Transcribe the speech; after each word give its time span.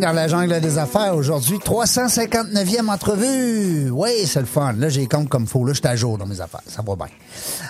Dans 0.00 0.12
la 0.12 0.28
jungle 0.28 0.60
des 0.60 0.76
affaires. 0.76 1.16
Aujourd'hui, 1.16 1.56
359e 1.56 2.88
entrevue. 2.92 3.88
Oui, 3.90 4.10
c'est 4.26 4.40
le 4.40 4.46
fun. 4.46 4.74
Là, 4.74 4.90
j'ai 4.90 5.06
compte 5.06 5.30
comme 5.30 5.46
faux. 5.46 5.64
Là, 5.64 5.72
je 5.72 5.78
suis 5.78 5.88
à 5.88 5.96
jour 5.96 6.18
dans 6.18 6.26
mes 6.26 6.40
affaires. 6.40 6.60
Ça 6.66 6.82
va 6.86 6.96
bien. 6.96 7.06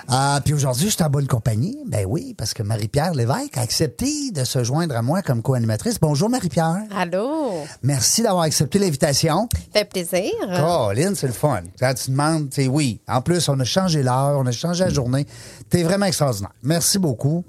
Ah, 0.09 0.41
puis 0.45 0.53
aujourd'hui, 0.53 0.87
je 0.87 0.95
suis 0.95 1.05
en 1.05 1.09
bonne 1.09 1.29
compagnie. 1.29 1.79
Ben 1.87 2.05
oui, 2.09 2.34
parce 2.37 2.53
que 2.53 2.65
Marie-Pierre 2.65 3.15
Lévesque 3.15 3.57
a 3.57 3.61
accepté 3.61 4.33
de 4.33 4.43
se 4.45 4.65
joindre 4.65 4.97
à 4.97 5.03
moi 5.03 5.23
comme 5.23 5.41
co-animatrice. 5.41 6.01
Bonjour 6.01 6.29
Marie-Pierre. 6.29 6.83
Allô? 6.97 7.53
Merci 7.83 8.23
d'avoir 8.23 8.43
accepté 8.43 8.81
l'invitation. 8.81 9.48
Fait 9.73 9.84
plaisir. 9.84 10.33
Colin, 10.56 11.15
c'est 11.15 11.28
le 11.28 11.33
fun. 11.33 11.62
Quand 11.78 11.95
tu 11.95 12.11
demandes, 12.11 12.48
c'est 12.50 12.67
oui. 12.67 13.00
En 13.06 13.20
plus, 13.20 13.48
on 13.48 13.59
a 13.61 13.65
changé 13.65 14.03
l'heure, 14.03 14.37
on 14.39 14.47
a 14.47 14.53
changé 14.53 14.84
la 14.84 14.91
journée. 14.91 15.27
T'es 15.70 15.84
vraiment 15.84 16.06
extraordinaire. 16.06 16.53
Merci 16.62 16.98
beaucoup. 16.98 17.45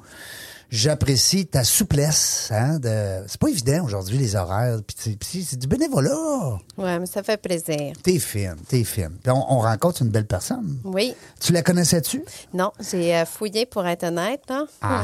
J'apprécie 0.70 1.46
ta 1.46 1.64
souplesse. 1.64 2.50
Hein, 2.52 2.80
de... 2.80 3.24
C'est 3.28 3.40
pas 3.40 3.48
évident 3.48 3.86
aujourd'hui, 3.86 4.18
les 4.18 4.36
horaires. 4.36 4.80
Puis 4.86 5.46
c'est- 5.46 5.56
du 5.58 5.66
bénévolat. 5.68 6.58
Ouais, 6.78 7.00
mais 7.00 7.06
ça 7.06 7.24
fait 7.24 7.38
plaisir. 7.42 7.94
T'es 8.04 8.20
fine, 8.20 8.56
t'es 8.68 8.84
fine. 8.84 9.12
Puis 9.24 9.32
on, 9.32 9.54
on 9.54 9.60
rencontre 9.60 10.02
une 10.02 10.10
belle 10.10 10.26
personne. 10.28 10.78
Oui. 10.84 11.14
Tu 11.40 11.54
la 11.54 11.62
connaissais-tu? 11.62 12.24
Non, 12.54 12.72
j'ai 12.92 13.16
euh, 13.16 13.26
fouillé 13.26 13.66
pour 13.66 13.86
être 13.88 14.04
honnête, 14.04 14.42
là. 14.50 14.66
Ah 14.82 15.04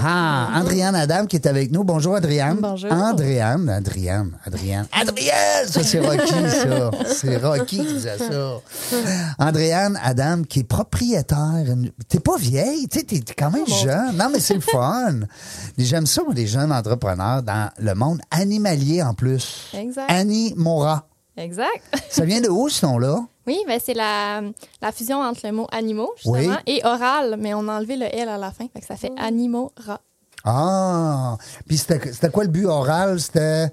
ah! 0.54 0.60
Andréane 0.60 0.96
Adam 0.96 1.26
qui 1.28 1.38
est 1.38 1.48
avec 1.48 1.72
nous. 1.72 1.84
Bonjour, 1.86 2.16
Adrienne. 2.16 2.58
Bonjour. 2.62 2.92
Andréane, 2.92 3.70
Adrienne, 3.70 4.38
Adrienne. 4.46 4.86
Adrienne! 4.92 5.68
Ça, 5.68 5.82
c'est 5.84 6.00
Rocky, 6.00 6.34
ça. 6.50 6.92
C'est 7.16 7.38
Rocky 7.38 7.78
qui 7.80 7.94
disait 7.94 8.18
ça. 8.18 8.60
Andréane 9.40 9.98
Adam 10.04 10.44
qui 10.44 10.60
est 10.60 10.64
propriétaire. 10.64 11.64
T'es 12.10 12.20
pas 12.20 12.38
vieille, 12.38 12.88
tu 12.90 13.00
sais, 13.00 13.06
t'es 13.06 13.20
t'es 13.22 13.34
quand 13.34 13.52
même 13.52 13.68
jeune. 13.68 14.18
Non, 14.18 14.30
mais 14.32 14.40
c'est 14.40 14.56
le 14.56 14.60
fun. 14.62 15.22
J'aime 15.78 16.06
ça, 16.06 16.24
moi, 16.24 16.34
les 16.34 16.48
jeunes 16.48 16.72
entrepreneurs 16.72 17.42
dans 17.44 17.70
le 17.78 17.94
monde 17.96 18.22
animalier 18.32 19.02
en 19.04 19.14
plus. 19.14 19.70
Exact. 19.74 20.06
Annie 20.10 20.54
Mora. 20.58 21.08
Exact. 21.38 21.82
Ça 22.10 22.26
vient 22.26 22.42
de 22.42 22.50
où, 22.50 22.70
ce 22.70 22.86
nom-là? 22.86 23.18
Oui, 23.48 23.58
ben 23.68 23.78
c'est 23.84 23.94
la, 23.94 24.42
la 24.82 24.92
fusion 24.94 25.20
entre 25.20 25.42
le 25.46 25.52
mot 25.52 25.68
animaux, 25.72 26.12
justement, 26.16 26.38
Oui. 26.38 26.48
et 26.66 26.82
oral, 26.86 27.36
mais 27.40 27.54
on 27.54 27.68
a 27.68 27.74
enlevé 27.78 27.98
le 27.98 28.06
L 28.06 28.30
à 28.30 28.38
la 28.38 28.52
fin, 28.52 28.68
fait 28.74 28.80
que 28.80 28.86
ça 28.86 28.96
fait 28.96 29.12
animora. 29.18 30.00
Ah! 30.46 31.38
Puis 31.68 31.78
c'était 31.78 32.12
c'était 32.14 32.30
quoi 32.30 32.44
le 32.46 32.50
but 32.50 32.66
oral? 32.66 33.20
C'était 33.20 33.70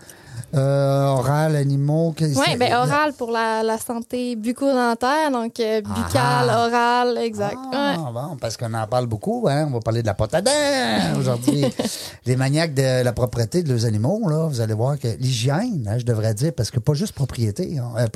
euh, 0.55 1.07
oral, 1.07 1.55
animaux? 1.57 2.13
que- 2.17 2.25
Oui, 2.25 2.57
ben 2.59 2.73
oral 2.75 3.13
pour 3.13 3.31
la, 3.31 3.63
la 3.63 3.79
santé 3.79 4.35
bucco-dentaire, 4.37 5.31
donc 5.31 5.59
euh, 5.61 5.81
buccal, 5.81 6.49
Ah. 6.51 6.67
oral, 6.67 7.19
exact. 7.19 7.57
Ah, 7.73 7.97
Ouais. 7.99 8.13
bon, 8.13 8.37
parce 8.41 8.57
qu'on 8.57 8.73
en 8.75 8.87
parle 8.87 9.07
beaucoup, 9.07 9.47
hein? 9.49 9.67
On 9.69 9.73
va 9.75 9.81
parler 9.81 10.03
de 10.03 10.07
la 10.07 10.17
à 10.33 10.41
dents 10.43 11.19
aujourd'hui. 11.19 11.65
Les 12.27 12.37
maniaques 12.37 12.75
de 12.75 13.03
la 13.03 13.13
propreté 13.13 13.63
de 13.63 13.73
leurs 13.73 13.85
animaux, 13.87 14.21
là, 14.29 14.47
vous 14.49 14.61
allez 14.61 14.75
voir 14.75 14.99
que 14.99 15.09
l'hygiène, 15.19 15.87
hein, 15.91 15.99
je 15.99 16.05
devrais 16.05 16.35
dire, 16.35 16.53
parce 16.57 16.71
que 16.71 16.79
pas 16.81 16.95
juste 16.95 17.13
propriété, 17.15 17.79
hein, 17.79 17.93
euh, 17.99 18.07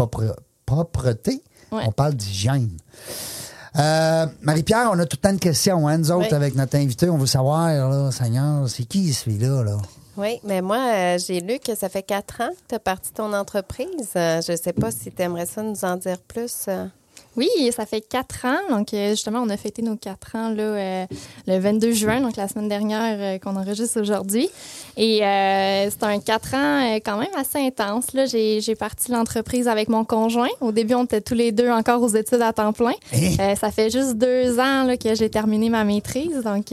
propreté, 0.66 1.42
Ouais. 1.72 1.82
on 1.86 1.92
parle 1.92 2.14
d'hygiène. 2.14 2.70
Euh, 3.76 4.26
Marie-Pierre, 4.42 4.88
on 4.92 4.98
a 5.00 5.04
tout 5.06 5.16
le 5.20 5.28
temps 5.28 5.32
de 5.34 5.40
questions, 5.40 5.88
hein, 5.88 5.98
nous 5.98 6.12
autres, 6.12 6.28
Oui. 6.30 6.34
avec 6.34 6.54
notre 6.54 6.76
invité. 6.76 7.10
On 7.10 7.18
veut 7.18 7.26
savoir, 7.26 7.68
là, 7.68 8.10
Seigneur, 8.12 8.68
c'est 8.68 8.84
qui 8.84 9.12
celui-là, 9.12 9.64
là? 9.64 9.76
Oui, 10.16 10.38
mais 10.44 10.62
moi, 10.62 10.78
euh, 10.92 11.18
j'ai 11.18 11.40
lu 11.40 11.58
que 11.58 11.74
ça 11.74 11.88
fait 11.88 12.02
quatre 12.04 12.40
ans 12.40 12.50
que 12.50 12.68
tu 12.68 12.74
as 12.76 12.78
parti 12.78 13.12
ton 13.12 13.32
entreprise. 13.32 14.12
Euh, 14.16 14.40
je 14.42 14.56
sais 14.56 14.72
pas 14.72 14.90
si 14.92 15.10
tu 15.10 15.22
aimerais 15.22 15.46
ça 15.46 15.62
nous 15.62 15.84
en 15.84 15.96
dire 15.96 16.20
plus. 16.20 16.66
euh. 16.68 16.86
Oui, 17.36 17.48
ça 17.76 17.86
fait 17.86 18.00
quatre 18.00 18.44
ans. 18.44 18.58
Donc, 18.76 18.94
euh, 18.94 19.10
justement, 19.10 19.40
on 19.40 19.48
a 19.50 19.56
fêté 19.56 19.82
nos 19.82 19.96
quatre 19.96 20.36
ans 20.36 20.50
là, 20.50 20.62
euh, 20.62 21.06
le 21.46 21.58
22 21.58 21.92
juin, 21.92 22.20
donc 22.20 22.36
la 22.36 22.48
semaine 22.48 22.68
dernière 22.68 23.16
euh, 23.18 23.38
qu'on 23.38 23.56
enregistre 23.56 24.00
aujourd'hui. 24.00 24.48
Et 24.96 25.24
euh, 25.24 25.88
c'est 25.90 26.02
un 26.04 26.20
quatre 26.20 26.54
ans 26.54 26.94
quand 27.04 27.16
même 27.18 27.34
assez 27.36 27.58
intense. 27.58 28.12
Là, 28.12 28.26
j'ai, 28.26 28.60
j'ai 28.60 28.74
parti 28.76 29.10
l'entreprise 29.10 29.66
avec 29.68 29.88
mon 29.88 30.04
conjoint. 30.04 30.48
Au 30.60 30.70
début, 30.72 30.94
on 30.94 31.04
était 31.04 31.20
tous 31.20 31.34
les 31.34 31.50
deux 31.52 31.68
encore 31.70 32.00
aux 32.02 32.08
études 32.08 32.42
à 32.42 32.52
temps 32.52 32.72
plein. 32.72 32.92
Euh, 33.12 33.54
ça 33.56 33.70
fait 33.70 33.90
juste 33.90 34.14
deux 34.16 34.58
ans 34.60 34.84
là, 34.84 34.96
que 34.96 35.14
j'ai 35.14 35.28
terminé 35.30 35.68
ma 35.70 35.84
maîtrise. 35.84 36.42
Donc, 36.44 36.66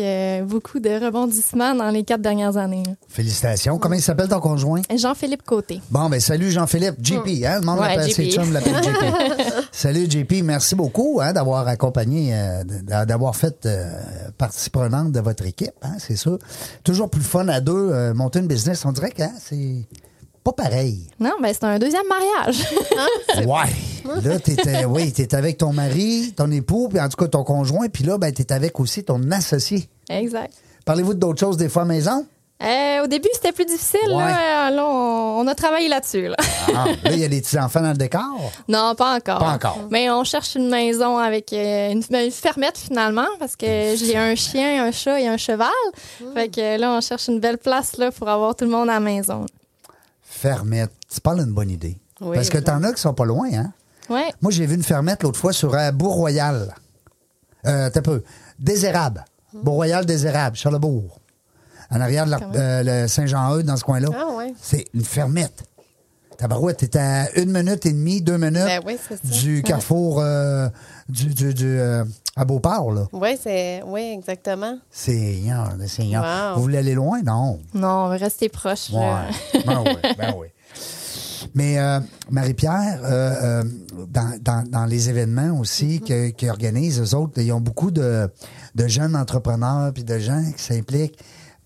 beaucoup 0.47 0.79
de 0.79 1.03
rebondissements 1.03 1.73
dans 1.73 1.89
les 1.89 2.03
quatre 2.03 2.21
dernières 2.21 2.57
années. 2.57 2.83
là. 2.85 2.93
Félicitations. 3.09 3.77
Comment 3.79 3.95
il 3.95 4.01
s'appelle 4.01 4.27
ton 4.29 4.39
conjoint? 4.39 4.81
Jean-Philippe 4.95 5.43
Côté. 5.43 5.81
Bon, 5.89 6.09
ben 6.09 6.19
salut 6.19 6.51
Jean-Philippe. 6.51 6.95
JP, 7.01 7.27
hein? 7.45 7.59
Le 7.59 7.65
monde 7.65 7.79
Ouais, 7.79 7.95
l'appelle, 7.95 8.11
JP. 8.11 8.39
salut 9.71 10.05
JP, 10.09 10.43
merci 10.51 10.75
beaucoup 10.75 11.21
hein, 11.21 11.31
d'avoir 11.31 11.65
accompagné, 11.65 12.31
euh, 12.33 12.63
d'avoir 13.05 13.37
fait 13.37 13.65
euh, 13.65 13.89
partie 14.37 14.69
prenante 14.69 15.13
de 15.13 15.21
votre 15.21 15.45
équipe, 15.45 15.73
hein, 15.81 15.95
c'est 15.97 16.17
sûr. 16.17 16.39
Toujours 16.83 17.09
plus 17.09 17.21
fun 17.21 17.47
à 17.47 17.61
deux, 17.61 17.89
euh, 17.91 18.13
monter 18.13 18.39
une 18.39 18.47
business, 18.47 18.83
on 18.83 18.91
dirait 18.91 19.11
que 19.11 19.23
hein, 19.23 19.31
c'est 19.39 19.87
pas 20.43 20.51
pareil. 20.51 21.07
Non, 21.21 21.31
ben 21.41 21.53
c'est 21.53 21.63
un 21.63 21.79
deuxième 21.79 22.07
mariage. 22.07 22.65
Ouais. 23.47 24.21
Là, 24.23 24.39
t'étais, 24.39 24.83
oui, 24.85 25.11
t'étais 25.13 25.37
avec 25.37 25.57
ton 25.57 25.71
mari, 25.71 26.33
ton 26.35 26.51
époux, 26.51 26.89
puis 26.89 26.99
en 26.99 27.07
tout 27.07 27.15
cas 27.15 27.27
ton 27.27 27.43
conjoint, 27.43 27.87
puis 27.87 28.03
là, 28.03 28.17
ben, 28.17 28.31
t'es 28.33 28.51
avec 28.51 28.79
aussi 28.79 29.03
ton 29.03 29.31
associé. 29.31 29.87
exact. 30.09 30.53
Parlez-vous 30.83 31.13
d'autres 31.13 31.39
choses 31.39 31.57
des 31.57 31.69
fois 31.69 31.83
à 31.83 31.85
maison? 31.85 32.25
Euh, 32.63 33.03
au 33.03 33.07
début, 33.07 33.27
c'était 33.33 33.51
plus 33.51 33.65
difficile. 33.65 33.99
Ouais. 34.09 34.17
Là, 34.23 34.69
Là, 34.69 34.85
on, 34.85 35.39
on 35.39 35.47
a 35.47 35.55
travaillé 35.55 35.87
là-dessus. 35.87 36.27
Là. 36.27 36.35
Ah, 36.75 36.85
là, 37.03 37.11
il 37.11 37.19
y 37.19 37.23
a 37.25 37.27
les 37.27 37.41
petits-enfants 37.41 37.81
dans 37.81 37.91
le 37.91 37.97
décor? 37.97 38.21
Non, 38.67 38.93
pas 38.95 39.15
encore. 39.15 39.39
Pas 39.39 39.53
encore. 39.53 39.79
Mais 39.89 40.09
on 40.11 40.23
cherche 40.23 40.55
une 40.55 40.69
maison 40.69 41.17
avec 41.17 41.51
euh, 41.53 41.91
une, 41.91 42.03
une 42.15 42.31
fermette 42.31 42.77
finalement 42.77 43.25
parce 43.39 43.55
que 43.55 43.95
j'ai 43.95 44.15
un 44.15 44.35
chien, 44.35 44.85
un 44.85 44.91
chat 44.91 45.19
et 45.19 45.27
un 45.27 45.37
cheval. 45.37 45.67
Fait 46.35 46.49
que 46.49 46.77
là, 46.79 46.91
on 46.91 47.01
cherche 47.01 47.27
une 47.27 47.39
belle 47.39 47.57
place 47.57 47.97
là, 47.97 48.11
pour 48.11 48.29
avoir 48.29 48.55
tout 48.55 48.65
le 48.65 48.71
monde 48.71 48.89
à 48.89 48.93
la 48.93 48.99
maison. 48.99 49.45
Fermette. 50.21 50.91
Tu 51.13 51.19
parles 51.19 51.43
d'une 51.43 51.53
bonne 51.53 51.69
idée. 51.69 51.97
Oui, 52.21 52.35
Parce 52.35 52.49
que 52.49 52.57
oui. 52.59 52.63
t'en 52.63 52.83
as 52.83 52.93
qui 52.93 53.01
sont 53.01 53.13
pas 53.13 53.25
loin, 53.25 53.49
hein? 53.53 53.71
Ouais. 54.09 54.31
Moi, 54.41 54.51
j'ai 54.51 54.65
vu 54.65 54.75
une 54.75 54.83
fermette 54.83 55.23
l'autre 55.23 55.39
fois 55.39 55.53
sur 55.53 55.73
euh, 55.73 55.91
Bourg-Royal. 55.91 56.75
Euh, 57.65 57.89
t'as 57.91 58.01
peu. 58.01 58.23
Désérable. 58.59 59.25
Bourg-Royal, 59.53 60.05
Désérable, 60.05 60.55
Charlebourg. 60.55 61.19
En 61.91 61.99
arrière 62.01 62.25
de 62.25 62.31
Quand 62.35 62.55
euh, 62.55 63.07
Saint-Jean-Eudes, 63.07 63.65
dans 63.65 63.77
ce 63.77 63.83
coin-là. 63.83 64.07
Ah, 64.17 64.35
ouais. 64.37 64.53
C'est 64.61 64.85
une 64.93 65.03
fermette. 65.03 65.63
Tabarouette, 66.37 66.77
t'es 66.89 66.97
à 66.97 67.31
une 67.37 67.51
minute 67.51 67.85
et 67.85 67.91
demie, 67.91 68.21
deux 68.21 68.37
minutes 68.37 68.55
Ben 68.65 68.81
oui, 68.85 68.97
du 69.25 69.61
carrefour 69.61 70.19
euh, 70.19 70.69
du, 71.07 71.25
du, 71.27 71.53
du, 71.53 71.67
euh, 71.79 72.03
à 72.35 72.45
Beauport, 72.45 72.91
là. 72.91 73.07
Oui, 73.13 73.37
c'est. 73.39 73.83
Oui, 73.85 74.01
exactement. 74.17 74.79
Seigneur, 74.89 75.69
Seigneur. 75.87 76.23
Wow. 76.23 76.55
Vous 76.55 76.61
voulez 76.63 76.79
aller 76.79 76.95
loin? 76.95 77.21
Non. 77.21 77.59
Non, 77.75 78.05
on 78.05 78.09
va 78.09 78.15
rester 78.15 78.49
proche. 78.49 78.89
Ouais. 78.91 79.61
ben 79.67 79.83
oui, 79.85 79.95
ben 80.17 80.33
oui. 80.37 80.47
Mais 81.53 81.77
euh, 81.79 81.99
Marie-Pierre, 82.31 83.01
euh, 83.03 83.61
euh, 83.61 83.63
dans, 84.07 84.39
dans, 84.41 84.63
dans 84.67 84.85
les 84.85 85.09
événements 85.09 85.59
aussi 85.59 85.99
que- 86.01 86.29
qu'ils 86.29 86.49
organisent, 86.49 87.01
eux 87.01 87.15
autres, 87.15 87.39
ils 87.41 87.51
ont 87.51 87.59
beaucoup 87.61 87.91
de, 87.91 88.29
de 88.75 88.87
jeunes 88.87 89.15
entrepreneurs 89.15 89.91
puis 89.93 90.03
de 90.03 90.17
gens 90.17 90.43
qui 90.55 90.63
s'impliquent 90.63 91.19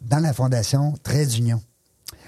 dans 0.06 0.20
la 0.20 0.34
fondation 0.34 0.94
Trait 1.04 1.26
d'Union. 1.26 1.62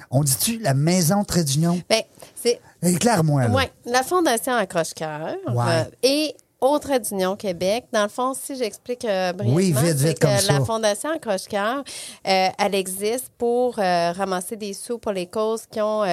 On 0.09 0.23
dit-tu 0.23 0.59
la 0.59 0.73
maison 0.73 1.23
Trait 1.23 1.43
d'Union? 1.43 1.81
Ben, 1.89 2.01
c'est. 2.35 2.59
Éclaire-moi, 2.81 3.47
là. 3.47 3.53
Oui, 3.53 3.63
la 3.85 4.03
Fondation 4.03 4.53
Accroche-Cœur 4.53 5.35
Ouais. 5.47 5.63
euh, 5.67 5.83
et 6.03 6.35
au 6.61 6.79
Trait 6.79 6.99
d'Union 6.99 7.35
Québec. 7.35 7.85
Dans 7.91 8.03
le 8.03 8.09
fond, 8.09 8.33
si 8.33 8.55
j'explique 8.55 9.03
euh, 9.05 9.33
brièvement, 9.33 9.55
Oui, 9.57 9.71
vite, 9.73 9.97
vite, 9.97 10.19
que 10.19 10.25
comme 10.27 10.37
ça. 10.37 10.53
la 10.53 10.65
Fondation 10.65 11.09
Accroche-Cœur, 11.11 11.83
euh, 12.27 12.47
elle 12.57 12.75
existe 12.75 13.29
pour 13.37 13.77
euh, 13.79 14.11
ramasser 14.11 14.55
des 14.55 14.73
sous 14.73 14.97
pour 14.97 15.11
les 15.11 15.27
causes 15.27 15.65
qui 15.69 15.81
ont 15.81 16.03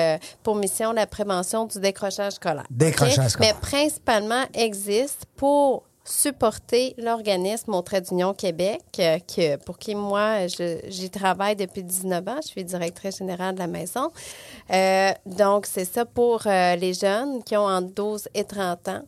pour 0.43 0.56
mission 0.56 0.93
la 0.93 1.06
prévention 1.06 1.64
du 1.67 1.78
décrochage 1.78 2.32
scolaire. 2.34 2.67
Décrochage 2.70 3.28
scolaire. 3.31 3.55
Mais 3.55 3.60
principalement 3.60 4.44
existe 4.55 5.25
pour 5.37 5.84
supporter 6.05 6.95
l'organisme 6.99 7.75
au 7.75 7.83
d'Union 7.83 8.35
Québec, 8.35 8.83
euh, 8.99 9.19
que, 9.19 9.56
pour 9.56 9.79
qui, 9.79 9.95
moi, 9.95 10.47
j'y 10.47 11.11
travaille 11.11 11.56
depuis 11.56 11.83
19 11.83 12.29
ans. 12.29 12.41
Je 12.43 12.49
suis 12.49 12.65
directrice 12.65 13.19
générale 13.19 13.55
de 13.55 13.61
la 13.61 13.67
maison. 13.67 14.11
Euh, 14.71 15.12
donc, 15.25 15.67
c'est 15.67 15.87
ça 15.87 16.05
pour 16.05 16.47
euh, 16.47 16.77
les 16.77 16.93
jeunes 16.93 17.43
qui 17.43 17.56
ont 17.56 17.67
entre 17.67 17.95
12 17.95 18.29
et 18.35 18.45
30 18.45 18.89
ans. 18.89 19.03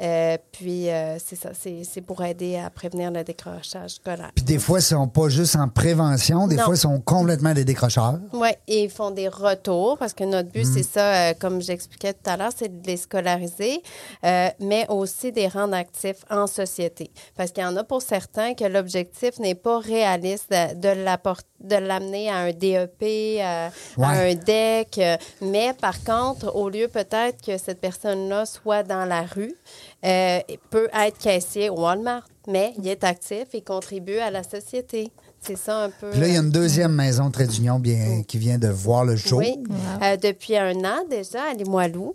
Euh, 0.00 0.36
puis, 0.52 0.88
euh, 0.90 1.18
c'est 1.18 1.36
ça, 1.36 1.50
c'est 1.52 1.82
c'est 1.84 2.00
pour 2.00 2.22
aider 2.24 2.56
à 2.56 2.70
prévenir 2.70 3.10
le 3.10 3.22
décrochage 3.24 3.90
scolaire. 3.90 4.30
Puis 4.34 4.44
des 4.44 4.58
fois, 4.58 4.78
ils 4.78 4.82
sont 4.82 5.06
pas 5.08 5.28
juste 5.28 5.56
en 5.56 5.68
prévention, 5.68 6.46
des 6.48 6.56
Non. 6.56 6.64
fois, 6.64 6.74
ils 6.74 6.78
sont 6.78 7.00
complètement 7.00 7.52
des 7.54 7.64
décrocheurs. 7.64 8.18
Oui, 8.32 8.48
et 8.66 8.84
ils 8.84 8.90
font 8.90 9.10
des 9.10 9.28
retours 9.28 9.98
parce 9.98 10.12
que 10.14 10.24
notre 10.24 10.50
but, 10.50 10.64
c'est 10.64 10.82
ça, 10.82 11.30
euh, 11.30 11.34
comme 11.38 11.60
j'expliquais 11.60 12.14
tout 12.14 12.28
à 12.30 12.36
l'heure, 12.36 12.52
c'est 12.56 12.80
de 12.80 12.86
les 12.86 12.96
scolariser, 12.96 13.82
mais 14.22 14.86
aussi 14.88 15.30
de 15.32 15.36
les 15.36 15.48
rendre 15.48 15.74
actifs 15.74 16.24
en 16.30 16.46
société. 16.46 17.10
Parce 17.36 17.50
qu'il 17.52 17.62
y 17.62 17.66
en 17.66 17.76
a 17.76 17.84
pour 17.84 18.02
certains 18.02 18.54
que 18.54 18.64
l'objectif 18.64 19.38
n'est 19.38 19.54
pas 19.54 19.78
réaliste 19.78 20.50
de, 20.50 21.76
l'amener 21.78 22.28
à 22.30 22.36
un 22.38 22.50
DEP, 22.52 23.02
Ouais. 23.02 23.40
à 23.42 23.70
un 23.98 24.34
DEC, 24.34 25.00
mais 25.40 25.72
par 25.74 26.02
contre, 26.04 26.54
au 26.56 26.68
lieu 26.68 26.88
peut-être 26.88 27.42
que 27.44 27.58
cette 27.58 27.80
personne-là 27.80 28.46
soit 28.46 28.82
dans 28.82 29.04
la 29.04 29.22
rue, 29.22 29.54
euh, 30.04 30.40
peut 30.70 30.88
être 30.92 31.18
caissier 31.18 31.70
au 31.70 31.80
Walmart, 31.80 32.26
mais 32.48 32.72
il 32.78 32.88
est 32.88 33.04
actif 33.04 33.54
et 33.54 33.62
contribue 33.62 34.18
à 34.18 34.30
la 34.30 34.42
société. 34.42 35.10
C'est 35.44 35.56
ça 35.58 35.84
un 35.84 35.90
peu. 35.90 36.10
Puis 36.10 36.20
là, 36.20 36.28
il 36.28 36.34
y 36.34 36.36
a 36.36 36.40
euh, 36.40 36.42
une 36.44 36.50
deuxième 36.50 36.92
maison 36.92 37.30
trait 37.30 37.46
d'union 37.46 37.78
bien, 37.78 38.22
qui 38.26 38.38
vient 38.38 38.58
de 38.58 38.68
voir 38.68 39.04
le 39.04 39.16
jour. 39.16 39.40
oui, 39.40 39.58
Euh, 40.02 40.16
depuis 40.16 40.56
un 40.56 40.74
an 40.84 41.04
déjà 41.10 41.42
à 41.50 41.54
Limoilou. 41.54 42.14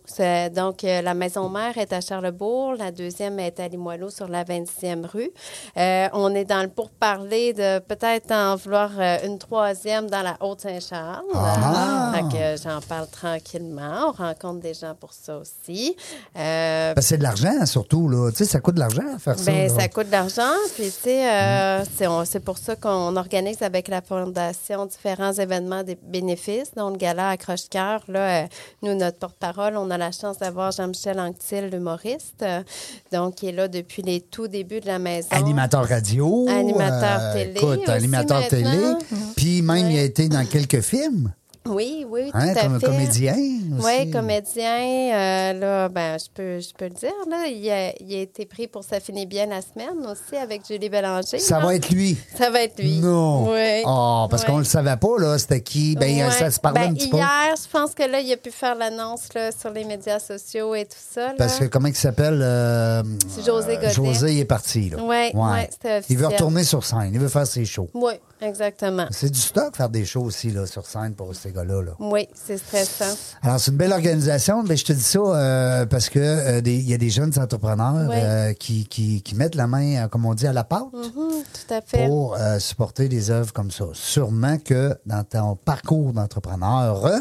Donc, 0.56 0.84
euh, 0.84 1.02
la 1.02 1.14
maison 1.14 1.50
mère 1.50 1.78
est 1.78 1.92
à 1.94 2.00
Charlebourg, 2.02 2.76
la 2.78 2.92
deuxième 2.92 3.40
est 3.40 3.60
à 3.60 3.68
Limoilou 3.68 4.10
sur 4.10 4.28
la 4.28 4.44
26e 4.46 5.06
rue. 5.06 5.30
Euh, 5.78 6.08
on 6.14 6.34
est 6.36 6.46
dans 6.46 6.62
le 6.62 6.70
pourparler 6.70 7.54
de 7.54 7.80
peut-être 7.80 8.32
en 8.32 8.56
vouloir 8.56 8.92
euh, 8.98 9.18
une 9.26 9.38
troisième 9.38 10.10
dans 10.10 10.22
la 10.22 10.38
Haute-Saint-Charles. 10.40 11.26
Ah! 11.36 12.14
Euh, 12.34 12.58
j'en 12.64 12.80
parle 12.82 13.08
tranquillement. 13.10 14.08
On 14.10 14.12
rencontre 14.12 14.62
des 14.62 14.74
gens 14.74 14.96
pour 15.00 15.12
ça 15.14 15.38
aussi. 15.38 15.96
Euh, 16.38 16.94
c'est 17.00 17.18
de 17.18 17.24
l'argent, 17.24 17.66
surtout. 17.66 18.08
Là. 18.10 18.32
Tu 18.32 18.38
sais, 18.38 18.46
ça 18.46 18.60
coûte 18.60 18.76
de 18.76 18.80
l'argent 18.80 19.04
à 19.16 19.20
faire 19.20 19.38
ça. 19.38 19.52
ben, 19.52 19.70
ça 19.70 19.88
coûte 19.88 20.08
de 20.08 20.12
l'argent. 20.12 20.54
Puis, 20.76 20.86
tu 20.86 20.92
sais, 21.04 21.30
euh, 21.32 21.84
c'est, 21.98 22.08
on- 22.08 22.26
c'est 22.26 22.40
pour 22.40 22.58
ça 22.58 22.76
qu'on 22.76 23.16
organise 23.18 23.62
avec 23.62 23.88
la 23.88 24.02
Fondation 24.02 24.86
différents 24.86 25.34
événements 25.34 25.84
des 25.84 25.96
bénéfices, 26.02 26.72
dont 26.76 26.90
le 26.90 26.98
gala 26.98 27.30
accroche-cœur. 27.32 28.04
Là, 28.08 28.44
euh, 28.44 28.48
nous, 28.82 28.96
notre 28.96 29.18
porte-parole, 29.20 29.76
on 29.78 29.90
a 29.92 29.98
la 29.98 30.12
chance 30.12 30.38
d'avoir 30.38 30.72
Jean-Michel 30.72 31.20
Anctil, 31.20 31.70
l'humoriste, 31.72 32.42
euh, 32.44 32.64
donc 33.12 33.36
qui 33.36 33.48
est 33.50 33.52
là 33.52 33.68
depuis 33.68 34.02
les 34.02 34.22
tout 34.22 34.48
débuts 34.48 34.80
de 34.80 34.88
la 34.88 35.00
maison. 35.00 35.28
Animateur 35.32 35.88
radio. 35.88 36.48
euh, 36.48 36.60
Animateur 36.60 37.34
télé 37.34 37.52
Écoute, 37.56 37.80
aussi 37.80 37.92
animateur 37.92 38.48
télé. 38.48 38.64
maintenant. 38.64 39.00
Puis 39.36 39.62
même, 39.62 39.86
Ouais. 39.88 39.94
il 39.94 40.00
a 40.00 40.04
été 40.04 40.30
dans 40.30 40.46
quelques 40.46 40.82
films. 40.82 41.34
Oui, 41.70 42.06
oui, 42.10 42.32
tout 42.32 42.38
Hein, 42.38 42.54
à 42.56 42.62
comme 42.64 42.80
fait. 42.80 42.86
comédien. 42.88 43.34
aussi. 43.34 43.86
Oui, 43.86 44.12
comédien. 44.12 44.80
euh, 45.14 45.54
là, 45.54 45.90
ben, 45.90 46.18
je 46.18 46.26
peux, 46.34 46.60
je 46.60 46.74
peux 46.78 46.86
le 46.86 46.92
dire. 46.92 47.12
Là, 47.30 47.48
il, 47.48 47.70
a, 47.70 47.94
il 48.02 48.16
a 48.16 48.20
été 48.22 48.46
pris 48.46 48.68
pour 48.68 48.84
Ça 48.84 49.00
finit 49.00 49.26
bien 49.26 49.46
la 49.48 49.62
semaine 49.62 50.06
aussi 50.10 50.36
avec 50.42 50.62
Julie 50.68 50.90
Bélanger. 50.90 51.40
Ça 51.40 51.60
là. 51.60 51.66
va 51.66 51.76
être 51.76 51.90
lui. 51.90 52.18
Ça 52.38 52.50
va 52.50 52.64
être 52.64 52.80
lui. 52.80 53.00
Non. 53.00 53.52
Oui. 53.52 53.82
Ah, 53.86 54.28
parce 54.30 54.44
Ouais. 54.44 54.50
qu'on 54.50 54.58
le 54.60 54.64
savait 54.64 54.96
pas, 54.98 55.18
là. 55.20 55.38
C'était 55.38 55.62
qui? 55.62 55.96
Ben, 55.96 56.26
Ouais. 56.26 56.32
ça 56.32 56.50
se 56.52 56.60
parlait 56.60 56.82
Ben, 56.82 56.92
un 56.92 56.94
petit 56.94 57.10
peu. 57.10 57.18
Hier, 57.18 57.56
je 57.62 57.70
pense 57.70 57.94
que 57.94 58.04
là, 58.04 58.20
il 58.20 58.32
a 58.32 58.38
pu 58.38 58.52
faire 58.52 58.76
l'annonce 58.76 59.28
sur 59.60 59.72
les 59.72 59.84
médias 59.84 60.20
sociaux 60.20 60.74
et 60.76 60.86
tout 60.86 60.92
ça. 60.98 61.28
Là. 61.28 61.34
Parce 61.38 61.60
que, 61.60 61.66
comment 61.66 61.88
il 61.88 61.96
s'appelle? 61.96 62.40
euh, 62.42 63.04
C'est 63.28 63.46
José 63.46 63.76
Godet. 63.76 63.92
José, 63.92 64.34
il 64.34 64.40
est 64.40 64.46
parti, 64.46 64.90
là. 64.90 65.02
Ouais, 65.04 65.32
ouais, 65.34 65.70
Il 66.10 66.18
veut 66.18 66.28
retourner 66.28 66.64
sur 66.64 66.84
scène. 66.86 67.10
Il 67.14 67.20
veut 67.20 67.28
faire 67.28 67.48
ses 67.48 67.66
shows. 67.66 67.90
Oui, 67.94 68.14
exactement. 68.42 69.08
C'est 69.12 69.30
du 69.32 69.40
stock 69.40 69.76
faire 69.76 69.90
des 69.90 70.06
shows 70.06 70.22
aussi, 70.24 70.52
là, 70.52 70.66
sur 70.66 70.86
scène 70.86 71.14
pour 71.14 71.34
ces 71.36 71.52
gars-là, 71.58 71.82
là. 71.84 71.92
Oui, 72.00 72.28
c'est 72.34 72.58
stressant. 72.58 73.16
Alors, 73.42 73.60
c'est 73.60 73.72
une 73.72 73.78
belle 73.78 73.92
organisation. 73.94 74.64
Mais 74.64 74.78
je 74.78 74.86
te 74.86 74.94
dis 74.94 75.02
ça 75.04 75.20
euh, 75.20 75.86
parce 75.86 76.10
que 76.10 76.20
euh, 76.20 76.62
des- 76.62 76.76
il 76.78 76.90
y 76.90 76.94
a 76.94 76.98
des 76.98 77.10
jeunes 77.10 77.34
entrepreneurs 77.38 78.08
Ouais. 78.10 78.22
euh, 78.24 78.54
qui, 78.54 78.86
qui, 78.88 79.22
qui 79.22 79.36
mettent 79.36 79.56
la 79.56 79.68
main, 79.68 80.06
euh, 80.06 80.08
comme 80.08 80.26
on 80.26 80.34
dit, 80.34 80.48
à 80.48 80.54
la 80.54 80.64
pâte 80.64 80.84
Mhm, 80.94 81.12
tout 81.14 81.74
à 81.74 81.82
fait. 81.82 82.08
pour 82.08 82.36
euh, 82.36 82.60
supporter 82.60 83.10
des 83.10 83.30
œuvres 83.32 83.52
comme 83.54 83.72
ça. 83.72 83.86
Sûrement 83.94 84.58
que 84.58 84.96
dans 85.06 85.24
ton 85.24 85.56
parcours 85.56 86.14
d'entrepreneur, 86.14 87.06
euh, 87.06 87.18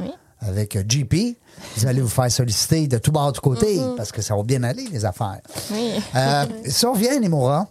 Oui. 0.00 0.10
avec 0.40 0.76
euh, 0.76 0.82
JP, 0.88 1.36
vous 1.76 1.86
allez 1.86 2.00
vous 2.00 2.08
faire 2.08 2.30
solliciter 2.30 2.86
de 2.86 2.98
tout 2.98 3.12
bord, 3.12 3.32
de 3.32 3.38
côté, 3.38 3.78
Mhm. 3.78 3.96
parce 3.96 4.12
que 4.12 4.22
ça 4.22 4.34
va 4.36 4.42
bien 4.42 4.62
aller, 4.62 4.86
les 4.90 5.04
affaires. 5.04 5.40
Oui. 5.72 5.92
Euh, 6.14 6.44
si 6.66 6.86
on 6.86 6.92
revient, 6.92 7.18
Nimora, 7.20 7.68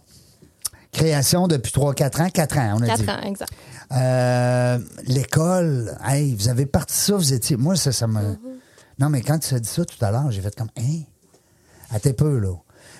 création 0.92 1.48
depuis 1.48 1.72
3-4 1.72 2.20
ans, 2.22 2.28
4 2.30 2.58
ans, 2.58 2.74
on 2.78 2.82
a 2.82 2.94
dit. 2.96 3.04
Quatre 3.04 3.18
ans, 3.18 3.26
exact. 3.28 3.50
Euh, 3.94 4.78
L'école, 5.06 5.96
hey, 6.04 6.34
vous 6.34 6.48
avez 6.48 6.66
parti 6.66 6.94
ça, 6.94 7.14
vous 7.16 7.32
étiez. 7.32 7.56
Moi, 7.56 7.76
ça, 7.76 7.92
ça 7.92 8.06
me. 8.06 8.20
Mm-hmm. 8.20 8.38
Non, 8.98 9.08
mais 9.10 9.20
quand 9.22 9.38
tu 9.38 9.54
as 9.54 9.60
dit 9.60 9.68
ça 9.68 9.84
tout 9.84 10.02
à 10.04 10.10
l'heure, 10.10 10.30
j'ai 10.30 10.40
fait 10.40 10.54
comme. 10.54 10.70
Hein? 10.78 11.00
Attends 11.90 12.12
peu, 12.12 12.38
là. 12.38 12.54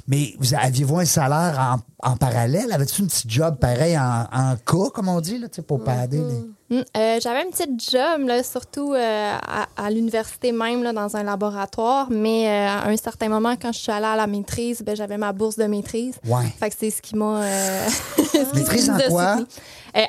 Mais 0.06 0.34
vous 0.38 0.54
aviez-vous 0.54 0.98
un 0.98 1.04
salaire 1.04 1.58
en, 2.02 2.10
en 2.10 2.16
parallèle? 2.16 2.72
Avais-tu 2.72 3.02
une 3.02 3.08
petite 3.08 3.30
job 3.30 3.58
pareil 3.58 3.96
en, 3.96 4.26
en 4.32 4.56
cas, 4.56 4.90
comme 4.92 5.08
on 5.08 5.20
dit, 5.20 5.38
là, 5.38 5.48
tu 5.48 5.56
sais, 5.56 5.62
pour 5.62 5.82
padder 5.82 6.18
les. 6.18 6.44
Mm, 6.72 6.82
euh, 6.96 7.20
J'avais 7.20 7.42
une 7.44 7.50
petite 7.50 7.90
job, 7.90 8.26
là, 8.26 8.42
surtout 8.42 8.94
euh, 8.94 9.36
à, 9.46 9.66
à 9.76 9.90
l'université 9.90 10.52
même, 10.52 10.82
là, 10.82 10.92
dans 10.94 11.16
un 11.16 11.22
laboratoire. 11.22 12.08
Mais 12.10 12.48
euh, 12.48 12.66
à 12.68 12.88
un 12.88 12.96
certain 12.96 13.28
moment, 13.28 13.54
quand 13.60 13.72
je 13.72 13.78
suis 13.78 13.92
allée 13.92 14.06
à 14.06 14.16
la 14.16 14.26
maîtrise, 14.26 14.80
ben, 14.82 14.96
j'avais 14.96 15.18
ma 15.18 15.32
bourse 15.32 15.56
de 15.56 15.64
maîtrise. 15.64 16.14
Ouais. 16.26 16.44
Fait 16.58 16.70
que 16.70 16.76
c'est 16.78 16.90
ce 16.90 17.02
qui 17.02 17.14
m'a. 17.16 17.42
Maîtrise 18.54 18.90
en 18.90 18.98
quoi? 19.08 19.36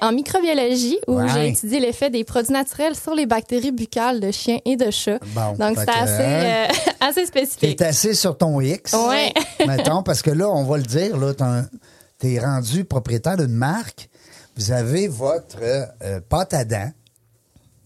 en 0.01 0.11
microbiologie, 0.13 0.97
où 1.07 1.15
Ouais. 1.17 1.27
j'ai 1.33 1.49
étudié 1.49 1.81
l'effet 1.81 2.09
des 2.09 2.23
produits 2.23 2.53
naturels 2.53 2.95
sur 2.95 3.13
les 3.13 3.25
bactéries 3.25 3.73
buccales 3.73 4.21
de 4.21 4.31
chiens 4.31 4.59
et 4.63 4.77
de 4.77 4.89
chats. 4.91 5.19
Bon, 5.35 5.51
Donc, 5.59 5.77
c'était 5.77 5.91
assez, 5.91 6.23
hein? 6.23 6.67
assez 7.01 7.25
spécifique. 7.25 7.75
T'es 7.77 7.85
assis 7.85 8.15
sur 8.15 8.37
ton 8.37 8.61
X. 8.61 8.93
Ouais. 8.93 9.33
mettons, 9.67 10.01
parce 10.01 10.21
que 10.21 10.31
là, 10.31 10.47
on 10.49 10.63
va 10.63 10.77
le 10.77 10.83
dire, 10.83 11.17
là, 11.17 11.33
t'es 12.17 12.39
rendu 12.39 12.85
propriétaire 12.85 13.35
d'une 13.35 13.47
marque. 13.53 14.07
Vous 14.55 14.71
avez 14.71 15.07
votre 15.07 15.57
euh, 15.61 16.19
pâte 16.27 16.53
à 16.53 16.65
dents 16.65 16.91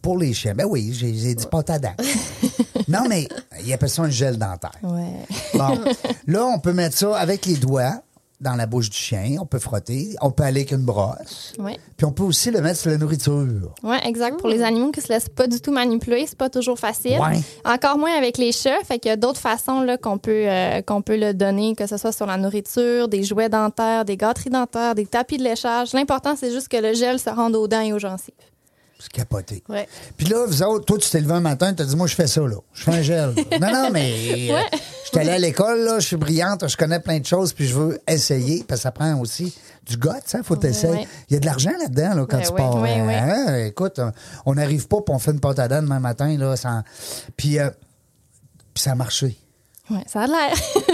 pour 0.02 0.18
les 0.18 0.34
chiens. 0.34 0.54
Ben 0.54 0.66
oui, 0.66 0.92
j'ai 0.94 1.12
dit 1.12 1.46
pâte 1.50 1.70
à 1.70 1.80
dents. 1.80 1.96
non, 2.88 3.08
mais 3.10 3.28
il 3.64 3.72
appelle 3.74 3.90
ça 3.90 4.04
un 4.04 4.10
gel 4.10 4.38
dentaire. 4.38 4.78
Ouais. 4.84 5.26
Bon, 5.54 5.80
là, 6.28 6.46
on 6.46 6.60
peut 6.60 6.74
mettre 6.74 6.98
ça 6.98 7.18
avec 7.18 7.46
les 7.46 7.56
doigts 7.56 8.02
dans 8.40 8.56
la 8.56 8.66
bouche 8.66 8.90
du 8.90 8.98
chien. 8.98 9.38
On 9.40 9.46
peut 9.46 9.60
frotter. 9.60 10.16
On 10.22 10.32
peut 10.32 10.44
aller 10.44 10.62
avec 10.62 10.72
une 10.72 10.86
brosse. 10.86 11.54
Ouais. 11.60 11.78
Puis 11.96 12.06
on 12.06 12.12
peut 12.12 12.24
aussi 12.24 12.52
le 12.52 12.62
mettre 12.62 12.80
sur 12.80 12.92
la 12.92 12.98
nourriture. 12.98 13.74
Oui, 13.84 13.98
exact. 14.04 14.40
Pour 14.40 14.50
les 14.50 14.62
animaux 14.62 14.92
qui 14.92 15.02
se 15.02 15.10
laissent 15.10 15.30
pas 15.30 15.48
du 15.48 15.60
tout 15.60 15.72
manipuler, 15.72 16.26
c'est 16.28 16.38
pas 16.38 16.50
toujours 16.50 16.78
facile. 16.78 17.20
Ouais. 17.20 17.40
Encore 17.66 17.98
moins 17.98 18.16
avec 18.16 18.38
les 18.38 18.52
chats. 18.52 18.80
Fait 18.84 19.00
qu'il 19.00 19.10
y 19.10 19.14
a 19.14 19.18
d'autres 19.18 19.40
façons 19.40 19.82
là, 19.82 19.98
qu'on 19.98 20.18
peut, 20.18 20.46
euh, 20.48 20.82
qu'on 20.82 21.02
peut 21.02 21.18
le 21.18 21.34
donner, 21.34 21.76
que 21.76 21.88
ce 21.88 21.98
soit 21.98 22.12
sur 22.12 22.26
la 22.26 22.38
nourriture, 22.38 23.08
des 23.08 23.24
jouets 23.24 23.50
dentaires, 23.50 24.06
des 24.06 24.18
gâteries 24.18 24.50
dentaires, 24.50 24.94
des 24.94 25.06
tapis 25.06 25.38
de 25.38 25.44
léchage. 25.44 25.94
L'important, 25.94 26.36
c'est 26.36 26.52
juste 26.52 26.68
que 26.68 26.78
le 26.78 26.94
gel 26.94 27.20
se 27.20 27.30
rende 27.30 27.56
aux 27.56 27.68
dents 27.68 27.82
et 27.82 27.94
aux 27.94 28.00
gencives. 28.00 28.34
C'est 29.00 29.12
capoté. 29.12 29.64
Ouais. 29.70 29.88
Puis 30.18 30.26
là, 30.28 30.46
vous 30.48 30.64
autres, 30.64 30.86
toi, 30.86 30.98
tu 30.98 31.08
t'es 31.10 31.20
levé 31.22 31.34
un 31.34 31.40
matin, 31.40 31.72
tu 31.74 31.84
as 31.84 31.86
dit, 31.86 31.96
moi, 31.96 32.08
je 32.08 32.16
fais 32.16 32.26
ça, 32.26 32.42
là. 32.42 32.56
Je 32.74 32.84
fais 32.84 32.92
un 32.96 33.02
gel. 33.04 33.34
non, 33.62 33.72
non, 33.72 33.90
mais 33.92 34.12
euh, 34.50 34.56
Ouais. 34.56 34.66
je 34.72 35.10
suis 35.10 35.20
allé 35.20 35.30
à 35.30 35.38
l'école, 35.38 35.82
là, 35.84 36.00
je 36.00 36.08
suis 36.08 36.16
brillante, 36.16 36.68
je 36.68 36.76
connais 36.76 37.00
plein 37.00 37.20
de 37.20 37.26
choses, 37.26 37.54
puis 37.54 37.68
je 37.68 37.76
veux 37.76 38.00
essayer, 38.08 38.64
parce 38.68 38.80
que 38.80 38.84
ça 38.84 38.92
prend 38.92 39.14
aussi 39.20 39.56
du 39.86 39.98
goût, 39.98 40.10
ça, 40.26 40.42
faut 40.42 40.56
t'essayer. 40.56 40.94
Ouais. 40.94 41.08
Il 41.30 41.36
y 41.36 41.38
a 41.38 41.40
de 41.40 41.46
l'argent 41.46 41.72
là-dedans, 41.80 42.16
là, 42.16 42.26
quand 42.28 42.38
Ben 42.38 42.46
tu 42.48 42.54
pars. 42.54 42.76
Hein, 42.84 43.66
écoute, 43.66 44.02
on 44.48 44.56
n'arrive 44.56 44.88
pas, 44.88 44.98
puis 45.02 45.14
on 45.14 45.20
fait 45.20 45.32
une 45.32 45.40
pâte 45.40 45.60
à 45.60 45.68
dents 45.68 45.82
demain 45.84 46.00
matin, 46.00 46.36
là, 46.38 46.56
sans... 46.56 46.82
Puis, 47.38 47.60
euh, 47.60 47.70
puis 48.74 48.82
ça 48.84 48.94
a 48.94 48.96
marché. 48.96 49.38
Ouais, 49.92 50.04
ça 50.08 50.22
a 50.24 50.28
l'air. 50.28 50.54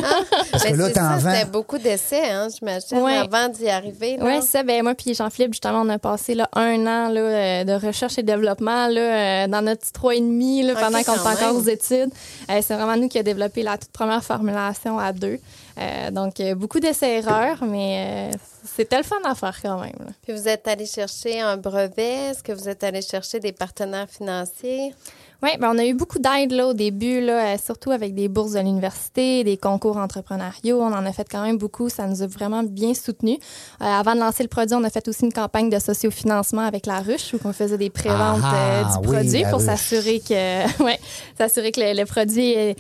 Parce 0.51 0.63
que 0.63 0.72
Mais 0.72 0.77
là, 0.77 0.89
t'en 0.91 1.17
vends. 1.17 1.31
C'était 1.33 1.45
beaucoup 1.45 1.77
d'essais, 1.77 2.29
hein, 2.29 2.48
j'imagine, 2.57 2.98
Ouais. 3.00 3.17
avant 3.17 3.50
d'y 3.50 3.69
arriver. 3.69 4.17
Oui, 4.22 4.33
c'est 4.41 4.48
ça. 4.48 4.63
Ben, 4.63 4.83
moi 4.83 4.93
puis 4.95 5.13
Jean-Philippe, 5.13 5.53
justement, 5.53 5.81
on 5.81 5.89
a 5.89 6.00
passé 6.00 6.36
là, 6.36 6.50
un 6.53 6.79
an 6.86 7.10
là, 7.10 7.19
euh, 7.22 7.63
de 7.63 7.86
recherche 7.86 8.17
et 8.17 8.24
développement 8.24 8.88
là, 8.88 9.01
euh, 9.43 9.48
dans 9.48 9.62
notre 9.62 9.81
petit 9.81 9.93
trois 9.93 10.15
et 10.15 10.19
demi 10.19 10.63
là, 10.63 10.74
Ok, 10.74 10.79
pendant 10.79 11.03
qu'on 11.03 11.13
était 11.13 11.43
encore 11.45 11.55
aux 11.55 11.63
études. 11.63 12.12
Euh, 12.50 12.60
c'est 12.62 12.74
vraiment 12.75 12.98
nous 12.98 13.07
qui 13.07 13.17
avons 13.17 13.25
développé 13.25 13.63
la 13.63 13.77
toute 13.77 13.91
première 13.91 14.24
formulation 14.24 15.00
à 15.00 15.12
deux. 15.13 15.39
Euh, 15.79 16.12
donc, 16.12 16.41
beaucoup 16.55 16.79
d'essais-erreurs, 16.79 17.63
mais 17.63 18.31
euh, 18.33 18.38
c'était 18.63 18.98
le 18.98 19.03
fun 19.03 19.17
à 19.25 19.36
faire 19.36 19.60
quand 19.62 19.79
même. 19.79 19.93
là. 20.00 20.12
Puis 20.22 20.34
vous 20.34 20.48
êtes 20.48 20.67
allé 20.67 20.86
chercher 20.86 21.41
un 21.41 21.58
brevet. 21.58 22.29
Est-ce 22.32 22.43
que 22.43 22.51
vous 22.51 22.70
êtes 22.70 22.84
allé 22.84 23.01
chercher 23.01 23.39
des 23.39 23.51
partenaires 23.51 24.10
financiers? 24.10 24.93
Oui, 25.41 25.50
ben 25.60 25.72
on 25.75 25.77
a 25.77 25.84
eu 25.84 25.93
beaucoup 25.93 26.20
d'aide 26.20 26.53
là, 26.53 26.67
au 26.67 26.74
début, 26.74 27.20
là, 27.20 27.53
euh, 27.53 27.58
surtout 27.62 27.91
avec 27.91 28.15
des 28.15 28.29
bourses 28.29 28.53
de 28.53 28.60
l'université, 28.60 29.43
des 29.43 29.58
concours 29.58 29.98
entrepreneuriaux. 29.98 30.79
On 30.79 30.93
en 30.93 31.05
a 31.05 31.12
fait 31.12 31.27
quand 31.29 31.41
même 31.43 31.58
beaucoup. 31.58 31.89
Ça 31.89 32.08
nous 32.08 32.22
a 32.22 32.27
vraiment 32.27 32.63
bien 32.63 32.93
soutenus. 32.93 33.39
Euh, 33.82 33.86
avant 33.86 34.15
de 34.15 34.22
lancer 34.22 34.43
le 34.43 34.48
produit, 34.48 34.74
on 34.74 34.84
a 34.86 34.89
fait 34.89 35.05
aussi 35.10 35.25
une 35.25 35.34
campagne 35.34 35.70
de 35.70 35.79
sociofinancement 35.79 36.62
avec 36.62 36.86
la 36.86 37.00
ruche 37.01 37.34
où 37.34 37.39
on 37.43 37.51
faisait 37.51 37.77
des 37.77 37.89
préventes 37.89 38.39
Ah, 38.41 38.55
euh, 38.55 38.84
du 38.84 39.08
oui, 39.10 39.13
produit 39.15 39.43
pour 39.50 39.60
s'assurer 39.60 40.22
que, 40.22 40.84
ouais, 40.86 40.98
s'assurer 41.38 41.74
que 41.74 41.82
le, 41.82 41.93
le 42.00 42.05
produit 42.05 42.55
euh, 42.55 42.74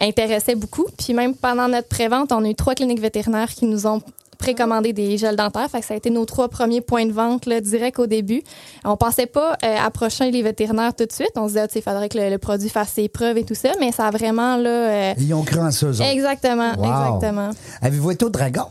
intéressait 0.00 0.54
beaucoup. 0.54 0.86
Puis 0.96 1.12
même 1.12 1.34
pendant 1.34 1.66
notre 1.66 1.88
prévente, 1.88 2.30
on 2.30 2.44
a 2.44 2.48
eu 2.48 2.54
trois 2.54 2.76
cliniques 2.76 3.00
vétérinaires 3.00 3.52
qui 3.52 3.64
nous 3.64 3.84
ont 3.88 4.00
précommandé 4.38 4.92
des 4.92 5.16
gels 5.18 5.36
dentaires. 5.36 5.68
Fait 5.70 5.80
que 5.80 5.86
ça 5.86 5.94
a 5.94 5.96
été 5.96 6.10
nos 6.10 6.24
trois 6.24 6.48
premiers 6.48 6.80
points 6.80 7.06
de 7.06 7.12
vente 7.12 7.46
là, 7.46 7.60
direct 7.60 7.98
au 7.98 8.06
début. 8.06 8.42
On 8.84 8.96
pensait 8.96 9.26
pas 9.26 9.56
euh, 9.64 9.76
approcher 9.84 10.30
les 10.30 10.42
vétérinaires 10.42 10.94
tout 10.94 11.06
de 11.06 11.12
suite. 11.12 11.32
On 11.36 11.48
se 11.48 11.54
disait, 11.54 11.66
il 11.76 11.82
faudrait 11.82 12.08
que 12.08 12.18
le, 12.18 12.30
le 12.30 12.38
produit 12.38 12.68
fasse 12.68 12.90
ses 12.90 13.08
preuves 13.08 13.38
et 13.38 13.44
tout 13.44 13.54
ça, 13.54 13.70
mais 13.80 13.92
ça 13.92 14.06
a 14.06 14.10
vraiment 14.10 14.56
là. 14.56 14.68
euh, 14.70 15.14
Ils 15.18 15.32
ont 15.34 15.42
cru 15.42 15.58
en 15.60 15.68
autres. 15.68 16.02
exactement, 16.02 16.72
Wow. 16.78 16.84
exactement. 16.84 17.50
Avez-vous 17.82 18.10
été 18.12 18.24
au 18.24 18.30
dragon? 18.30 18.64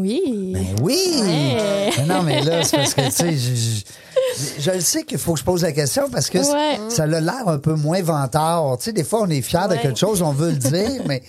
Oui. 0.00 0.50
Ben 0.54 0.64
oui! 0.82 0.98
Ouais. 1.20 1.90
Mais 1.98 2.06
non, 2.06 2.22
mais 2.22 2.40
là, 2.42 2.64
c'est 2.64 2.76
parce 2.78 2.94
que, 2.94 3.04
tu 3.06 3.10
sais, 3.12 3.36
je, 3.36 3.54
je- 3.54 4.60
je 4.62 4.70
le 4.70 4.80
sais 4.80 5.04
qu'il 5.04 5.18
faut 5.18 5.34
que 5.34 5.40
je 5.40 5.44
pose 5.44 5.62
la 5.62 5.72
question 5.72 6.08
parce 6.10 6.30
que 6.30 6.38
Ouais. 6.38 6.78
ça 6.90 7.04
a 7.04 7.06
l'air 7.06 7.46
un 7.48 7.58
peu 7.58 7.74
moins 7.74 8.02
vantard. 8.02 8.76
Tu 8.78 8.84
sais, 8.84 8.92
des 8.92 9.04
fois, 9.04 9.22
on 9.22 9.28
est 9.30 9.42
fier 9.42 9.68
de 9.68 9.76
quelque 9.76 9.98
chose, 9.98 10.22
on 10.22 10.32
veut 10.32 10.50
le 10.50 10.56
dire, 10.56 11.02
mais 11.06 11.22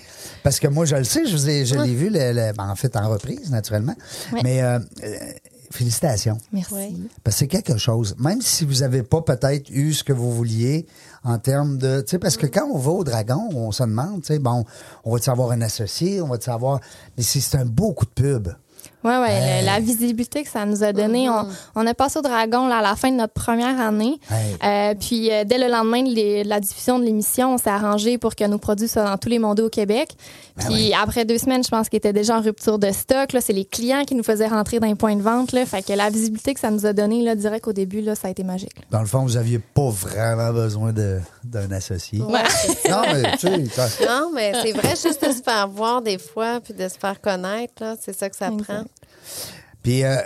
parce 0.43 0.59
que 0.59 0.67
moi, 0.67 0.85
je 0.85 0.95
le 0.95 1.03
sais, 1.03 1.25
je, 1.25 1.35
vous 1.35 1.49
ai- 1.49 1.65
je 1.65 1.75
l'ai 1.75 1.93
vu, 1.95 2.09
le- 2.09 2.31
le- 2.33 2.53
ben, 2.53 2.69
en 2.69 2.75
fait, 2.75 2.95
en 2.95 3.09
reprise, 3.09 3.49
naturellement. 3.51 3.95
Mais 4.43 4.61
euh, 4.61 4.79
euh, 5.03 5.17
félicitations. 5.71 6.37
Merci. 6.51 7.09
Parce 7.23 7.35
que 7.35 7.39
c'est 7.39 7.47
quelque 7.47 7.77
chose. 7.77 8.15
Même 8.19 8.41
si 8.41 8.63
vous 8.65 8.75
n'avez 8.81 9.03
pas 9.03 9.21
peut-être 9.21 9.69
eu 9.69 9.93
ce 9.93 10.03
que 10.03 10.13
vous 10.13 10.31
vouliez 10.33 10.85
en 11.23 11.37
termes 11.39 11.77
de. 11.77 12.01
Tu 12.01 12.11
sais, 12.11 12.19
parce 12.19 12.37
que 12.37 12.47
quand 12.47 12.67
on 12.71 12.77
va 12.77 12.91
au 12.91 13.03
dragon, 13.03 13.49
on 13.53 13.71
se 13.71 13.83
demande, 13.83 14.21
tu 14.21 14.27
sais, 14.27 14.39
bon, 14.39 14.65
on 15.03 15.13
va-tu 15.13 15.29
avoir 15.29 15.51
un 15.51 15.61
associé, 15.61 16.21
on 16.21 16.27
va-tu 16.27 16.49
avoir. 16.49 16.79
Mais 17.17 17.23
c'est 17.23 17.39
c'est 17.39 17.57
un 17.57 17.65
beau 17.65 17.93
coup 17.93 18.05
de 18.05 18.11
pub. 18.11 18.49
Ouais, 19.03 19.17
ouais, 19.19 19.31
Hey. 19.33 19.61
le- 19.61 19.65
la 19.65 19.79
visibilité 19.79 20.43
que 20.43 20.49
ça 20.49 20.65
nous 20.65 20.83
a 20.83 20.93
donné. 20.93 21.29
on, 21.29 21.45
on 21.75 21.85
a 21.87 21.93
passé 21.93 22.19
au 22.19 22.21
Dragon 22.21 22.67
là, 22.67 22.77
à 22.77 22.81
la 22.81 22.95
fin 22.95 23.11
de 23.11 23.15
notre 23.17 23.33
première 23.33 23.79
année. 23.79 24.19
Hey. 24.31 24.55
Euh, 24.63 24.95
puis 24.99 25.31
euh, 25.31 25.43
dès 25.43 25.57
le 25.57 25.67
lendemain 25.67 26.03
de 26.03 26.09
les- 26.09 26.43
la 26.43 26.59
diffusion 26.59 26.99
de 26.99 27.03
l'émission, 27.05 27.53
on 27.55 27.57
s'est 27.57 27.69
arrangé 27.69 28.17
pour 28.17 28.35
que 28.35 28.43
nos 28.45 28.57
produits 28.57 28.87
soient 28.87 29.03
dans 29.05 29.17
tous 29.17 29.29
les 29.29 29.39
mondes 29.39 29.59
au 29.59 29.69
Québec. 29.69 30.09
Ben 30.55 30.65
Puis 30.67 30.93
après 30.93 31.25
deux 31.25 31.37
semaines, 31.39 31.63
je 31.63 31.69
pense 31.69 31.89
qu'il 31.89 31.97
était 31.97 32.13
déjà 32.13 32.37
en 32.37 32.41
rupture 32.41 32.77
de 32.79 32.91
stock. 32.91 33.33
Là, 33.33 33.41
c'est 33.41 33.53
les 33.53 33.65
clients 33.65 34.03
qui 34.05 34.13
nous 34.15 34.23
faisaient 34.23 34.47
rentrer 34.47 34.79
dans 34.79 34.87
les 34.87 34.95
points 34.95 35.15
de 35.15 35.21
vente. 35.21 35.51
Là, 35.51 35.65
fait 35.65 35.81
que 35.81 35.93
la 35.93 36.09
visibilité 36.09 36.53
que 36.53 36.59
ça 36.59 36.69
nous 36.69 36.85
a 36.85 36.93
donné 36.93 37.23
là, 37.23 37.35
direct 37.35 37.67
au 37.67 37.73
début, 37.73 38.01
là, 38.01 38.13
ça 38.15 38.27
a 38.27 38.31
été 38.31 38.43
magique. 38.43 38.71
Dans 38.91 38.99
le 39.01 39.07
fond, 39.07 39.19
vous 39.25 39.33
n'aviez 39.33 39.59
pas 39.59 39.89
vraiment 39.89 40.53
besoin 40.53 40.93
de- 40.93 41.19
d'un 41.43 41.71
associé. 41.71 42.21
Ouais. 42.21 42.41
Non, 42.89 43.01
mais 43.11 43.31
tu 43.37 43.47
sais, 43.47 44.05
Non, 44.07 44.29
mais 44.33 44.53
c'est 44.63 44.71
vrai, 44.73 44.89
juste 44.89 45.25
de 45.25 45.31
se 45.31 45.41
faire 45.41 45.67
voir 45.67 46.01
des 46.01 46.17
fois, 46.19 46.59
puis 46.63 46.73
de 46.73 46.87
se 46.87 46.97
faire 46.99 47.19
connaître, 47.19 47.73
là, 47.81 47.95
c'est 47.99 48.15
ça 48.15 48.29
que 48.29 48.35
ça 48.35 48.49
prend. 48.51 48.83
Puis 49.81 50.03
euh, 50.03 50.17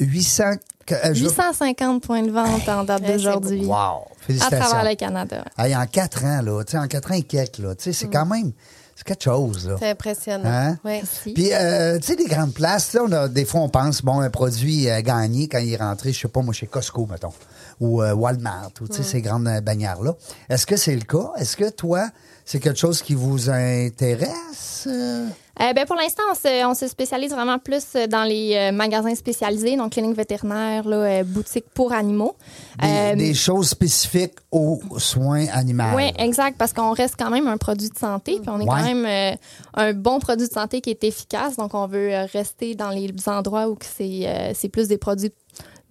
800. 0.00 0.54
que- 0.86 0.94
euh, 0.94 1.14
je- 1.14 1.24
850 1.24 2.02
points 2.02 2.22
de 2.22 2.30
vente 2.30 2.68
en 2.68 2.84
date 2.84 3.02
d'aujourd'hui. 3.04 3.64
Wow! 3.64 3.74
À 3.74 4.02
Félicitations. 4.20 4.66
travers 4.68 4.90
le 4.90 4.96
Canada. 4.96 5.44
Hey, 5.58 5.74
en 5.76 5.86
quatre 5.86 6.24
ans, 6.24 6.42
là, 6.42 6.62
tu 6.64 6.72
sais, 6.72 6.78
en 6.78 6.86
quatre 6.86 7.10
ans 7.10 7.14
et 7.14 7.22
quelques, 7.22 7.58
là, 7.58 7.74
tu 7.74 7.84
sais, 7.84 7.92
c'est 7.92 8.08
quand 8.08 8.26
même. 8.26 8.52
C'est 8.94 9.04
quelque 9.04 9.24
chose, 9.24 9.68
là. 9.68 9.76
C'est 9.78 9.90
impressionnant. 9.90 10.48
Hein? 10.48 10.78
Oui. 10.84 11.02
Puis, 11.34 11.52
euh, 11.52 11.98
tu 11.98 12.06
sais, 12.06 12.16
des 12.16 12.24
grandes 12.24 12.54
places, 12.54 12.94
là, 12.94 13.02
on 13.04 13.12
a, 13.12 13.28
des 13.28 13.44
fois, 13.44 13.60
on 13.60 13.68
pense, 13.68 14.00
bon, 14.02 14.20
un 14.20 14.30
produit 14.30 14.88
euh, 14.88 15.02
gagné 15.02 15.48
quand 15.48 15.58
il 15.58 15.72
est 15.72 15.76
rentré, 15.76 16.12
je 16.12 16.20
sais 16.20 16.28
pas, 16.28 16.40
moi, 16.40 16.54
chez 16.54 16.66
Costco, 16.66 17.04
mettons, 17.10 17.32
ou 17.78 18.00
euh, 18.00 18.14
Walmart, 18.14 18.70
ou, 18.80 18.88
tu 18.88 18.94
sais, 18.96 19.02
ces 19.02 19.20
grandes 19.20 19.48
euh, 19.48 19.60
bannières-là. 19.60 20.14
Est-ce 20.48 20.66
que 20.66 20.76
c'est 20.76 20.94
le 20.94 21.02
cas? 21.02 21.32
Est-ce 21.36 21.56
que 21.58 21.68
toi, 21.68 22.08
c'est 22.46 22.60
quelque 22.60 22.78
chose 22.78 23.02
qui 23.02 23.14
vous 23.14 23.50
intéresse? 23.50 24.86
euh? 24.86 25.26
Ben, 25.58 25.86
pour 25.86 25.96
l'instant, 25.96 26.22
on 26.30 26.34
se, 26.34 26.66
on 26.66 26.74
se 26.74 26.86
spécialise 26.86 27.32
vraiment 27.32 27.58
plus 27.58 27.94
dans 28.10 28.24
les 28.24 28.54
euh, 28.54 28.72
magasins 28.72 29.14
spécialisés, 29.14 29.74
donc 29.76 29.92
cliniques 29.92 30.16
vétérinaires, 30.16 30.86
là, 30.86 30.96
euh, 30.96 31.24
boutiques 31.24 31.64
pour 31.74 31.92
animaux. 31.92 32.36
Des, 32.80 32.86
Euh, 32.86 33.16
des 33.16 33.32
choses 33.34 33.70
spécifiques 33.70 34.34
aux 34.52 34.80
soins 34.98 35.46
animaux. 35.52 35.84
oui, 35.96 36.12
exact, 36.18 36.56
parce 36.58 36.72
qu'on 36.74 36.92
reste 36.92 37.14
quand 37.18 37.30
même 37.30 37.48
un 37.48 37.56
produit 37.56 37.88
de 37.88 37.96
santé, 37.98 38.38
puis 38.40 38.48
on 38.50 38.60
est 38.60 38.64
Ouais. 38.64 38.68
quand 38.68 38.84
même 38.84 39.06
euh, 39.06 39.36
un 39.74 39.92
bon 39.94 40.18
produit 40.20 40.46
de 40.46 40.52
santé 40.52 40.80
qui 40.82 40.90
est 40.90 41.02
efficace, 41.04 41.56
donc 41.56 41.72
on 41.74 41.86
veut 41.86 42.10
rester 42.32 42.74
dans 42.74 42.90
les 42.90 43.10
endroits 43.26 43.68
où 43.68 43.78
c'est 43.82 44.68
plus 44.70 44.88
des 44.88 44.98
produits 44.98 45.32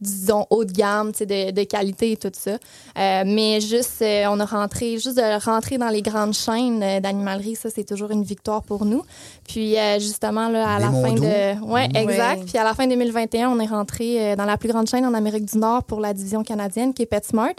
disons 0.01 0.45
haut 0.49 0.65
de 0.65 0.71
gamme, 0.71 1.11
de, 1.11 1.51
de 1.51 1.63
qualité 1.63 2.11
et 2.11 2.17
tout 2.17 2.29
ça. 2.33 2.51
Euh, 2.51 3.23
mais 3.25 3.61
juste, 3.61 4.01
euh, 4.01 4.25
on 4.29 4.39
a 4.39 4.45
rentré, 4.45 4.93
juste 4.99 5.17
de 5.17 5.43
rentrer 5.45 5.77
dans 5.77 5.89
les 5.89 6.01
grandes 6.01 6.33
chaînes 6.33 6.81
euh, 6.83 6.99
d'animalerie, 6.99 7.55
ça, 7.55 7.69
c'est 7.73 7.83
toujours 7.85 8.11
une 8.11 8.23
victoire 8.23 8.61
pour 8.63 8.85
nous. 8.85 9.03
Puis, 9.47 9.77
euh, 9.77 9.99
justement, 9.99 10.49
là, 10.49 10.75
à 10.75 10.79
la 10.79 10.91
fin 10.91 11.13
de... 11.13 11.63
Ouais, 11.65 11.85
exact. 11.95 12.39
Ouais. 12.39 12.45
Puis, 12.45 12.57
à 12.57 12.63
la 12.63 12.73
fin 12.73 12.87
2021, 12.87 13.49
on 13.49 13.59
est 13.59 13.65
rentré 13.67 14.31
euh, 14.31 14.35
dans 14.35 14.45
la 14.45 14.57
plus 14.57 14.69
grande 14.69 14.87
chaîne 14.87 15.05
en 15.05 15.13
Amérique 15.13 15.45
du 15.45 15.57
Nord 15.57 15.83
pour 15.83 15.99
la 16.01 16.13
division 16.13 16.43
canadienne, 16.43 16.93
qui 16.93 17.03
est 17.03 17.05
PetSmart. 17.07 17.49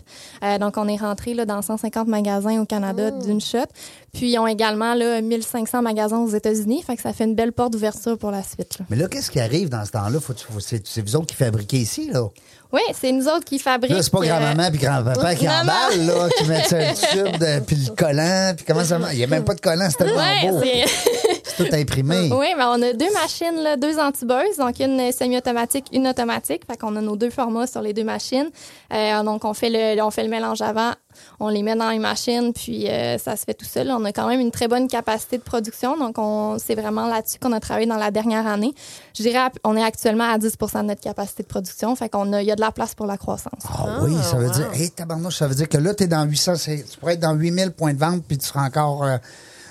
Euh, 0.45 0.59
donc, 0.59 0.77
on 0.77 0.89
est 0.89 0.97
rentré 0.97 1.35
là, 1.35 1.45
dans 1.47 1.63
150 1.63 2.07
magasins 2.09 2.61
au 2.61 2.67
Canada 2.67 3.11
d'une 3.11 3.41
shot. 3.41 3.59
Puis, 4.13 4.33
ils 4.33 4.39
ont 4.39 4.47
également 4.47 4.95
là, 4.95 5.21
1500 5.21 5.83
magasins 5.83 6.19
aux 6.19 6.29
États-Unis. 6.29 6.83
Fait 6.83 6.97
que 6.97 7.03
ça 7.03 7.13
fait 7.13 7.25
une 7.25 7.35
belle 7.35 7.53
porte 7.53 7.73
d'ouverture 7.73 8.17
pour 8.19 8.31
la 8.31 8.43
suite. 8.43 8.79
là. 8.79 8.87
Mais 8.91 8.97
là, 8.97 9.09
qu'est-ce 9.09 9.31
qui 9.31 9.41
arrive 9.41 9.69
dans 9.69 9.85
ce 9.85 9.93
temps-là? 9.93 10.21
Faut, 10.21 10.35
faut- 10.35 10.61
c'est, 10.61 10.87
c'est 10.87 11.03
vous 11.03 11.17
autres 11.17 11.27
qui 11.27 11.35
fabriquez 11.35 11.79
ici, 11.79 12.11
là. 12.11 12.26
Oui, 12.73 12.81
c'est 13.01 13.13
nous 13.13 13.27
autres 13.29 13.45
qui 13.45 13.59
fabriquent. 13.59 13.93
Là, 13.95 14.03
c'est 14.03 14.11
pas 14.11 14.19
euh, 14.19 14.27
grand-maman 14.27 14.71
puis 14.71 14.79
grand-papa 14.81 15.35
qui 15.37 15.49
emballent, 15.49 16.05
là, 16.07 16.29
qui 16.37 16.45
mettent 16.45 16.73
un 16.73 16.93
tube, 16.95 17.65
puis 17.67 17.77
le 17.77 17.95
collant, 17.95 18.53
puis 18.57 18.65
comment 18.67 18.85
ça? 18.85 18.99
Il 19.13 19.19
n'y 19.19 19.25
a 19.25 19.29
même 19.29 19.45
pas 19.45 19.55
de 19.55 19.61
collant, 19.61 19.87
c'est 19.89 19.99
tellement 20.05 20.17
Ouais, 20.17 20.51
beau. 20.51 20.61
C'est- 21.47 21.65
tout 21.69 21.75
imprimé. 21.75 22.31
Oui, 22.37 22.49
ben 22.57 22.69
on 22.77 22.83
a 22.83 22.93
deux 22.93 23.13
machines, 23.13 23.57
là, 23.63 23.77
deux 23.77 23.99
antibeuses, 23.99 24.57
donc 24.59 24.79
une 24.81 25.13
semi-automatique, 25.13 25.87
une 25.93 26.07
automatique. 26.09 26.63
Fait 26.71 26.77
qu'on 26.77 26.95
a 26.97 27.01
nos 27.01 27.17
deux 27.17 27.31
formats 27.31 27.67
sur 27.67 27.81
les 27.83 27.93
deux 27.93 28.05
machines. 28.05 28.51
Euh, 28.93 29.23
donc 29.23 29.45
on 29.45 29.55
fait 29.55 29.71
le 29.71 30.03
on 30.03 30.11
fait 30.11 30.23
le 30.25 30.29
mélange 30.29 30.61
avant, 30.63 30.93
on 31.41 31.49
les 31.49 31.63
met 31.63 31.75
dans 31.77 31.91
les 31.91 31.99
machines, 31.99 32.53
puis 32.53 32.89
euh, 32.89 33.19
ça 33.19 33.37
se 33.37 33.45
fait 33.45 33.55
tout 33.55 33.65
seul. 33.65 33.91
On 33.91 34.05
a 34.05 34.13
quand 34.13 34.29
même 34.29 34.41
une 34.41 34.51
très 34.51 34.69
bonne 34.69 34.89
capacité 34.89 35.39
de 35.39 35.43
production, 35.43 35.97
donc 35.97 36.17
on 36.19 36.59
c'est 36.59 36.75
vraiment 36.75 37.07
là-dessus 37.07 37.39
qu'on 37.41 37.53
a 37.53 37.61
travaillé 37.61 37.87
dans 37.87 37.97
la 37.97 38.11
dernière 38.11 38.47
année. 38.47 38.75
Je 39.17 39.23
dirais 39.23 39.49
on 39.65 39.77
est 39.77 39.83
actuellement 39.85 40.31
à 40.31 40.39
10% 40.39 40.83
de 40.83 40.87
notre 40.89 41.01
capacité 41.01 41.43
de 41.43 41.49
production, 41.49 41.95
fait 41.97 42.09
qu'on 42.09 42.33
a 42.33 42.43
il 42.43 42.47
y 42.49 42.53
a 42.53 42.57
de 42.57 42.61
la 42.61 42.73
place 42.73 42.95
pour 42.95 43.07
la 43.07 43.17
croissance. 43.17 43.63
Ah 43.69 44.01
oui, 44.03 44.15
ça 44.23 44.37
veut 44.37 44.47
wow. 44.47 44.53
dire, 44.53 44.71
hé, 44.75 44.89
tabarnouche, 44.91 45.37
ça 45.37 45.47
veut 45.49 45.55
dire 45.55 45.69
que 45.69 45.79
là, 45.79 45.95
tu 45.95 46.05
es 46.05 46.07
dans 46.07 46.25
800, 46.25 46.57
c'est- 46.57 46.85
tu 46.91 46.99
pourrais 46.99 47.15
être 47.15 47.21
dans 47.21 47.33
8000 47.35 47.71
points 47.73 47.95
de 47.95 47.99
vente, 47.99 48.23
puis 48.27 48.37
tu 48.39 48.47
seras 48.47 48.65
encore 48.67 49.05
euh, 49.05 49.17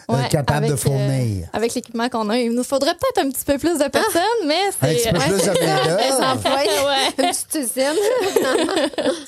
Ouais, 0.08 0.28
capable 0.30 0.68
de 0.68 0.72
avec, 0.74 0.84
fournir. 0.84 1.46
euh, 1.46 1.58
avec 1.58 1.74
l'équipement 1.74 2.08
qu'on 2.10 2.30
a, 2.30 2.38
il 2.38 2.52
nous 2.52 2.64
faudrait 2.64 2.94
peut-être 2.94 3.26
un 3.26 3.30
petit 3.32 3.44
peu 3.46 3.58
plus 3.58 3.78
de 3.80 3.88
personnes, 3.90 4.22
mais 4.46 4.54
un 4.54 4.72
c'est 4.80 4.96
petit 4.96 5.10
peu 5.12 5.20
plus 5.20 5.44
de 5.44 5.66
main-d'œuvre. 5.66 6.86
Ouais. 6.86 7.24
Une 7.26 7.32
petite 7.32 7.56
usine. 7.56 8.00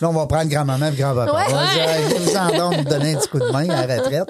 Là, 0.02 0.10
on 0.10 0.14
va 0.14 0.26
prendre 0.28 0.50
grand-maman 0.50 0.88
et 0.88 0.92
grand-papa. 0.96 1.32
Ouais. 1.34 1.82
Hey, 1.82 2.18
vous 2.20 2.36
en 2.36 2.72
donc 2.72 2.84
donner 2.86 3.14
un 3.16 3.18
petit 3.18 3.28
coup 3.30 3.40
de 3.40 3.50
main 3.52 3.68
à 3.70 3.88
la 3.88 3.98
retraite. 3.98 4.28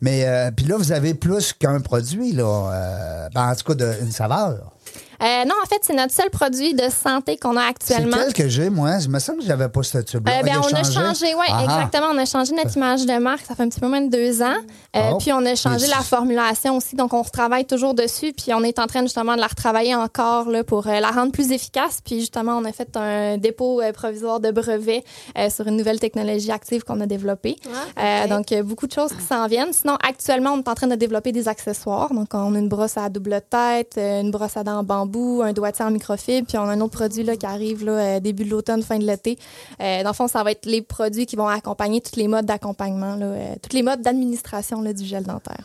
Mais, 0.00 0.24
euh, 0.26 0.50
puis 0.54 0.66
là, 0.66 0.76
vous 0.76 0.92
avez 0.92 1.14
plus 1.14 1.52
qu'un 1.52 1.80
produit, 1.80 2.32
là. 2.32 2.44
euh, 2.44 3.28
ben, 3.34 3.50
en 3.50 3.54
tout 3.54 3.64
cas, 3.64 3.74
de, 3.74 3.92
une 4.02 4.10
saveur. 4.12 4.72
Euh, 5.22 5.44
non, 5.44 5.54
en 5.62 5.66
fait, 5.66 5.80
c'est 5.82 5.94
notre 5.94 6.12
seul 6.14 6.30
produit 6.30 6.74
de 6.74 6.88
santé 6.90 7.36
qu'on 7.36 7.56
a 7.56 7.62
C'est 7.62 7.94
actuellement. 7.94 8.16
quel 8.24 8.32
que 8.34 8.48
j'ai, 8.48 8.70
moi? 8.70 8.98
Je 9.00 9.08
me 9.08 9.18
sens 9.18 9.36
que 9.36 9.42
j'avais 9.42 9.68
pas 9.68 9.82
ce 9.82 9.98
tube-là. 9.98 10.38
Euh, 10.38 10.42
ben, 10.42 10.60
on 10.62 10.74
a 10.74 10.82
changé, 10.84 11.34
oui, 11.34 11.46
Ah, 11.48 11.56
ah. 11.58 11.64
exactement. 11.64 12.06
On 12.14 12.18
a 12.18 12.24
changé 12.24 12.52
notre 12.54 12.76
image 12.76 13.04
de 13.04 13.18
marque. 13.18 13.44
Ça 13.46 13.54
fait 13.54 13.62
un 13.64 13.68
petit 13.68 13.80
peu 13.80 13.88
moins 13.88 14.00
de 14.00 14.10
deux 14.10 14.42
ans. 14.42 14.54
Euh, 14.96 15.10
Oh. 15.12 15.18
Puis 15.18 15.32
on 15.32 15.44
a 15.46 15.54
changé 15.54 15.86
la 15.86 15.96
c'est- 15.98 16.04
formulation 16.04 16.76
aussi. 16.76 16.94
Donc 16.96 17.12
on 17.14 17.22
retravaille 17.22 17.64
toujours 17.64 17.94
dessus. 17.94 18.32
Puis 18.32 18.52
on 18.54 18.62
est 18.62 18.78
en 18.78 18.86
train 18.86 19.02
justement 19.02 19.34
de 19.34 19.40
la 19.40 19.46
retravailler 19.46 19.94
encore 19.94 20.48
là, 20.50 20.62
pour 20.64 20.86
euh, 20.86 21.00
la 21.00 21.10
rendre 21.10 21.32
plus 21.32 21.50
efficace. 21.52 21.98
Puis 22.04 22.20
justement, 22.20 22.52
on 22.56 22.64
a 22.64 22.72
fait 22.72 22.96
un 22.96 23.38
dépôt 23.38 23.80
euh, 23.80 23.92
provisoire 23.92 24.38
de 24.40 24.50
brevet 24.50 25.02
euh, 25.36 25.50
sur 25.50 25.66
une 25.66 25.76
nouvelle 25.76 25.98
technologie 25.98 26.50
active 26.52 26.84
qu'on 26.84 27.00
a 27.00 27.06
développée. 27.06 27.56
Ah, 27.96 28.02
Euh, 28.02 28.24
ok. 28.24 28.28
donc 28.30 28.52
euh, 28.52 28.62
beaucoup 28.62 28.86
de 28.86 28.92
choses 28.92 29.12
qui 29.12 29.22
s'en 29.24 29.46
viennent. 29.46 29.72
Sinon, 29.72 29.96
actuellement, 30.06 30.50
on 30.52 30.58
est 30.58 30.68
en 30.68 30.74
train 30.74 30.86
de 30.86 30.94
développer 30.94 31.32
des 31.32 31.48
accessoires. 31.48 32.12
Donc 32.12 32.28
on 32.34 32.54
a 32.54 32.58
une 32.58 32.68
brosse 32.68 32.96
à 32.96 33.08
double 33.08 33.40
tête, 33.50 33.94
euh, 33.98 34.20
une 34.20 34.30
brosse 34.30 34.56
à 34.56 34.62
dents 34.64 34.78
en 34.78 34.84
bambou, 34.84 35.07
un 35.42 35.52
doigtier 35.52 35.84
en 35.84 35.90
microfibre. 35.90 36.46
Puis 36.46 36.58
on 36.58 36.62
a 36.62 36.72
un 36.72 36.80
autre 36.80 36.96
produit 36.96 37.22
là, 37.22 37.36
qui 37.36 37.46
arrive 37.46 37.84
là, 37.84 37.92
euh, 37.92 38.20
début 38.20 38.44
de 38.44 38.50
l'automne, 38.50 38.82
fin 38.82 38.98
de 38.98 39.04
l'été. 39.04 39.38
Euh, 39.80 40.02
dans 40.02 40.10
le 40.10 40.14
fond, 40.14 40.28
ça 40.28 40.42
va 40.42 40.52
être 40.52 40.66
les 40.66 40.82
produits 40.82 41.26
qui 41.26 41.36
vont 41.36 41.48
accompagner 41.48 42.00
tous 42.00 42.16
les 42.16 42.28
modes 42.28 42.46
d'accompagnement, 42.46 43.16
là, 43.16 43.26
euh, 43.26 43.54
tous 43.62 43.74
les 43.74 43.82
modes 43.82 44.02
d'administration 44.02 44.82
là, 44.82 44.92
du 44.92 45.04
gel 45.04 45.24
dentaire. 45.24 45.64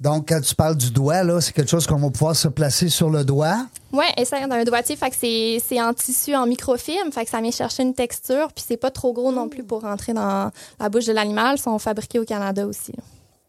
Donc, 0.00 0.28
quand 0.30 0.40
tu 0.40 0.54
parles 0.54 0.76
du 0.76 0.90
doigt, 0.90 1.22
là, 1.22 1.42
c'est 1.42 1.52
quelque 1.52 1.70
chose 1.70 1.86
qu'on 1.86 1.98
va 1.98 2.08
pouvoir 2.08 2.34
se 2.34 2.48
placer 2.48 2.88
sur 2.88 3.10
le 3.10 3.22
doigt? 3.22 3.66
Oui, 3.92 4.06
et 4.16 4.24
ça, 4.24 4.46
dans 4.46 4.54
un 4.54 4.64
doigtier, 4.64 4.96
fait 4.96 5.10
que 5.10 5.16
c'est, 5.16 5.62
c'est 5.62 5.80
en 5.82 5.92
tissu, 5.92 6.34
en 6.34 6.46
microfilm, 6.46 7.12
fait 7.12 7.24
que 7.24 7.30
ça 7.30 7.42
vient 7.42 7.50
chercher 7.50 7.82
une 7.82 7.92
texture, 7.92 8.50
puis 8.54 8.64
c'est 8.66 8.78
pas 8.78 8.90
trop 8.90 9.12
gros 9.12 9.30
non 9.30 9.50
plus 9.50 9.62
pour 9.62 9.82
rentrer 9.82 10.14
dans 10.14 10.50
la 10.78 10.88
bouche 10.88 11.04
de 11.04 11.12
l'animal. 11.12 11.56
Ils 11.58 11.62
sont 11.62 11.78
fabriqués 11.78 12.18
au 12.18 12.24
Canada 12.24 12.66
aussi. 12.66 12.92
là. 12.92 13.02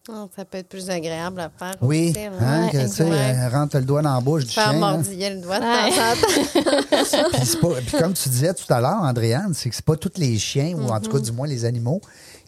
Oh, 0.09 0.27
ça 0.35 0.45
peut 0.45 0.57
être 0.57 0.67
plus 0.69 0.89
agréable 0.89 1.39
à 1.41 1.49
faire. 1.57 1.75
Oui, 1.81 2.09
aussi, 2.09 2.19
hein, 2.25 2.63
Ouais, 2.65 2.71
que, 2.71 2.81
tu 2.83 2.89
sais, 2.89 3.47
rentre 3.49 3.77
le 3.77 3.83
doigt 3.83 4.01
dans 4.01 4.15
la 4.15 4.19
bouche 4.19 4.45
du 4.45 4.51
Faire 4.51 4.71
chien. 4.71 4.73
hein. 4.81 4.93
mordiller 4.93 5.29
le 5.29 5.41
doigt 5.41 5.59
de 5.59 5.63
Ouais. 5.65 5.91
temps 5.91 6.01
en 6.01 7.21
temps. 7.21 7.29
Puis, 7.33 7.45
c'est 7.45 7.59
pas- 7.61 7.67
puis 7.85 7.97
comme 7.99 8.13
tu 8.13 8.27
disais 8.29 8.53
tout 8.53 8.73
à 8.73 8.81
l'heure, 8.81 9.01
Andréane, 9.03 9.53
c'est 9.53 9.69
que 9.69 9.75
c'est 9.75 9.85
pas 9.85 9.95
tous 9.95 10.13
les 10.17 10.37
chiens, 10.39 10.73
ou 10.75 10.89
en 10.89 10.99
tout 10.99 11.11
cas 11.11 11.19
Mm-hmm. 11.19 11.21
du 11.21 11.31
moins 11.33 11.47
les 11.47 11.65
animaux, 11.65 12.01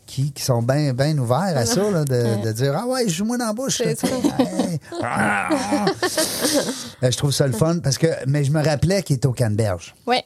qui, 0.07 0.31
qui 0.33 0.43
sont 0.43 0.61
bien 0.63 0.93
ben 0.93 1.17
ouverts 1.19 1.55
à 1.55 1.65
ça, 1.65 1.89
là, 1.91 2.03
de, 2.03 2.43
de 2.43 2.51
dire 2.51 2.73
Ah 2.75 2.87
ouais, 2.87 3.07
joue-moi 3.07 3.37
dans 3.37 3.45
la 3.45 3.53
bouche. 3.53 3.79
là. 3.79 3.91
Hey. 3.91 4.79
Ah. 5.01 5.49
Euh, 7.03 7.11
je 7.11 7.17
trouve 7.17 7.31
ça 7.31 7.45
le 7.47 7.53
fun 7.53 7.79
parce 7.79 7.97
que. 7.97 8.07
Mais 8.27 8.43
je 8.43 8.51
me 8.51 8.63
rappelais 8.63 9.01
qu'il 9.03 9.15
était 9.17 9.27
au 9.27 9.31
Canneberge. 9.31 9.93
Oui. 10.07 10.17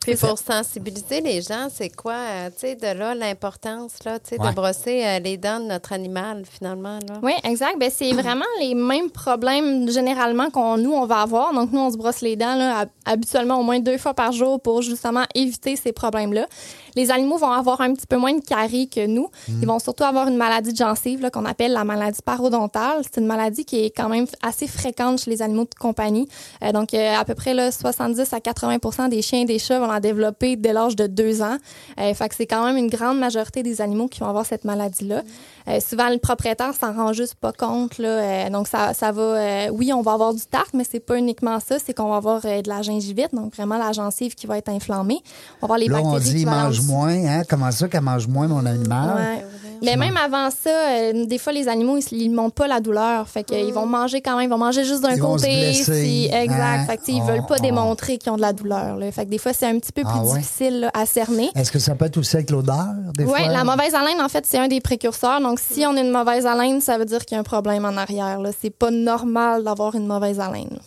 Puis 0.00 0.14
pour 0.16 0.38
sensibiliser 0.38 1.20
les 1.20 1.42
gens, 1.42 1.68
c'est 1.72 1.88
quoi, 1.88 2.14
euh, 2.14 2.50
tu 2.50 2.60
sais, 2.60 2.74
de 2.76 2.96
là, 2.98 3.14
l'importance, 3.14 3.94
là, 4.04 4.18
tu 4.20 4.30
sais, 4.36 4.40
Ouais. 4.40 4.50
de 4.50 4.54
brosser 4.54 5.04
euh, 5.04 5.18
les 5.18 5.36
dents 5.36 5.58
de 5.60 5.64
notre 5.66 5.92
animal, 5.92 6.44
finalement, 6.48 6.98
là? 7.08 7.18
Oui, 7.22 7.32
exact. 7.44 7.76
Ben, 7.78 7.90
c'est 7.92 8.12
vraiment 8.12 8.44
les 8.60 8.74
mêmes 8.74 9.10
problèmes 9.10 9.90
généralement 9.90 10.50
qu'on 10.50 10.76
nous 10.76 10.92
on 10.92 11.06
va 11.06 11.20
avoir. 11.22 11.52
Donc 11.52 11.72
nous 11.72 11.80
on 11.80 11.90
se 11.90 11.96
brosse 11.96 12.20
les 12.20 12.36
dents 12.36 12.54
là, 12.54 12.80
hab- 12.82 12.88
habituellement 13.04 13.58
au 13.58 13.62
moins 13.62 13.80
deux 13.80 13.98
fois 13.98 14.14
par 14.14 14.32
jour 14.32 14.60
pour 14.60 14.82
justement 14.82 15.24
éviter 15.34 15.74
ces 15.76 15.92
problèmes-là. 15.92 16.46
Les 16.94 17.10
animaux 17.10 17.36
vont 17.36 17.50
avoir 17.50 17.80
un 17.82 17.92
petit 17.92 18.06
peu 18.06 18.16
moins 18.16 18.32
de 18.32 18.40
caries 18.44 18.88
que 18.88 19.04
nous. 19.06 19.28
Ils 19.48 19.66
vont 19.66 19.78
surtout 19.78 20.04
avoir 20.04 20.28
une 20.28 20.36
maladie 20.36 20.72
de 20.72 20.76
gencive 20.78 21.20
là, 21.20 21.30
qu'on 21.30 21.44
appelle 21.44 21.72
la 21.72 21.84
maladie 21.84 22.22
parodontale. 22.24 23.02
C'est 23.02 23.20
une 23.20 23.26
maladie 23.26 23.64
qui 23.66 23.84
est 23.84 23.90
quand 23.90 24.08
même 24.08 24.26
assez 24.42 24.66
fréquente 24.66 25.20
chez 25.20 25.30
les 25.30 25.42
animaux 25.42 25.64
de 25.64 25.74
compagnie. 25.78 26.26
Euh, 26.62 26.72
donc 26.72 26.94
euh, 26.94 27.14
à 27.14 27.24
peu 27.26 27.34
près 27.34 27.52
là, 27.52 27.70
70 27.70 28.32
à 28.32 28.38
80% 28.38 29.08
des 29.10 29.20
chiens 29.20 29.40
et 29.40 29.44
des 29.44 29.58
chats 29.58 29.78
vont 29.78 29.85
la 29.86 30.00
développer 30.00 30.56
dès 30.56 30.72
l'âge 30.72 30.96
de 30.96 31.06
deux 31.06 31.42
ans. 31.42 31.56
Euh, 32.00 32.14
fait 32.14 32.28
que 32.28 32.34
c'est 32.34 32.46
quand 32.46 32.64
même 32.64 32.76
une 32.76 32.88
grande 32.88 33.18
majorité 33.18 33.62
des 33.62 33.80
animaux 33.80 34.08
qui 34.08 34.20
vont 34.20 34.28
avoir 34.28 34.46
cette 34.46 34.64
maladie-là. 34.64 35.22
Euh, 35.68 35.80
souvent, 35.80 36.08
le 36.08 36.18
propriétaire 36.18 36.72
s'en 36.78 36.92
rend 36.92 37.12
juste 37.12 37.34
pas 37.34 37.52
compte. 37.52 37.98
Là, 37.98 38.08
Euh, 38.08 38.50
donc, 38.50 38.68
ça, 38.68 38.94
ça 38.94 39.10
va... 39.12 39.22
euh, 39.22 39.68
oui, 39.72 39.92
on 39.92 40.00
va 40.02 40.12
avoir 40.12 40.32
du 40.32 40.42
tartre, 40.46 40.70
mais 40.74 40.84
c'est 40.88 41.00
pas 41.00 41.16
uniquement 41.16 41.58
ça. 41.60 41.76
C'est 41.84 41.92
qu'on 41.94 42.08
va 42.08 42.16
avoir 42.16 42.40
euh, 42.44 42.62
de 42.62 42.68
la 42.68 42.82
gingivite, 42.82 43.34
donc 43.34 43.54
vraiment 43.56 43.76
la 43.78 43.92
gencive 43.92 44.34
qui 44.34 44.46
va 44.46 44.58
être 44.58 44.68
inflammée. 44.68 45.18
On 45.60 45.66
va 45.66 45.74
avoir 45.74 45.78
les 45.78 45.88
Là, 45.88 45.98
on 46.02 46.12
bactéries 46.12 46.34
dit 46.34 46.38
qui 46.40 46.44
vont 46.44 46.50
avoir 46.52 46.64
mange 46.66 46.78
aussi- 46.78 46.88
moins. 46.88 47.08
Hein? 47.26 47.42
Comment 47.48 47.70
ça 47.72 47.88
qu'elle 47.88 48.00
mange 48.02 48.26
moins, 48.28 48.46
mon 48.48 48.64
animal? 48.64 49.16
Ouais. 49.16 49.44
Mais 49.82 49.96
même 49.96 50.16
avant 50.16 50.48
ça, 50.50 50.70
euh, 50.70 51.26
des 51.26 51.36
fois, 51.38 51.52
les 51.52 51.68
animaux, 51.68 51.98
ils, 51.98 52.22
ils 52.22 52.30
montent 52.30 52.54
pas 52.54 52.66
la 52.66 52.80
douleur. 52.80 53.28
Fait 53.28 53.44
qu'ils 53.44 53.72
vont 53.74 53.84
manger 53.86 54.22
quand 54.22 54.36
même, 54.36 54.46
ils 54.46 54.50
vont 54.50 54.56
manger 54.58 54.84
juste 54.84 55.02
d'un 55.02 55.10
Ils 55.14 55.20
vont 55.20 55.36
se 55.36 55.44
côté. 55.44 55.58
blesser. 55.60 56.04
si- 56.04 56.30
exact. 56.32 56.60
Hein? 56.60 56.86
Fait 56.86 56.96
que, 56.96 57.02
ils 57.08 57.20
Oh, 57.22 57.26
veulent 57.26 57.46
pas 57.46 57.58
démontrer 57.58 58.16
qu'ils 58.18 58.32
ont 58.32 58.36
de 58.36 58.40
la 58.40 58.52
douleur. 58.52 58.96
Là. 58.96 59.10
Fait 59.12 59.24
que 59.26 59.30
des 59.30 59.38
fois, 59.38 59.52
c'est 59.52 59.66
un 59.66 59.78
petit 59.78 59.92
peu 59.92 60.02
plus 60.02 60.10
Ah 60.14 60.22
ouais? 60.24 60.38
difficile 60.38 60.80
là, 60.80 60.90
à 60.94 61.04
cerner. 61.06 61.50
Est-ce 61.54 61.70
que 61.72 61.78
ça 61.78 61.94
peut 61.94 62.06
être 62.06 62.16
aussi 62.16 62.36
avec 62.36 62.50
l'odeur, 62.50 62.86
des 63.16 63.24
Oui, 63.24 63.30
fois? 63.30 63.48
la 63.48 63.64
mauvaise 63.64 63.94
haleine, 63.94 64.20
en 64.20 64.28
fait, 64.28 64.46
c'est 64.46 64.58
un 64.58 64.68
des 64.68 64.80
précurseurs. 64.80 65.40
Donc, 65.40 65.55
si 65.58 65.84
on 65.86 65.96
a 65.96 66.00
une 66.00 66.10
mauvaise 66.10 66.46
haleine, 66.46 66.80
ça 66.80 66.98
veut 66.98 67.04
dire 67.04 67.24
qu'il 67.24 67.34
y 67.34 67.38
a 67.38 67.40
un 67.40 67.44
problème 67.44 67.84
en 67.84 67.96
arrière. 67.96 68.38
C'est 68.60 68.70
pas 68.70 68.90
normal 68.90 69.64
d'avoir 69.64 69.94
une 69.94 70.06
mauvaise 70.06 70.40
haleine. 70.40 70.78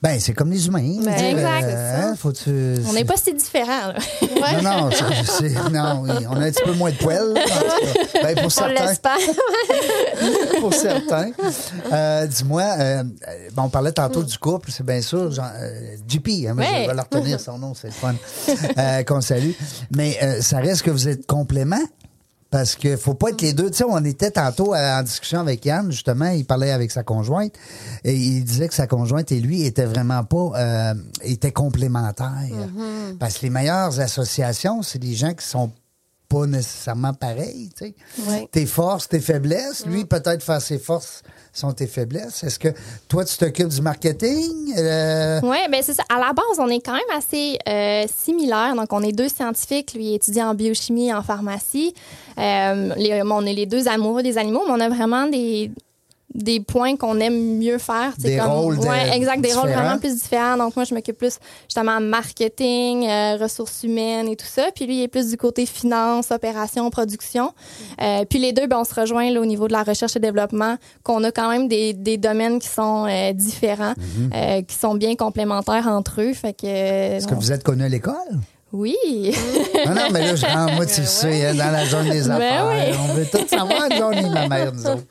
Ben, 0.00 0.20
c'est 0.20 0.32
comme 0.32 0.52
les 0.52 0.64
humains. 0.68 0.94
Ben, 1.02 1.16
dire, 1.16 1.24
exact, 1.30 1.64
euh, 1.64 2.12
hein, 2.12 2.82
On 2.88 2.92
n'est 2.92 3.04
pas 3.04 3.16
si 3.16 3.34
différents. 3.34 3.88
là. 3.88 3.94
Non, 4.62 4.90
non, 5.72 6.04
on 6.30 6.36
a 6.36 6.44
un 6.44 6.50
petit 6.52 6.62
peu 6.64 6.72
moins 6.74 6.92
de 6.92 6.96
poils. 6.98 7.34
Ben, 8.22 8.34
pour 8.36 8.44
On 8.44 8.48
certains. 8.48 8.94
pour 10.60 10.72
certains. 10.72 11.32
Euh, 11.92 12.26
Dis-moi, 12.28 12.62
euh, 12.78 13.02
bon, 13.54 13.64
on 13.64 13.68
parlait 13.70 13.90
tantôt 13.90 14.22
du 14.22 14.38
couple, 14.38 14.70
c'est 14.70 14.86
bien 14.86 15.02
sûr. 15.02 15.32
Jean, 15.32 15.50
euh, 15.56 15.96
JP, 16.06 16.28
hein, 16.48 16.54
moi, 16.54 16.64
Ouais. 16.64 16.82
je 16.84 16.88
vais 16.90 16.94
leur 16.94 17.04
retenir 17.12 17.40
son 17.40 17.58
nom, 17.58 17.74
c'est 17.74 17.88
le 17.88 17.92
fun. 17.92 18.14
Qu'on 19.04 19.20
salue. 19.20 19.50
Mais 19.96 20.16
ça 20.42 20.58
reste 20.58 20.82
que 20.82 20.92
vous 20.92 21.08
êtes 21.08 21.26
compléments. 21.26 21.76
Parce 22.50 22.76
qu'il 22.76 22.96
faut 22.96 23.14
pas 23.14 23.28
être 23.28 23.42
les 23.42 23.52
deux. 23.52 23.70
Tu 23.70 23.78
sais, 23.78 23.84
on 23.86 24.02
était 24.04 24.30
tantôt 24.30 24.74
en 24.74 25.02
discussion 25.02 25.40
avec 25.40 25.64
Yann, 25.66 25.90
justement, 25.90 26.28
il 26.28 26.46
parlait 26.46 26.70
avec 26.70 26.90
sa 26.90 27.02
conjointe 27.02 27.52
et 28.04 28.14
il 28.14 28.42
disait 28.42 28.68
que 28.68 28.74
sa 28.74 28.86
conjointe 28.86 29.30
et 29.32 29.40
lui 29.40 29.66
étaient 29.66 29.84
vraiment 29.84 30.24
pas 30.24 30.52
euh, 30.56 30.94
étaient 31.22 31.52
complémentaires. 31.52 32.68
Parce 33.18 33.38
que 33.38 33.42
les 33.42 33.50
meilleures 33.50 34.00
associations, 34.00 34.82
c'est 34.82 34.98
des 34.98 35.14
gens 35.14 35.34
qui 35.34 35.46
sont 35.46 35.70
pas 36.28 36.46
nécessairement 36.46 37.14
pareils, 37.14 37.70
tu 37.76 37.86
sais. 37.86 37.94
Oui. 38.28 38.48
Tes 38.52 38.66
forces, 38.66 39.08
tes 39.08 39.20
faiblesses. 39.20 39.86
Lui, 39.86 40.04
peut-être 40.04 40.42
faire 40.42 40.60
ses 40.60 40.78
forces 40.78 41.22
sont 41.52 41.72
tes 41.72 41.86
faiblesses. 41.86 42.44
Est-ce 42.44 42.58
que 42.58 42.68
toi, 43.08 43.24
tu 43.24 43.36
t'occupes 43.38 43.68
du 43.68 43.80
marketing? 43.80 44.74
Euh, 44.76 45.40
Oui, 45.42 45.56
ben 45.70 45.82
c'est 45.82 45.94
ça. 45.94 46.02
À 46.14 46.18
la 46.18 46.32
base, 46.34 46.58
on 46.58 46.68
est 46.68 46.80
quand 46.84 46.92
même 46.92 47.16
assez 47.16 47.58
euh, 47.68 48.04
similaires. 48.14 48.74
Donc, 48.76 48.92
on 48.92 49.02
est 49.02 49.12
deux 49.12 49.28
scientifiques. 49.28 49.94
Lui 49.94 50.14
étudie 50.14 50.42
en 50.42 50.54
biochimie 50.54 51.08
et 51.08 51.14
en 51.14 51.22
pharmacie. 51.22 51.94
Euh, 52.38 52.94
les- 52.96 53.22
on 53.22 53.46
est 53.46 53.54
les 53.54 53.66
deux 53.66 53.88
amoureux 53.88 54.22
des 54.22 54.36
animaux, 54.38 54.62
mais 54.66 54.72
on 54.72 54.80
a 54.80 54.88
vraiment 54.90 55.26
des 55.26 55.70
des 56.34 56.60
points 56.60 56.96
qu'on 56.96 57.18
aime 57.20 57.56
mieux 57.58 57.78
faire. 57.78 58.12
Des 58.18 58.36
comme, 58.36 58.50
rôles 58.50 58.78
de- 58.78 58.82
ouais, 58.86 59.16
exact, 59.16 59.40
des 59.40 59.52
rôles 59.52 59.70
vraiment 59.70 59.98
plus 59.98 60.14
différents. 60.14 60.56
Donc, 60.58 60.76
moi, 60.76 60.84
je 60.84 60.94
m'occupe 60.94 61.16
plus 61.16 61.38
justement 61.64 62.00
marketing, 62.00 63.06
euh, 63.08 63.36
ressources 63.40 63.82
humaines 63.82 64.28
et 64.28 64.36
tout 64.36 64.46
ça. 64.46 64.66
Puis 64.74 64.86
lui, 64.86 64.98
il 64.98 65.02
est 65.04 65.08
plus 65.08 65.30
du 65.30 65.36
côté 65.36 65.64
finance, 65.66 66.30
opération, 66.30 66.88
production. 66.90 67.52
Euh, 68.02 68.24
puis 68.28 68.38
les 68.38 68.52
deux, 68.52 68.66
ben, 68.66 68.78
on 68.80 68.84
se 68.84 68.94
rejoint 68.94 69.30
là, 69.30 69.40
au 69.40 69.46
niveau 69.46 69.68
de 69.68 69.72
la 69.72 69.82
recherche 69.82 70.16
et 70.16 70.20
développement, 70.20 70.76
qu'on 71.02 71.24
a 71.24 71.32
quand 71.32 71.48
même 71.48 71.66
des, 71.66 71.94
des 71.94 72.18
domaines 72.18 72.58
qui 72.58 72.68
sont 72.68 73.06
euh, 73.08 73.32
différents, 73.32 73.94
Mhm. 73.96 74.64
qui 74.66 74.76
sont 74.76 74.94
bien 74.94 75.16
complémentaires 75.16 75.86
entre 75.88 76.20
eux. 76.20 76.34
Fait 76.34 76.52
que, 76.52 76.66
Est-ce 76.66 77.26
que 77.26 77.34
vous 77.34 77.52
êtes 77.52 77.62
connus 77.64 77.84
à 77.84 77.88
l'école? 77.88 78.14
Oui. 78.70 78.96
Non, 79.86 79.94
non, 79.94 80.10
mais 80.12 80.26
là, 80.26 80.34
je, 80.36 80.44
ah, 80.46 80.66
moi, 80.76 80.84
tu 80.84 81.02
sais, 81.02 81.46
hein, 81.46 81.54
dans 81.54 81.70
la 81.70 81.86
zone 81.86 82.10
des 82.10 82.20
Ben 82.22 82.30
affaires, 82.32 82.66
oui. 82.68 82.96
on 83.08 83.14
veut 83.14 83.24
tout 83.24 83.48
savoir, 83.48 83.88
nous, 83.90 84.02
on 84.04 84.10
est 84.12 84.28
ma 84.28 84.46
mère, 84.46 84.72
nous 84.74 84.86
autres. 84.86 85.04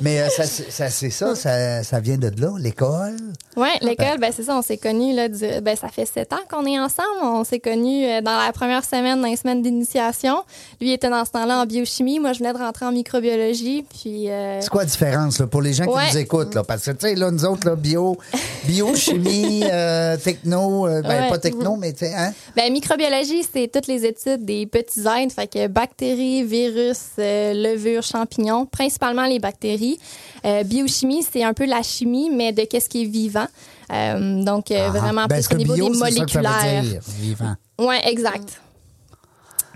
Mais 0.00 0.20
euh, 0.22 0.28
ça, 0.28 0.42
c'est- 0.44 0.70
ça, 0.72 0.90
c'est 0.90 1.10
ça, 1.10 1.36
ça, 1.36 1.84
ça 1.84 2.00
vient 2.00 2.18
de 2.18 2.32
là, 2.40 2.48
l'école. 2.58 3.16
Oui, 3.56 3.68
l'école, 3.82 4.18
ben, 4.18 4.32
c'est 4.34 4.42
ça, 4.42 4.56
on 4.56 4.62
s'est 4.62 4.76
connus, 4.78 5.14
là, 5.14 5.28
du- 5.28 5.60
ben, 5.62 5.76
ça 5.76 5.86
fait 5.88 6.04
sept 6.06 6.32
ans 6.32 6.40
qu'on 6.50 6.66
est 6.66 6.80
ensemble. 6.80 7.20
On 7.22 7.44
s'est 7.44 7.60
connus 7.60 8.06
euh, 8.06 8.20
dans 8.22 8.36
la 8.44 8.52
première 8.52 8.84
semaine, 8.84 9.20
dans 9.22 9.28
les 9.28 9.36
semaines 9.36 9.62
d'initiation. 9.62 10.42
Lui 10.80 10.90
était 10.92 11.10
dans 11.10 11.24
ce 11.24 11.30
temps-là 11.30 11.60
en 11.60 11.66
biochimie. 11.66 12.18
Moi, 12.18 12.32
je 12.32 12.40
venais 12.40 12.52
de 12.52 12.58
rentrer 12.58 12.86
en 12.86 12.92
microbiologie. 12.92 13.84
Puis, 14.00 14.28
euh, 14.30 14.60
C'est 14.60 14.68
quoi 14.70 14.82
la 14.82 14.86
différence 14.88 15.38
là, 15.38 15.46
pour 15.46 15.62
les 15.62 15.74
gens 15.74 15.84
qui 15.84 15.90
Ouais. 15.90 16.10
nous 16.10 16.18
écoutent? 16.18 16.54
Là, 16.56 16.64
parce 16.64 16.84
que, 16.86 16.90
tu 16.90 17.06
sais, 17.06 17.14
là, 17.14 17.30
nous 17.30 17.44
autres, 17.44 17.68
là, 17.68 17.76
bio, 17.76 18.16
biochimie, 18.64 19.64
euh, 19.70 20.16
techno, 20.16 20.86
ben, 20.86 21.04
Ouais. 21.06 21.28
pas 21.28 21.38
techno, 21.38 21.76
mais 21.76 21.92
tu 21.92 22.06
sais, 22.06 22.14
hein? 22.14 22.32
Ben, 22.56 22.72
microbiologie, 22.80 23.42
c'est 23.52 23.70
toutes 23.70 23.86
les 23.86 24.04
études 24.06 24.44
des 24.44 24.66
petits 24.66 25.00
êtres, 25.00 25.34
fait 25.34 25.46
que 25.46 25.66
bactéries, 25.66 26.42
virus, 26.44 26.98
euh, 27.18 27.52
levures, 27.52 28.02
champignons, 28.02 28.66
principalement 28.66 29.26
les 29.26 29.38
bactéries. 29.38 29.98
Euh, 30.44 30.64
biochimie, 30.64 31.22
c'est 31.30 31.44
un 31.44 31.52
peu 31.52 31.66
la 31.66 31.82
chimie, 31.82 32.30
mais 32.30 32.52
de 32.52 32.62
qu'est-ce 32.64 32.88
qui 32.88 33.02
est 33.02 33.06
vivant. 33.06 33.46
Euh, 33.92 34.42
donc, 34.44 34.70
Ah, 34.70 34.90
vraiment 34.90 35.26
ben, 35.26 35.42
plus 35.42 35.54
au 35.54 35.58
niveau 35.58 35.74
bio, 35.74 35.90
des 35.90 35.98
moléculaires. 35.98 36.84
Oui, 37.78 37.96
exact. 38.04 38.60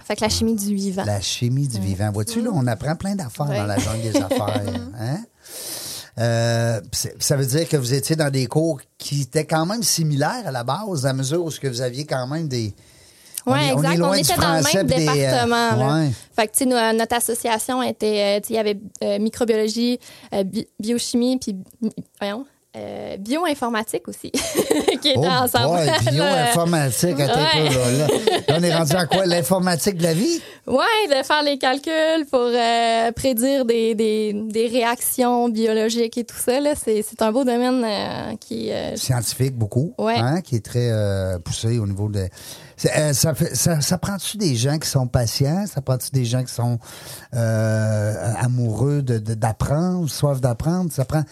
Fait 0.04 0.16
que 0.16 0.20
la 0.20 0.28
chimie 0.28 0.54
du 0.54 0.74
vivant. 0.74 1.04
La 1.04 1.20
chimie 1.20 1.66
du 1.68 1.80
vivant. 1.80 2.10
Vois-tu, 2.12 2.42
là, 2.42 2.50
on 2.52 2.66
apprend 2.66 2.94
plein 2.94 3.14
d'affaires 3.14 3.46
dans 3.46 3.64
la 3.66 3.78
jungle 3.78 4.12
des 4.12 4.16
affaires. 4.22 4.62
Hein? 4.98 5.18
Euh, 6.18 6.80
ça 7.18 7.36
veut 7.36 7.46
dire 7.46 7.68
que 7.68 7.76
vous 7.76 7.92
étiez 7.92 8.14
dans 8.14 8.30
des 8.30 8.46
cours 8.46 8.80
qui 8.98 9.22
étaient 9.22 9.46
quand 9.46 9.66
même 9.66 9.82
similaires 9.82 10.46
à 10.46 10.52
la 10.52 10.62
base, 10.62 11.06
à 11.06 11.12
mesure 11.12 11.44
où 11.44 11.50
ce 11.50 11.58
que 11.58 11.66
vous 11.68 11.80
aviez 11.80 12.04
quand 12.06 12.26
même 12.26 12.48
des. 12.48 12.74
Oui, 13.46 13.58
est- 13.60 13.72
exact. 13.72 14.00
On 14.02 14.14
était 14.14 14.36
dans 14.36 14.54
le 14.56 14.74
même 14.74 14.86
des, 14.86 14.94
euh, 14.94 14.98
département. 15.14 15.76
là. 15.76 15.94
ouais. 16.00 16.10
Fait 16.34 16.46
que, 16.46 16.52
tu 16.52 16.58
sais, 16.58 16.64
nous, 16.66 16.76
euh, 16.76 16.92
notre 16.92 17.16
association 17.16 17.82
était, 17.82 18.38
euh, 18.38 18.40
tu 18.40 18.48
sais, 18.48 18.54
il 18.54 18.56
y 18.56 18.58
avait 18.58 18.78
euh, 19.02 19.18
microbiologie, 19.18 19.98
euh, 20.32 20.44
bi- 20.44 20.66
biochimie, 20.80 21.38
puis, 21.38 21.56
voyons, 22.20 22.46
euh, 22.76 23.16
bioinformatique 23.18 24.08
aussi, 24.08 24.30
qui 25.00 25.08
était 25.10 25.18
Oh 25.18 25.24
ensemble. 25.26 25.76
boy, 25.76 25.86
bioinformatique, 26.10 27.20
un 27.20 27.26
Ouais. 27.26 27.68
là, 27.70 27.90
là. 27.98 28.06
On 28.48 28.62
est 28.62 28.74
rendu 28.74 28.94
à 28.96 29.06
quoi? 29.06 29.26
L'informatique 29.26 29.96
de 29.98 30.02
la 30.02 30.14
vie? 30.14 30.40
Ouais, 30.66 31.08
de 31.08 31.22
faire 31.24 31.42
les 31.44 31.58
calculs 31.58 32.26
pour 32.30 32.40
euh, 32.40 33.12
prédire 33.12 33.64
des, 33.64 33.94
des, 33.94 34.32
des 34.32 34.66
réactions 34.66 35.48
biologiques 35.48 36.18
et 36.18 36.24
tout 36.24 36.36
ça, 36.38 36.58
là, 36.60 36.72
c'est, 36.74 37.02
c'est 37.02 37.22
un 37.22 37.30
beau 37.32 37.44
domaine 37.44 37.84
euh, 37.84 38.34
qui... 38.40 38.72
euh, 38.72 38.96
Scientifique, 38.96 39.54
beaucoup. 39.56 39.92
Ouais. 39.98 40.16
hein, 40.16 40.40
qui 40.40 40.56
est 40.56 40.64
très 40.64 40.90
euh, 40.90 41.38
poussé 41.38 41.78
au 41.78 41.86
niveau 41.86 42.08
de. 42.08 42.26
Euh, 42.96 43.12
ça, 43.12 43.34
fait, 43.34 43.54
ça, 43.54 43.80
ça 43.80 43.98
prend-tu 43.98 44.36
des 44.36 44.56
gens 44.56 44.78
qui 44.78 44.88
sont 44.88 45.06
patients? 45.06 45.64
Ça 45.72 45.80
prend-tu 45.80 46.10
des 46.10 46.24
gens 46.24 46.42
qui 46.42 46.52
sont 46.52 46.78
euh, 47.34 48.32
amoureux 48.40 49.02
de, 49.02 49.18
de- 49.18 49.34
d'apprendre, 49.34 50.08
soif 50.10 50.40
d'apprendre? 50.40 50.90
Ça 50.92 51.04
prend. 51.04 51.22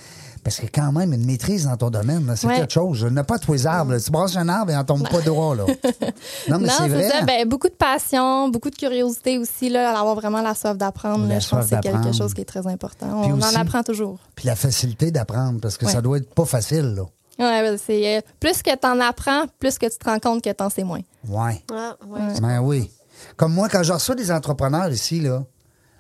Parce 0.45 0.57
que 0.59 0.67
quand 0.67 0.91
même, 0.91 1.13
une 1.13 1.25
maîtrise 1.25 1.67
dans 1.67 1.77
ton 1.77 1.89
domaine, 1.91 2.33
c'est 2.37 2.49
Ouais. 2.49 2.57
quelque 2.57 2.73
chose. 2.73 3.05
N'ai 3.05 3.23
pas 3.23 3.39
tous 3.39 3.53
les 3.53 3.67
arbres. 3.67 3.93
là. 3.93 4.01
Tu 4.01 4.11
brasses 4.11 4.37
un 4.37 4.49
arbre 4.49 4.71
et 4.71 4.75
il 4.75 4.77
n'en 4.77 4.85
tombe 4.85 5.09
pas 5.09 5.21
droit. 5.21 5.55
Là. 5.55 5.67
Non, 6.49 6.59
mais 6.59 6.69
c'est 6.69 6.89
vrai. 6.89 7.09
ça. 7.09 7.23
Ben, 7.23 7.49
beaucoup 7.49 7.69
de 7.69 7.75
passion, 7.75 8.49
beaucoup 8.49 8.71
de 8.71 8.75
curiosité 8.75 9.39
aussi, 9.39 9.69
là, 9.69 9.97
avoir 9.99 10.15
vraiment 10.17 10.43
la 10.43 10.55
soif 10.55 10.77
d'apprendre. 10.77 11.27
Je 11.29 11.35
pense 11.35 11.45
soif 11.47 11.61
que 11.63 11.69
c'est 11.69 11.81
quelque 11.81 12.13
chose 12.13 12.35
qui 12.35 12.41
est 12.41 12.45
très 12.45 12.67
important. 12.67 13.23
Puis 13.23 13.33
On 13.33 13.39
aussi- 13.39 13.57
en 13.57 13.61
apprend 13.61 13.83
toujours. 13.85 14.19
Puis 14.35 14.47
la 14.47 14.57
facilité 14.57 15.11
d'apprendre, 15.13 15.61
parce 15.61 15.77
que 15.77 15.87
Ouais. 15.87 15.93
ça 15.93 16.01
doit 16.01 16.17
être 16.19 16.35
pas 16.35 16.45
facile. 16.45 16.95
Là. 16.97 17.03
Ouais, 17.39 17.71
ouais, 17.71 17.77
c'est 17.85 18.19
euh, 18.19 18.21
plus 18.41 18.63
que 18.63 18.75
t'en 18.77 18.99
apprends, 19.01 19.45
plus 19.59 19.79
que 19.79 19.87
tu 19.87 19.97
te 19.97 20.09
rends 20.09 20.19
compte 20.19 20.43
que 20.43 20.51
t'en 20.51 20.69
sais 20.71 20.85
moins. 20.85 21.01
Ouais. 21.29 21.63
Ah, 21.73 21.97
ouais. 22.09 22.41
Ben 22.41 22.61
oui. 22.61 22.91
Comme 23.37 23.55
moi, 23.55 23.69
quand 23.69 23.83
je 23.85 23.93
reçois 23.93 24.15
des 24.17 24.31
entrepreneurs 24.33 24.91
ici, 24.91 25.21
là, 25.21 25.43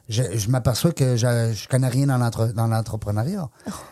je, 0.09 0.23
je 0.37 0.49
m'aperçois 0.51 0.93
que 0.93 1.17
je, 1.17 1.53
je 1.55 1.69
connais 1.69 1.89
rien 1.89 2.07
dans, 2.07 2.19
l'entre- 2.19 2.53
dans 2.53 2.67
l'entrepreneuriat. 2.67 3.49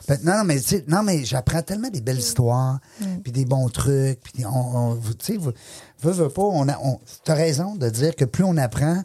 Ben, 0.09 0.19
non, 0.25 0.39
non, 0.39 0.45
mais, 0.45 0.59
non, 0.89 1.03
mais 1.03 1.25
j'apprends 1.25 1.63
tellement 1.63 1.89
des 1.89 2.01
belles 2.01 2.19
histoires, 2.19 2.79
puis 3.23 3.33
des 3.33 3.45
bons 3.45 3.69
trucs, 3.69 4.21
puis 4.21 4.45
on, 4.47 4.97
tu 5.19 5.33
sais, 5.33 5.37
vous- 5.37 5.53
veux, 6.03 6.13
veux 6.13 6.29
pas, 6.29 6.43
on 6.43 6.67
on, 6.69 7.01
t'as 7.25 7.35
raison 7.35 7.75
de 7.77 7.89
dire 7.89 8.15
que 8.17 8.25
plus 8.25 8.45
on 8.45 8.57
apprend, 8.57 9.03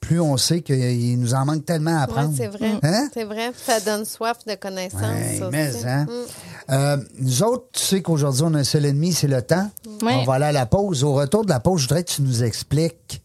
plus 0.00 0.18
on 0.18 0.38
sait 0.38 0.62
qu'il 0.62 1.20
nous 1.20 1.34
en 1.34 1.44
manque 1.44 1.66
tellement 1.66 1.90
à 1.90 1.96
Ouais, 1.98 2.02
apprendre. 2.04 2.34
c'est 2.34 2.46
vrai. 2.46 2.72
Hein? 2.82 3.08
C'est 3.12 3.24
vrai. 3.24 3.52
Ça 3.54 3.80
donne 3.80 4.06
soif 4.06 4.38
de 4.46 4.54
connaissances. 4.54 5.02
Ouais, 5.02 5.40
mais, 5.52 5.84
hein? 5.84 6.06
Mm. 6.06 6.72
Euh, 6.72 6.96
nous 7.18 7.42
autres, 7.42 7.66
tu 7.72 7.82
sais 7.84 8.00
qu'aujourd'hui, 8.00 8.42
on 8.46 8.54
a 8.54 8.60
un 8.60 8.64
seul 8.64 8.86
ennemi, 8.86 9.12
c'est 9.12 9.28
le 9.28 9.42
temps. 9.42 9.70
On 10.02 10.24
va 10.24 10.34
aller 10.34 10.46
à 10.46 10.52
la 10.52 10.64
pause. 10.66 11.04
Au 11.04 11.12
retour 11.12 11.44
de 11.44 11.50
la 11.50 11.60
pause, 11.60 11.82
je 11.82 11.88
voudrais 11.88 12.02
que 12.02 12.10
tu 12.12 12.22
nous 12.22 12.42
expliques 12.42 13.22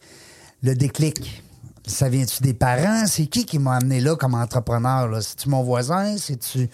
le 0.64 0.76
déclic. 0.76 1.44
Ça 1.88 2.10
vient-tu 2.10 2.42
des 2.42 2.54
parents? 2.54 3.06
C'est 3.08 3.28
qui 3.28 3.46
qui 3.46 3.60
m'a 3.60 3.76
amené 3.76 4.00
là 4.00 4.16
comme 4.16 4.34
entrepreneur? 4.34 5.08
là? 5.08 5.22
C'est-tu 5.22 5.50
mon 5.50 5.64
voisin? 5.64 6.18
C'est-tu... 6.18 6.70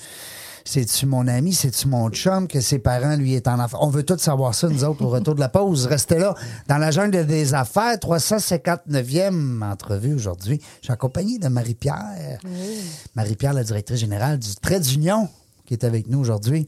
C'est-tu 0.63 1.07
mon 1.07 1.27
ami? 1.27 1.53
C'est-tu 1.53 1.87
mon 1.87 2.09
chum 2.09 2.47
que 2.47 2.61
ses 2.61 2.77
parents, 2.79 3.15
lui, 3.15 3.33
est 3.33 3.47
en 3.47 3.59
affaires? 3.59 3.81
On 3.81 3.89
veut 3.89 4.03
tout 4.03 4.17
savoir 4.19 4.53
ça, 4.53 4.69
nous 4.69 4.83
autres, 4.83 5.03
au 5.03 5.09
retour 5.09 5.33
de 5.33 5.39
la 5.39 5.49
pause. 5.49 5.87
Restez 5.87 6.19
là, 6.19 6.35
dans 6.67 6.77
la 6.77 6.91
jungle 6.91 7.25
des 7.25 7.53
affaires, 7.55 7.95
359e 7.95 9.63
entrevue 9.63 10.13
aujourd'hui. 10.13 10.61
Je 10.81 10.85
suis 10.85 10.93
accompagné 10.93 11.39
de 11.39 11.47
Marie-Pierre. 11.47 12.39
Marie-Pierre, 13.15 13.53
la 13.53 13.63
directrice 13.63 13.99
générale 13.99 14.37
du 14.37 14.53
Trait 14.55 14.79
d'Union, 14.79 15.29
qui 15.65 15.73
est 15.73 15.83
avec 15.83 16.07
nous 16.07 16.19
aujourd'hui. 16.19 16.67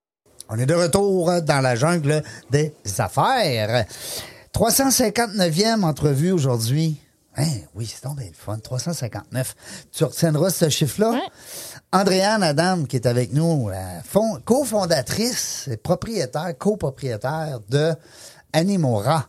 On 0.53 0.57
est 0.59 0.65
de 0.65 0.73
retour 0.73 1.41
dans 1.43 1.61
la 1.61 1.75
jungle 1.75 2.21
des 2.49 2.73
affaires. 2.97 3.85
359e 4.53 5.83
entrevue 5.83 6.31
aujourd'hui. 6.31 6.99
Hein, 7.37 7.47
oui, 7.73 7.85
c'est 7.89 8.01
tombé 8.01 8.25
le 8.27 8.33
fun. 8.33 8.57
359. 8.57 9.55
Tu 9.93 10.03
retiendras 10.03 10.49
ce 10.49 10.67
chiffre-là? 10.67 11.11
Ouais. 11.11 11.21
Andréane 11.93 12.43
Adam, 12.43 12.83
qui 12.83 12.97
est 12.97 13.05
avec 13.05 13.31
nous, 13.31 13.69
fond- 14.03 14.41
cofondatrice, 14.43 15.69
et 15.71 15.77
propriétaire, 15.77 16.57
copropriétaire 16.57 17.59
de 17.69 17.93
Animora. 18.51 19.27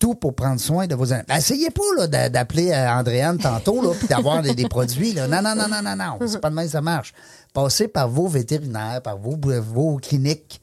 Tout 0.00 0.14
pour 0.16 0.34
prendre 0.34 0.60
soin 0.60 0.86
de 0.88 0.94
vos 0.94 1.12
animaux. 1.12 1.28
Essayez 1.34 1.70
pas 1.70 2.06
d'appeler 2.28 2.70
euh, 2.72 2.90
Andréane 2.90 3.38
tantôt 3.38 3.80
là, 3.80 3.94
puis 3.96 4.08
d'avoir 4.08 4.42
des, 4.42 4.54
des 4.54 4.68
produits. 4.68 5.12
Là. 5.14 5.26
Non, 5.26 5.40
non, 5.40 5.54
non, 5.54 5.68
non, 5.68 5.80
non, 5.82 5.96
non. 5.96 6.18
C'est 6.28 6.40
pas 6.40 6.50
de 6.50 6.54
même 6.54 6.68
ça 6.68 6.82
marche. 6.82 7.14
Passez 7.56 7.88
par 7.88 8.08
vos 8.08 8.28
vétérinaires, 8.28 9.00
par 9.02 9.16
vos, 9.16 9.34
vos 9.62 9.96
cliniques 9.96 10.60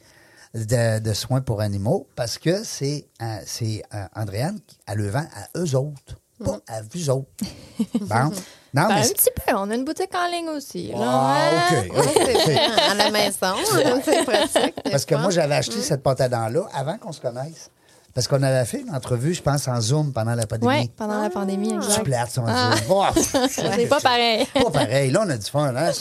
de, 0.54 1.00
de 1.00 1.14
soins 1.14 1.42
pour 1.42 1.60
animaux, 1.62 2.08
parce 2.16 2.38
que 2.38 2.64
c'est 2.64 3.08
c'est 3.48 3.82
euh, 3.96 4.06
Andréane 4.16 4.60
qui 4.68 4.78
a 4.86 4.94
le 4.94 5.10
vent 5.10 5.26
à 5.36 5.58
eux 5.58 5.76
autres, 5.76 6.20
pas 6.44 6.60
à 6.68 6.82
vous 6.94 7.10
autres. 7.10 7.28
Bon. 8.00 8.32
Non, 8.76 8.88
Ben, 8.88 8.96
mais 8.96 9.02
un 9.06 9.10
petit 9.10 9.30
peu. 9.46 9.54
On 9.56 9.70
a 9.72 9.76
une 9.76 9.86
boutique 9.86 10.14
en 10.16 10.32
ligne 10.32 10.50
aussi. 10.50 10.90
là. 10.90 10.98
Ah, 11.00 11.70
Ouais. 11.72 11.90
OK. 11.90 12.46
Bien. 12.48 12.72
À 12.92 12.96
la 12.96 13.10
maison, 13.12 13.56
c'est 14.04 14.24
pratique. 14.26 14.76
Parce 14.92 15.06
que 15.06 15.14
moi, 15.16 15.30
j'avais 15.32 15.56
acheté 15.56 15.80
cette 15.82 16.02
pâte 16.04 16.22
à 16.22 16.30
dents-là 16.30 16.68
avant 16.74 16.98
qu'on 16.98 17.12
se 17.12 17.22
connaisse. 17.22 17.70
Parce 18.16 18.28
qu'on 18.28 18.42
avait 18.44 18.66
fait 18.66 18.82
une 18.82 18.90
entrevue, 18.94 19.34
je 19.34 19.42
pense, 19.44 19.68
en 19.68 19.80
Zoom 19.82 20.12
pendant 20.14 20.34
la 20.36 20.46
pandémie. 20.48 20.68
Ouais, 20.72 20.90
pendant 20.96 21.22
la 21.22 21.30
pandémie, 21.32 21.70
Tu 21.70 21.76
exact. 21.76 22.04
plates, 22.04 22.38
on 22.40 22.46
dit. 22.46 22.84
Oh, 22.90 23.06
C'est 23.50 23.88
pas 23.88 24.00
pareil. 24.00 24.46
pas 24.54 24.70
pareil. 24.72 25.10
Là, 25.12 25.24
on 25.26 25.30
a 25.30 25.38
du 25.38 25.50
fun, 25.50 25.76
hein? 25.76 25.92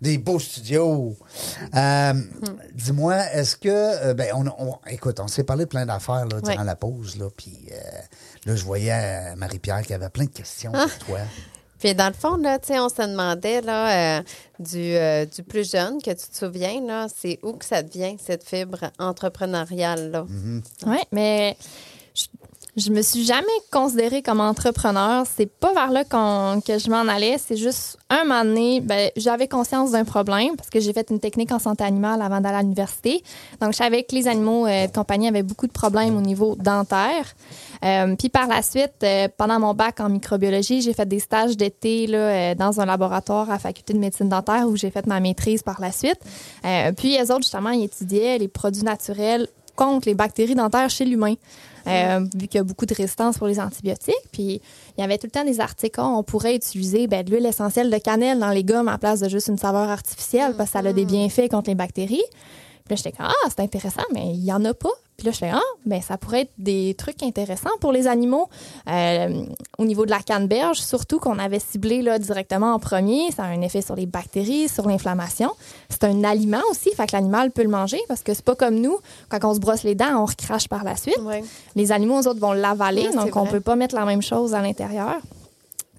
Des 0.00 0.18
beaux 0.18 0.38
studios. 0.38 1.16
Euh, 1.74 2.12
Dis-moi, 2.74 3.16
est-ce 3.32 3.56
que. 3.56 3.68
euh, 3.68 4.14
ben, 4.14 4.28
on, 4.34 4.46
on- 4.46 4.78
écoute, 4.90 5.20
on 5.20 5.28
s'est 5.28 5.44
parlé 5.44 5.64
de 5.64 5.68
plein 5.70 5.86
d'affaires 5.86 6.26
là, 6.26 6.40
durant 6.40 6.58
Ouais. 6.58 6.64
la 6.64 6.76
pause. 6.76 7.16
Là, 7.18 7.28
puis 7.34 7.56
euh, 7.72 7.76
là, 8.44 8.56
je 8.56 8.64
voyais 8.64 9.34
Marie-Pierre 9.36 9.82
qui 9.82 9.94
avait 9.94 10.10
plein 10.10 10.24
de 10.24 10.30
questions 10.30 10.72
Ah. 10.74 10.86
pour 10.98 11.06
toi. 11.08 11.18
Puis 11.78 11.94
dans 11.94 12.08
le 12.08 12.14
fond, 12.14 12.36
là, 12.36 12.58
tu 12.58 12.68
sais, 12.68 12.78
on 12.78 12.88
se 12.88 13.02
demandait 13.02 13.60
là, 13.60 14.18
euh, 14.18 14.22
du, 14.58 14.94
euh, 14.96 15.26
du 15.26 15.42
plus 15.42 15.70
jeune, 15.70 16.00
que 16.02 16.10
tu 16.10 16.26
te 16.28 16.36
souviens, 16.36 16.80
là, 16.86 17.06
c'est 17.14 17.38
où 17.42 17.52
que 17.52 17.64
ça 17.66 17.82
devient, 17.82 18.16
cette 18.24 18.44
fibre 18.48 18.90
entrepreneuriale, 18.98 20.10
là? 20.10 20.26
Oui, 20.86 20.98
mais 21.12 21.56
je, 22.14 22.24
je 22.76 22.90
me 22.90 23.00
suis 23.00 23.24
jamais 23.24 23.46
considérée 23.72 24.22
comme 24.22 24.40
entrepreneur. 24.40 25.24
C'est 25.26 25.50
pas 25.50 25.72
vers 25.72 25.90
là 25.90 26.04
que 26.04 26.78
je 26.78 26.90
m'en 26.90 27.08
allais. 27.08 27.36
C'est 27.38 27.56
juste 27.56 27.96
un 28.10 28.24
moment 28.24 28.44
donné, 28.44 28.80
ben, 28.80 29.10
j'avais 29.16 29.48
conscience 29.48 29.92
d'un 29.92 30.04
problème 30.04 30.56
parce 30.56 30.68
que 30.68 30.78
j'ai 30.78 30.92
fait 30.92 31.08
une 31.10 31.18
technique 31.18 31.52
en 31.52 31.58
santé 31.58 31.84
animale 31.84 32.20
avant 32.20 32.40
d'aller 32.40 32.56
à 32.56 32.62
l'université. 32.62 33.22
Donc, 33.62 33.72
je 33.72 33.78
savais 33.78 34.02
que 34.02 34.14
les 34.14 34.28
animaux 34.28 34.66
euh, 34.66 34.86
de 34.86 34.92
compagnie 34.92 35.26
avaient 35.26 35.42
beaucoup 35.42 35.66
de 35.66 35.72
problèmes 35.72 36.16
au 36.16 36.20
niveau 36.20 36.54
dentaire. 36.56 37.34
Euh, 37.82 38.14
puis 38.16 38.28
par 38.28 38.46
la 38.46 38.60
suite, 38.60 38.94
euh, 39.02 39.28
pendant 39.36 39.58
mon 39.58 39.72
bac 39.72 40.00
en 40.00 40.10
microbiologie, 40.10 40.82
j'ai 40.82 40.92
fait 40.92 41.06
des 41.06 41.20
stages 41.20 41.56
d'été 41.56 42.06
euh, 42.10 42.54
dans 42.54 42.80
un 42.80 42.84
laboratoire 42.84 43.48
à 43.48 43.54
la 43.54 43.58
faculté 43.58 43.94
de 43.94 43.98
médecine 43.98 44.28
dentaire 44.28 44.68
où 44.68 44.76
j'ai 44.76 44.90
fait 44.90 45.06
ma 45.06 45.20
maîtrise 45.20 45.62
par 45.62 45.80
la 45.80 45.92
suite. 45.92 46.20
Euh, 46.64 46.92
puis 46.92 47.16
les 47.16 47.30
autres, 47.30 47.42
justement, 47.42 47.70
ils 47.70 47.84
étudiaient 47.84 48.36
les 48.36 48.48
produits 48.48 48.82
naturels 48.84 49.48
contre 49.76 50.08
les 50.08 50.14
bactéries 50.14 50.54
dentaires 50.54 50.90
chez 50.90 51.04
l'humain. 51.04 51.34
Euh, 51.86 52.20
vu 52.34 52.48
qu'il 52.48 52.58
y 52.58 52.60
a 52.60 52.64
beaucoup 52.64 52.86
de 52.86 52.94
résistance 52.94 53.38
pour 53.38 53.46
les 53.46 53.60
antibiotiques. 53.60 54.14
Puis 54.32 54.60
il 54.96 55.00
y 55.00 55.04
avait 55.04 55.18
tout 55.18 55.26
le 55.26 55.30
temps 55.30 55.44
des 55.44 55.60
articles, 55.60 56.00
on 56.00 56.22
pourrait 56.22 56.56
utiliser 56.56 57.06
ben, 57.06 57.24
de 57.24 57.30
l'huile 57.30 57.46
essentielle 57.46 57.90
de 57.90 57.98
cannelle 57.98 58.38
dans 58.38 58.50
les 58.50 58.64
gommes 58.64 58.88
en 58.88 58.98
place 58.98 59.20
de 59.20 59.28
juste 59.28 59.48
une 59.48 59.58
saveur 59.58 59.88
artificielle 59.88 60.54
parce 60.56 60.70
que 60.70 60.80
ça 60.80 60.88
a 60.88 60.92
des 60.92 61.04
bienfaits 61.04 61.48
contre 61.50 61.70
les 61.70 61.74
bactéries. 61.74 62.24
Puis 62.84 62.90
là, 62.90 62.96
j'étais 62.96 63.12
comme, 63.12 63.26
ah, 63.28 63.48
c'est 63.48 63.60
intéressant, 63.60 64.02
mais 64.12 64.32
il 64.34 64.42
n'y 64.42 64.52
en 64.52 64.64
a 64.64 64.74
pas. 64.74 64.90
Puis 65.16 65.24
là, 65.26 65.32
je 65.32 65.38
fais, 65.38 65.50
ah, 65.50 65.60
ben, 65.86 66.02
ça 66.02 66.18
pourrait 66.18 66.42
être 66.42 66.52
des 66.58 66.94
trucs 66.98 67.22
intéressants 67.22 67.70
pour 67.80 67.90
les 67.90 68.06
animaux. 68.06 68.48
Euh, 68.88 69.44
au 69.78 69.84
niveau 69.86 70.04
de 70.04 70.10
la 70.10 70.20
canneberge, 70.20 70.78
surtout 70.78 71.18
qu'on 71.18 71.38
avait 71.38 71.58
ciblé 71.58 72.02
là, 72.02 72.18
directement 72.18 72.74
en 72.74 72.78
premier, 72.78 73.30
ça 73.32 73.44
a 73.44 73.46
un 73.46 73.62
effet 73.62 73.80
sur 73.80 73.96
les 73.96 74.04
bactéries, 74.06 74.68
sur 74.68 74.86
l'inflammation. 74.86 75.50
C'est 75.88 76.04
un 76.04 76.22
aliment 76.24 76.60
aussi, 76.70 76.90
fait 76.94 77.06
que 77.06 77.12
l'animal 77.16 77.50
peut 77.50 77.62
le 77.62 77.70
manger 77.70 77.98
parce 78.08 78.22
que 78.22 78.34
c'est 78.34 78.44
pas 78.44 78.54
comme 78.56 78.74
nous, 78.76 78.98
quand 79.30 79.42
on 79.44 79.54
se 79.54 79.58
brosse 79.60 79.84
les 79.84 79.94
dents, 79.94 80.20
on 80.22 80.26
recrache 80.26 80.68
par 80.68 80.84
la 80.84 80.96
suite. 80.96 81.18
Ouais. 81.22 81.42
Les 81.76 81.92
animaux, 81.92 82.20
eux 82.20 82.28
autres, 82.28 82.40
vont 82.40 82.52
l'avaler, 82.52 83.02
Ouais, 83.04 83.08
c'est 83.12 83.16
donc 83.16 83.36
on 83.36 83.42
vrai. 83.44 83.52
peut 83.52 83.60
pas 83.60 83.76
mettre 83.76 83.94
la 83.94 84.04
même 84.04 84.22
chose 84.22 84.54
à 84.54 84.60
l'intérieur. 84.60 85.16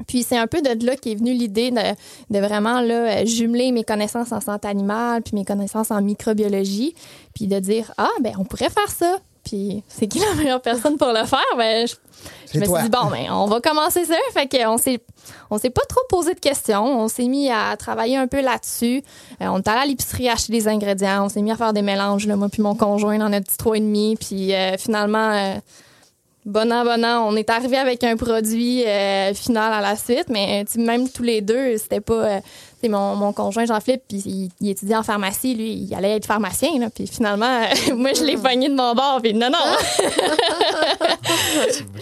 Puis 0.06 0.24
c'est 0.24 0.38
un 0.38 0.48
peu 0.48 0.62
de 0.62 0.86
là 0.86 0.96
qu'est 0.96 1.16
venue 1.16 1.34
l'idée 1.34 1.72
de, 1.72 1.82
de 2.30 2.40
vraiment 2.40 2.82
là, 2.82 3.26
jumeler 3.26 3.72
mes 3.72 3.84
connaissances 3.84 4.32
en 4.32 4.42
santé 4.42 4.68
animale 4.68 5.22
puis 5.22 5.36
mes 5.36 5.46
connaissances 5.46 5.92
en 5.92 6.02
microbiologie, 6.02 6.96
puis 7.34 7.48
de 7.48 7.60
dire 7.60 7.92
ah 7.98 8.10
ben 8.22 8.34
on 8.38 8.44
pourrait 8.44 8.70
faire 8.70 8.90
ça. 8.90 9.18
Puis 9.44 9.82
c'est 9.88 10.08
qui 10.08 10.20
la 10.20 10.34
meilleure 10.36 10.62
personne 10.62 10.98
pour 10.98 11.08
le 11.08 11.26
faire? 11.26 11.40
Ben 11.58 11.88
je, 11.88 12.60
me 12.60 12.66
toi. 12.66 12.80
suis 12.80 12.90
dit 12.90 12.98
bon 12.98 13.10
ben 13.10 13.32
on 13.32 13.46
va 13.46 13.62
commencer 13.62 14.04
ça. 14.04 14.16
Fait 14.34 14.48
qu'on 14.48 14.78
s'est 14.78 15.00
on 15.50 15.58
s'est 15.58 15.70
pas 15.70 15.84
trop 15.88 16.02
posé 16.10 16.34
de 16.34 16.40
questions, 16.40 16.84
on 16.84 17.08
s'est 17.08 17.28
mis 17.28 17.50
à 17.50 17.78
travailler 17.78 18.18
un 18.18 18.28
peu 18.28 18.42
là-dessus. 18.42 19.04
Euh, 19.42 19.48
on 19.48 19.60
est 19.60 19.68
allé 19.68 19.80
à 19.80 19.86
l'épicerie 19.86 20.30
acheter 20.30 20.52
des 20.52 20.68
ingrédients, 20.68 21.26
on 21.26 21.30
s'est 21.30 21.42
mis 21.42 21.52
à 21.52 21.56
faire 21.56 21.74
des 21.74 21.82
mélanges 21.82 22.28
là, 22.28 22.36
moi 22.36 22.50
puis 22.50 22.62
mon 22.62 22.76
conjoint 22.76 23.18
dans 23.18 23.30
notre 23.30 23.48
petit 23.48 23.58
trois 23.58 23.78
et 23.78 23.82
demi, 23.82 24.18
puis 24.18 24.54
euh, 24.54 24.78
finalement 24.78 25.32
euh, 25.32 25.56
Bon 26.48 26.72
an, 26.72 26.86
bon 26.86 27.04
an, 27.04 27.28
on 27.28 27.36
est 27.36 27.50
arrivé 27.50 27.76
avec 27.76 28.06
un 28.06 28.16
produit 28.16 28.86
euh, 28.86 29.34
final 29.34 29.74
à 29.74 29.82
la 29.82 29.98
suite, 29.98 30.28
mais 30.30 30.64
même 30.78 31.10
tous 31.10 31.24
les 31.24 31.42
deux, 31.42 31.78
c'était 31.78 32.00
pas. 32.00 32.40
Euh, 32.84 32.90
mon, 32.90 33.16
mon 33.16 33.34
conjoint 33.34 33.66
Jean-Philippe, 33.66 34.04
puis 34.08 34.22
il, 34.26 34.50
il 34.62 34.70
étudiait 34.70 34.96
en 34.96 35.04
pharmacie, 35.04 35.56
lui, 35.56 35.74
il 35.74 35.94
allait 35.96 36.16
être 36.18 36.26
pharmacien, 36.26 36.80
là, 36.80 36.90
puis 36.94 37.08
finalement, 37.08 37.62
moi, 37.96 38.12
je 38.14 38.24
l'ai 38.24 38.38
pogné 38.38 38.70
de 38.70 38.76
mon 38.76 38.94
bord, 38.94 39.20
puis 39.22 39.34
non, 39.34 39.50
non. 39.50 39.58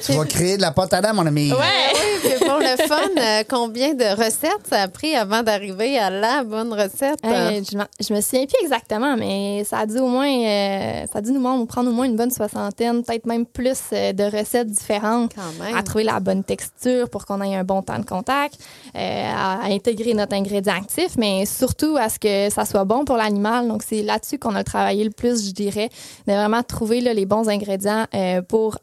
Tu 0.06 0.12
vas 0.14 0.26
créer 0.26 0.58
de 0.58 0.62
la 0.62 0.72
pâte 0.72 0.94
à 0.94 1.02
dents, 1.02 1.14
mon 1.14 1.26
ami. 1.26 1.52
ouais. 1.52 1.58
Oui, 1.58 2.20
puis 2.24 2.46
pour 2.48 2.60
le 2.60 2.88
fun, 2.88 3.10
euh, 3.18 3.44
combien 3.50 3.94
de 3.94 4.04
recettes 4.16 4.68
ça 4.70 4.84
a 4.84 4.88
pris 4.88 5.16
avant 5.16 5.42
d'arriver 5.44 5.98
à 5.98 6.10
la 6.10 6.44
bonne 6.44 6.74
recette? 6.74 7.20
Hey, 7.24 7.64
je, 7.64 8.14
me 8.14 8.22
souviens 8.22 8.46
plus 8.46 8.64
exactement, 8.64 9.16
mais 9.18 9.64
ça 9.64 9.80
a 9.80 9.86
dû 9.86 9.98
au 9.98 10.08
moins, 10.08 10.28
euh, 10.30 11.06
ça 11.12 11.20
a 11.20 11.22
dû 11.22 11.32
nous 11.32 11.42
nous 11.42 11.66
prendre 11.66 11.90
au 11.90 11.94
moins 11.94 12.06
une 12.06 12.16
bonne 12.16 12.32
soixantaine, 12.32 13.04
peut-être 13.04 13.26
même 13.26 13.46
plus 13.46 13.80
euh, 13.94 14.14
de 14.14 14.24
recettes 14.24 14.70
différentes. 14.70 15.34
Quand 15.36 15.64
même. 15.64 15.76
à 15.76 15.84
trouver 15.84 16.04
la 16.04 16.20
bonne 16.20 16.44
texture 16.44 17.10
pour 17.10 17.26
qu'on 17.26 17.42
ait 17.42 17.56
un 17.56 17.64
bon 17.64 17.82
temps 17.82 18.00
de 18.00 18.06
contact, 18.06 18.56
euh, 18.96 19.00
à, 19.00 19.66
à 19.66 19.70
intégrer 19.70 20.14
notre 20.14 20.34
ingrédient 20.34 20.65
actif, 20.74 21.16
mais 21.18 21.46
surtout 21.46 21.98
à 21.98 22.10
ce 22.10 22.20
que 22.20 22.50
ça 22.54 22.66
soit 22.66 22.86
bon 22.86 23.06
pour 23.06 23.18
l'animal. 23.18 23.68
Donc, 23.68 23.84
c'est 23.84 24.02
là-dessus 24.02 24.40
qu'on 24.40 24.56
a 24.56 24.64
travaillé 24.64 25.04
le 25.04 25.12
plus, 25.12 25.48
je 25.48 25.52
dirais, 25.52 25.90
de 26.28 26.34
vraiment 26.34 26.64
trouver 26.64 27.02
les 27.02 27.26
bons 27.26 27.50
ingrédients 27.50 28.06
euh, 28.14 28.42
pour 28.42 28.78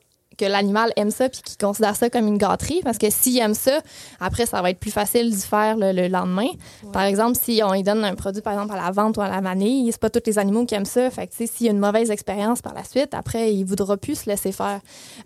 que 0.45 0.51
l'animal 0.51 0.93
aime 0.97 1.11
ça 1.11 1.29
puis 1.29 1.41
qu'il 1.43 1.57
considère 1.59 1.95
ça 1.97 2.11
comme 2.11 2.27
une 2.27 2.39
gâterie. 2.39 2.81
Parce 2.83 2.99
que 2.99 3.11
s'il 3.11 3.39
aime 3.39 3.55
ça, 3.55 3.79
après, 4.21 4.47
ça 4.47 4.61
va 4.63 4.71
être 4.71 4.79
plus 4.81 4.91
facile 4.91 5.31
d'y 5.31 5.43
faire 5.43 5.77
le, 5.77 5.93
le 5.93 6.09
lendemain. 6.09 6.49
Par 6.93 7.03
exemple, 7.03 7.39
si 7.43 7.61
on 7.65 7.73
lui 7.73 7.83
donne 7.83 8.05
un 8.05 8.15
produit, 8.15 8.43
par 8.43 8.55
exemple, 8.55 8.73
à 8.75 8.83
la 8.83 8.91
vente 8.91 9.17
ou 9.17 9.21
à 9.21 9.29
la 9.29 9.41
vanille, 9.41 9.91
c'est 9.93 10.01
pas 10.01 10.11
tous 10.11 10.23
les 10.27 10.39
animaux 10.39 10.65
qui 10.67 10.75
aiment 10.75 10.85
ça. 10.85 11.11
Fait 11.11 11.27
que, 11.27 11.33
tu 11.33 11.39
sais, 11.39 11.47
s'il 11.47 11.67
y 11.67 11.69
a 11.69 11.73
une 11.73 11.79
mauvaise 11.79 12.11
expérience 12.11 12.61
par 12.63 12.75
la 12.75 12.85
suite, 12.85 13.15
après, 13.15 13.55
il 13.55 13.65
voudra 13.65 13.97
plus 13.97 14.21
se 14.23 14.31
laisser 14.31 14.53
faire. 14.53 14.81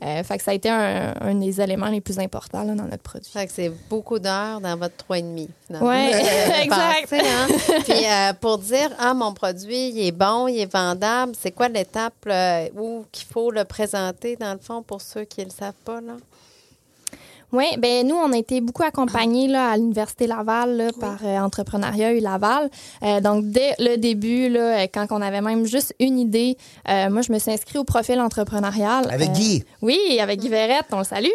Euh, 0.04 0.22
fait 0.22 0.38
que 0.38 0.44
ça 0.44 0.50
a 0.50 0.54
été 0.54 0.68
un, 0.68 1.14
un 1.20 1.34
des 1.34 1.60
éléments 1.60 1.86
les 1.88 2.00
plus 2.00 2.18
importants 2.18 2.62
là, 2.62 2.74
dans 2.74 2.84
notre 2.84 3.02
produit. 3.02 3.30
Fait 3.32 3.46
que 3.46 3.52
c'est 3.52 3.72
beaucoup 3.88 4.18
d'heures 4.18 4.60
dans 4.60 4.76
votre 4.76 4.96
3,5. 5.10 5.48
finalement. 5.66 5.86
Ouais, 5.88 6.10
Euh, 6.14 6.62
exact. 6.62 7.12
hein? 7.12 7.46
Puis 7.84 8.04
euh, 8.04 8.32
pour 8.40 8.58
dire, 8.58 8.90
ah, 8.98 9.14
mon 9.14 9.32
produit, 9.32 9.90
il 9.90 10.06
est 10.06 10.12
bon, 10.12 10.46
il 10.48 10.58
est 10.60 10.72
vendable, 10.72 11.32
c'est 11.40 11.52
quoi 11.52 11.68
l'étape 11.68 12.14
euh, 12.26 12.68
où 12.78 13.04
qu'il 13.12 13.26
faut 13.26 13.50
le 13.50 13.64
présenter, 13.64 14.36
dans 14.36 14.52
le 14.52 14.58
fond, 14.58 14.82
pour 14.82 15.00
ceux 15.12 15.24
qui 15.24 15.40
ne 15.40 15.46
le 15.46 15.50
savent 15.50 15.72
pas, 15.84 16.00
là? 16.00 16.14
Oui, 17.52 17.64
ben 17.78 18.04
nous, 18.06 18.16
on 18.16 18.32
a 18.32 18.36
été 18.38 18.60
beaucoup 18.60 18.82
accompagnés 18.82 19.46
là, 19.46 19.70
à 19.70 19.76
l'Université 19.76 20.26
Laval 20.26 20.76
là, 20.76 20.90
par 21.00 21.18
euh, 21.24 21.38
Entrepreneuriat 21.38 22.12
et 22.12 22.20
Laval. 22.20 22.68
Euh, 23.04 23.20
donc, 23.20 23.44
dès 23.46 23.72
le 23.78 23.96
début, 23.96 24.48
là, 24.48 24.80
euh, 24.82 24.86
quand 24.92 25.06
on 25.10 25.22
avait 25.22 25.40
même 25.40 25.64
juste 25.64 25.94
une 26.00 26.18
idée, 26.18 26.56
euh, 26.88 27.08
moi, 27.08 27.22
je 27.22 27.32
me 27.32 27.38
suis 27.38 27.52
inscrite 27.52 27.76
au 27.76 27.84
profil 27.84 28.20
entrepreneurial. 28.20 29.08
Avec 29.12 29.30
Euh, 29.30 29.32
Guy. 29.32 29.64
Oui, 29.80 30.18
avec 30.20 30.40
Guy 30.40 30.48
Verrette, 30.48 30.86
on 30.90 30.98
le 30.98 31.04
salue. 31.04 31.28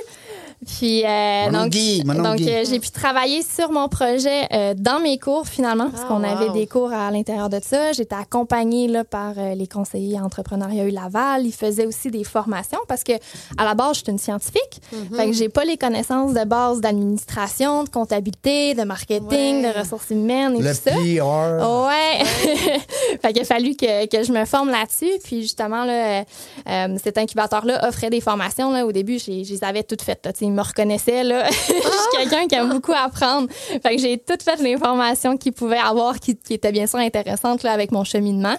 Puis, 0.66 1.04
euh, 1.04 1.50
donc, 1.50 1.74
euh, 1.76 2.64
j'ai 2.70 2.80
pu 2.80 2.92
travailler 2.92 3.42
sur 3.42 3.72
mon 3.72 3.88
projet 3.88 4.48
euh, 4.54 4.74
dans 4.78 5.00
mes 5.00 5.18
cours, 5.18 5.48
finalement, 5.48 5.90
parce 5.90 6.04
Ah, 6.06 6.08
qu'on 6.08 6.24
avait 6.24 6.52
des 6.52 6.68
cours 6.68 6.94
à 6.94 7.10
l'intérieur 7.10 7.50
de 7.50 7.60
ça. 7.64 7.94
J'étais 7.94 8.14
accompagnée 8.16 8.88
là, 8.88 9.04
par 9.04 9.34
euh, 9.38 9.56
les 9.56 9.66
conseillers 9.66 10.20
entrepreneuriat 10.20 10.84
U 10.86 10.92
Laval. 10.92 11.48
Ils 11.48 11.52
faisaient 11.52 11.88
aussi 11.88 12.12
des 12.12 12.24
formations 12.24 12.78
parce 12.88 13.04
que, 13.04 13.14
à 13.58 13.66
la 13.66 13.74
base, 13.74 13.96
je 13.98 14.02
suis 14.04 14.12
une 14.12 14.20
scientifique. 14.20 14.82
Mhm. 14.94 15.18
Fait 15.18 15.26
que 15.28 15.34
j'ai 15.34 15.50
pas 15.50 15.66
les 15.66 15.78
connaissances 15.78 16.34
de 16.34 16.44
base 16.46 16.80
d'administration, 16.80 17.84
de 17.84 17.90
comptabilité, 17.90 18.76
de 18.76 18.84
marketing, 18.84 19.64
Ouais. 19.64 19.74
de 19.74 19.80
ressources 19.80 20.12
humaines 20.12 20.56
et 20.58 20.62
Le 20.62 20.70
tout 20.76 20.82
ça. 20.84 20.92
PR. 20.92 21.88
Ouais. 21.88 22.24
fait 23.22 23.34
qu'il 23.34 23.42
a 23.42 23.46
fallu 23.46 23.76
que, 23.76 24.06
que 24.06 24.24
je 24.24 24.32
me 24.32 24.46
forme 24.46 24.70
là-dessus. 24.70 25.12
Puis 25.24 25.42
justement, 25.42 25.86
là, 25.86 26.24
euh, 26.70 26.98
cet 27.04 27.18
incubateur-là 27.18 27.88
offrait 27.88 28.12
des 28.12 28.22
formations. 28.22 28.72
Là, 28.72 28.86
au 28.86 28.92
début, 28.92 29.18
j'ai- 29.18 29.44
je 29.44 29.54
les 29.54 29.64
avais 29.64 29.82
toutes 29.84 30.02
faites. 30.04 30.24
Là. 30.26 30.32
Me 30.54 30.62
reconnaissaient. 30.62 31.24
Là. 31.24 31.50
je 31.50 31.54
suis 31.64 32.18
quelqu'un 32.18 32.48
qui 32.48 32.56
aime 32.56 32.70
beaucoup 32.70 32.94
apprendre. 32.94 33.48
Fait 33.52 33.96
que 33.96 34.02
j'ai 34.02 34.18
toutes 34.18 34.44
faites 34.44 34.60
les 34.62 34.78
formations 34.78 35.38
qu'ils 35.38 35.54
pouvaient 35.54 35.78
avoir 35.78 36.20
qui, 36.20 36.36
qui 36.36 36.54
étaient 36.54 36.72
bien 36.72 36.88
sûr 36.88 37.00
intéressantes 37.00 37.64
là, 37.64 37.72
avec 37.74 37.92
mon 37.92 38.04
cheminement. 38.04 38.56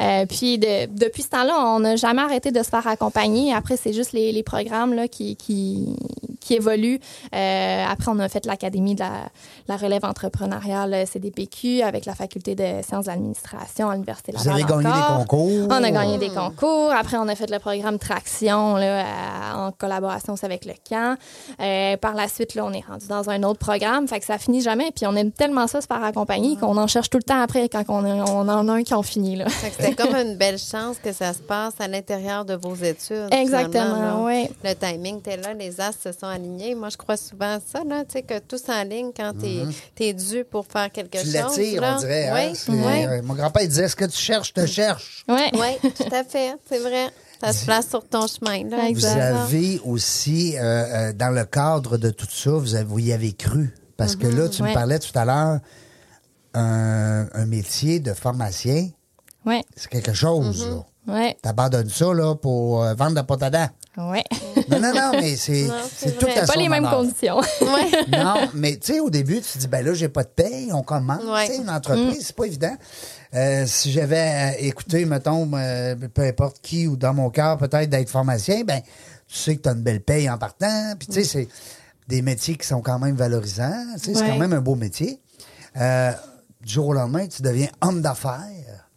Euh, 0.00 0.26
puis 0.26 0.58
de- 0.58 0.86
depuis 0.86 1.22
ce 1.22 1.28
temps-là, 1.30 1.54
on 1.58 1.80
n'a 1.80 1.96
jamais 1.96 2.22
arrêté 2.22 2.50
de 2.52 2.62
se 2.62 2.68
faire 2.68 2.86
accompagner. 2.86 3.52
Après, 3.54 3.76
c'est 3.76 3.92
juste 3.92 4.12
les, 4.12 4.32
les 4.32 4.42
programmes 4.42 4.94
là, 4.94 5.08
qui, 5.08 5.36
qui, 5.36 5.96
qui 6.40 6.54
évoluent. 6.54 7.00
Euh, 7.34 7.84
après, 7.88 8.10
on 8.10 8.18
a 8.18 8.28
fait 8.28 8.46
l'Académie 8.46 8.94
de 8.94 9.00
la, 9.00 9.10
la 9.68 9.76
relève 9.76 10.04
entrepreneuriale 10.04 11.06
CDPQ 11.06 11.82
avec 11.82 12.04
la 12.06 12.14
Faculté 12.14 12.54
de 12.54 12.82
sciences 12.86 13.04
de 13.06 13.10
l'administration 13.10 13.90
à 13.90 13.94
l'Université 13.94 14.32
Vous 14.32 14.38
Laval 14.44 14.62
avez 14.62 14.64
gagné 14.64 14.86
encore. 14.88 15.08
des 15.08 15.16
concours? 15.24 15.66
On 15.70 15.84
a 15.84 15.90
gagné 15.90 16.18
des 16.18 16.28
concours. 16.30 16.90
Après, 16.92 17.16
on 17.16 17.28
a 17.28 17.34
fait 17.34 17.50
le 17.50 17.58
programme 17.58 17.98
Traction 17.98 18.76
là, 18.76 19.04
à- 19.04 19.56
en 19.66 19.72
collaboration 19.72 20.32
aussi 20.34 20.44
avec 20.44 20.64
le 20.64 20.72
camp. 20.88 21.16
Euh, 21.60 21.96
par 21.96 22.14
la 22.14 22.28
suite, 22.28 22.54
là, 22.54 22.64
on 22.64 22.72
est 22.72 22.84
rendu 22.86 23.06
dans 23.08 23.28
un 23.30 23.42
autre 23.42 23.58
programme. 23.58 24.06
Fait 24.08 24.20
que 24.20 24.26
ça 24.26 24.38
finit 24.38 24.60
jamais. 24.62 24.90
Puis 24.94 25.06
on 25.06 25.14
aime 25.16 25.32
tellement 25.32 25.66
ça 25.66 25.80
se 25.80 25.86
faire 25.86 26.02
accompagner 26.02 26.56
qu'on 26.56 26.76
en 26.76 26.86
cherche 26.86 27.10
tout 27.10 27.18
le 27.18 27.22
temps 27.24 27.40
après 27.40 27.68
quand 27.68 27.84
on, 27.88 28.04
a- 28.04 28.30
on 28.30 28.48
en 28.48 28.68
a 28.68 28.72
un 28.72 28.82
qui 28.82 28.94
ont 28.94 29.02
fini. 29.02 29.36
Là. 29.36 29.48
Fait 29.48 29.70
que 29.70 29.74
c'était 29.82 29.94
comme 29.94 30.14
une 30.14 30.36
belle 30.36 30.58
chance 30.58 30.96
que 31.02 31.12
ça 31.12 31.32
se 31.32 31.38
passe 31.40 31.74
à 31.80 31.88
l'intérieur 31.88 32.44
de 32.44 32.54
vos 32.54 32.74
études. 32.74 33.28
Exactement, 33.32 34.24
oui. 34.24 34.48
Le 34.64 34.74
timing 34.74 35.18
était 35.18 35.36
là, 35.36 35.52
les 35.54 35.80
as 35.80 35.92
se 35.92 36.12
sont 36.12 36.26
alignés. 36.26 36.74
Moi, 36.74 36.88
je 36.90 36.96
crois 36.96 37.16
souvent 37.16 37.56
à 37.56 37.60
ça, 37.60 37.82
là, 37.86 38.04
tu 38.04 38.12
sais, 38.12 38.22
que 38.22 38.38
tout 38.38 38.58
s'aligne 38.58 39.10
quand 39.16 39.32
t'es 39.40 40.06
es 40.08 40.12
dû 40.12 40.44
pour 40.44 40.66
faire 40.66 40.90
quelque 40.90 41.18
Tu 41.18 41.24
chose. 41.24 41.32
l'attires, 41.34 41.80
là. 41.80 41.94
on 41.96 42.00
dirait. 42.00 42.28
hein? 42.28 42.52
Oui, 42.68 42.74
oui. 42.84 43.04
euh, 43.06 43.22
Mon 43.22 43.34
grand-père 43.34 43.62
il 43.62 43.68
disait 43.68 43.84
Est-ce 43.84 43.96
que 43.96 44.04
tu 44.06 44.16
cherches, 44.18 44.48
je 44.56 44.62
te 44.62 44.66
cherche. 44.66 45.24
Ouais. 45.28 45.50
Oui, 45.52 45.90
tout 45.96 46.14
à 46.14 46.24
fait, 46.24 46.54
c'est 46.68 46.78
vrai. 46.78 47.08
Ça 47.40 47.52
se 47.52 47.64
place 47.64 47.88
sur 47.88 48.06
ton 48.06 48.26
chemin. 48.26 48.68
Là. 48.68 48.88
Vous 48.92 49.04
avez 49.06 49.80
aussi, 49.84 50.56
euh, 50.58 50.60
euh, 50.62 51.12
dans 51.12 51.30
le 51.34 51.44
cadre 51.44 51.96
de 51.96 52.10
tout 52.10 52.26
ça, 52.30 52.50
vous, 52.50 52.74
avez- 52.74 52.84
vous 52.84 52.98
y 52.98 53.12
avez 53.12 53.32
cru. 53.32 53.74
Parce 53.96 54.16
que 54.16 54.26
là, 54.26 54.48
tu 54.48 54.62
me 54.62 54.72
parlais 54.74 54.98
tout 54.98 55.16
à 55.18 55.24
l'heure, 55.24 55.58
un, 56.54 57.26
un 57.32 57.46
métier 57.46 58.00
de 58.00 58.12
pharmacien, 58.12 58.88
Ouais. 59.46 59.62
c'est 59.76 59.88
quelque 59.88 60.12
chose. 60.12 60.66
là. 61.06 61.14
Ouais. 61.14 61.36
T'abandonnes 61.42 61.88
ça 61.88 62.12
là, 62.12 62.34
pour 62.34 62.82
euh, 62.84 62.94
vendre 62.94 63.12
de 63.12 63.16
la 63.16 63.24
pâte 63.24 63.42
à 63.42 63.50
dents. 63.50 63.68
Ouais. 63.96 64.24
Non, 64.70 64.80
non, 64.80 64.92
non, 64.94 65.10
mais 65.20 65.36
c'est 65.36 65.64
Non, 65.64 65.74
c'est 65.94 66.08
c'est 66.10 66.18
tout 66.18 66.26
à 66.26 66.46
Pas 66.46 66.56
les 66.56 66.68
mêmes 66.68 66.84
honneur. 66.84 66.98
conditions. 66.98 67.38
Ouais. 67.38 68.04
Non, 68.12 68.48
mais 68.54 68.76
tu 68.76 68.92
sais, 68.94 69.00
au 69.00 69.10
début, 69.10 69.40
tu 69.40 69.52
te 69.52 69.58
dis, 69.58 69.68
ben 69.68 69.84
là, 69.84 69.92
j'ai 69.94 70.08
pas 70.08 70.22
de 70.22 70.28
paye, 70.28 70.70
on 70.72 70.82
commence. 70.82 71.22
Ouais. 71.24 71.46
Tu 71.48 71.54
sais, 71.54 71.58
une 71.62 71.70
entreprise, 71.70 72.26
c'est 72.26 72.36
pas 72.36 72.44
évident. 72.46 72.76
Euh, 73.34 73.64
si 73.66 73.92
j'avais 73.92 74.54
euh, 74.56 74.66
écouté, 74.66 75.04
mettons, 75.04 75.48
euh, 75.54 75.94
peu 76.12 76.22
importe 76.22 76.58
qui 76.62 76.86
ou 76.86 76.96
dans 76.96 77.14
mon 77.14 77.30
cœur, 77.30 77.58
peut-être 77.58 77.88
d'être 77.88 78.10
pharmacien, 78.10 78.64
ben 78.64 78.80
tu 79.28 79.36
sais 79.36 79.56
que 79.56 79.62
tu 79.62 79.68
as 79.68 79.72
une 79.72 79.82
belle 79.82 80.00
paye 80.00 80.28
en 80.28 80.38
partant. 80.38 80.94
Puis 80.98 81.06
tu 81.08 81.14
sais, 81.14 81.24
c'est 81.24 81.48
des 82.08 82.22
métiers 82.22 82.56
qui 82.56 82.66
sont 82.66 82.80
quand 82.80 82.98
même 82.98 83.14
valorisants. 83.14 83.84
Tu 84.02 84.06
sais, 84.06 84.14
C'est 84.14 84.26
quand 84.26 84.38
même 84.38 84.52
un 84.52 84.60
beau 84.60 84.74
métier. 84.74 85.20
Euh, 85.76 86.10
du 86.60 86.72
jour 86.72 86.88
au 86.88 86.92
lendemain, 86.92 87.26
tu 87.28 87.40
deviens 87.42 87.68
homme 87.80 88.02
d'affaires. 88.02 88.89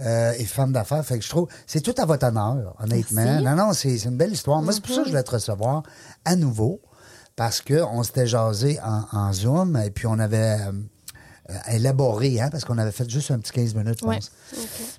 Euh, 0.00 0.32
et 0.38 0.44
femme 0.44 0.72
d'affaires. 0.72 1.04
Fait 1.04 1.18
que 1.18 1.24
je 1.24 1.28
trouve, 1.30 1.48
c'est 1.66 1.80
tout 1.80 1.94
à 1.98 2.04
votre 2.04 2.26
honneur, 2.26 2.74
honnêtement. 2.80 3.22
Merci. 3.22 3.44
Non, 3.44 3.56
non, 3.56 3.72
c'est 3.72 3.98
c'est 3.98 4.08
une 4.08 4.16
belle 4.16 4.32
histoire. 4.32 4.62
Moi, 4.62 4.72
c'est 4.72 4.82
pour 4.82 4.94
ça 4.94 5.02
que 5.02 5.06
je 5.06 5.10
voulais 5.10 5.22
te 5.22 5.30
recevoir 5.32 5.82
à 6.24 6.36
nouveau, 6.36 6.80
parce 7.36 7.60
qu'on 7.60 8.02
s'était 8.02 8.26
jasé 8.26 8.78
en, 8.84 9.04
en 9.12 9.32
Zoom, 9.32 9.76
et 9.76 9.90
puis 9.90 10.06
on 10.06 10.18
avait 10.18 10.58
euh, 10.60 10.72
élaboré, 11.70 12.40
hein, 12.40 12.48
parce 12.50 12.64
qu'on 12.64 12.76
avait 12.78 12.92
fait 12.92 13.08
juste 13.08 13.30
un 13.30 13.38
petit 13.38 13.52
15 13.52 13.74
minutes, 13.74 13.98
je 14.02 14.06
Ouais. 14.06 14.16
pense. 14.16 14.30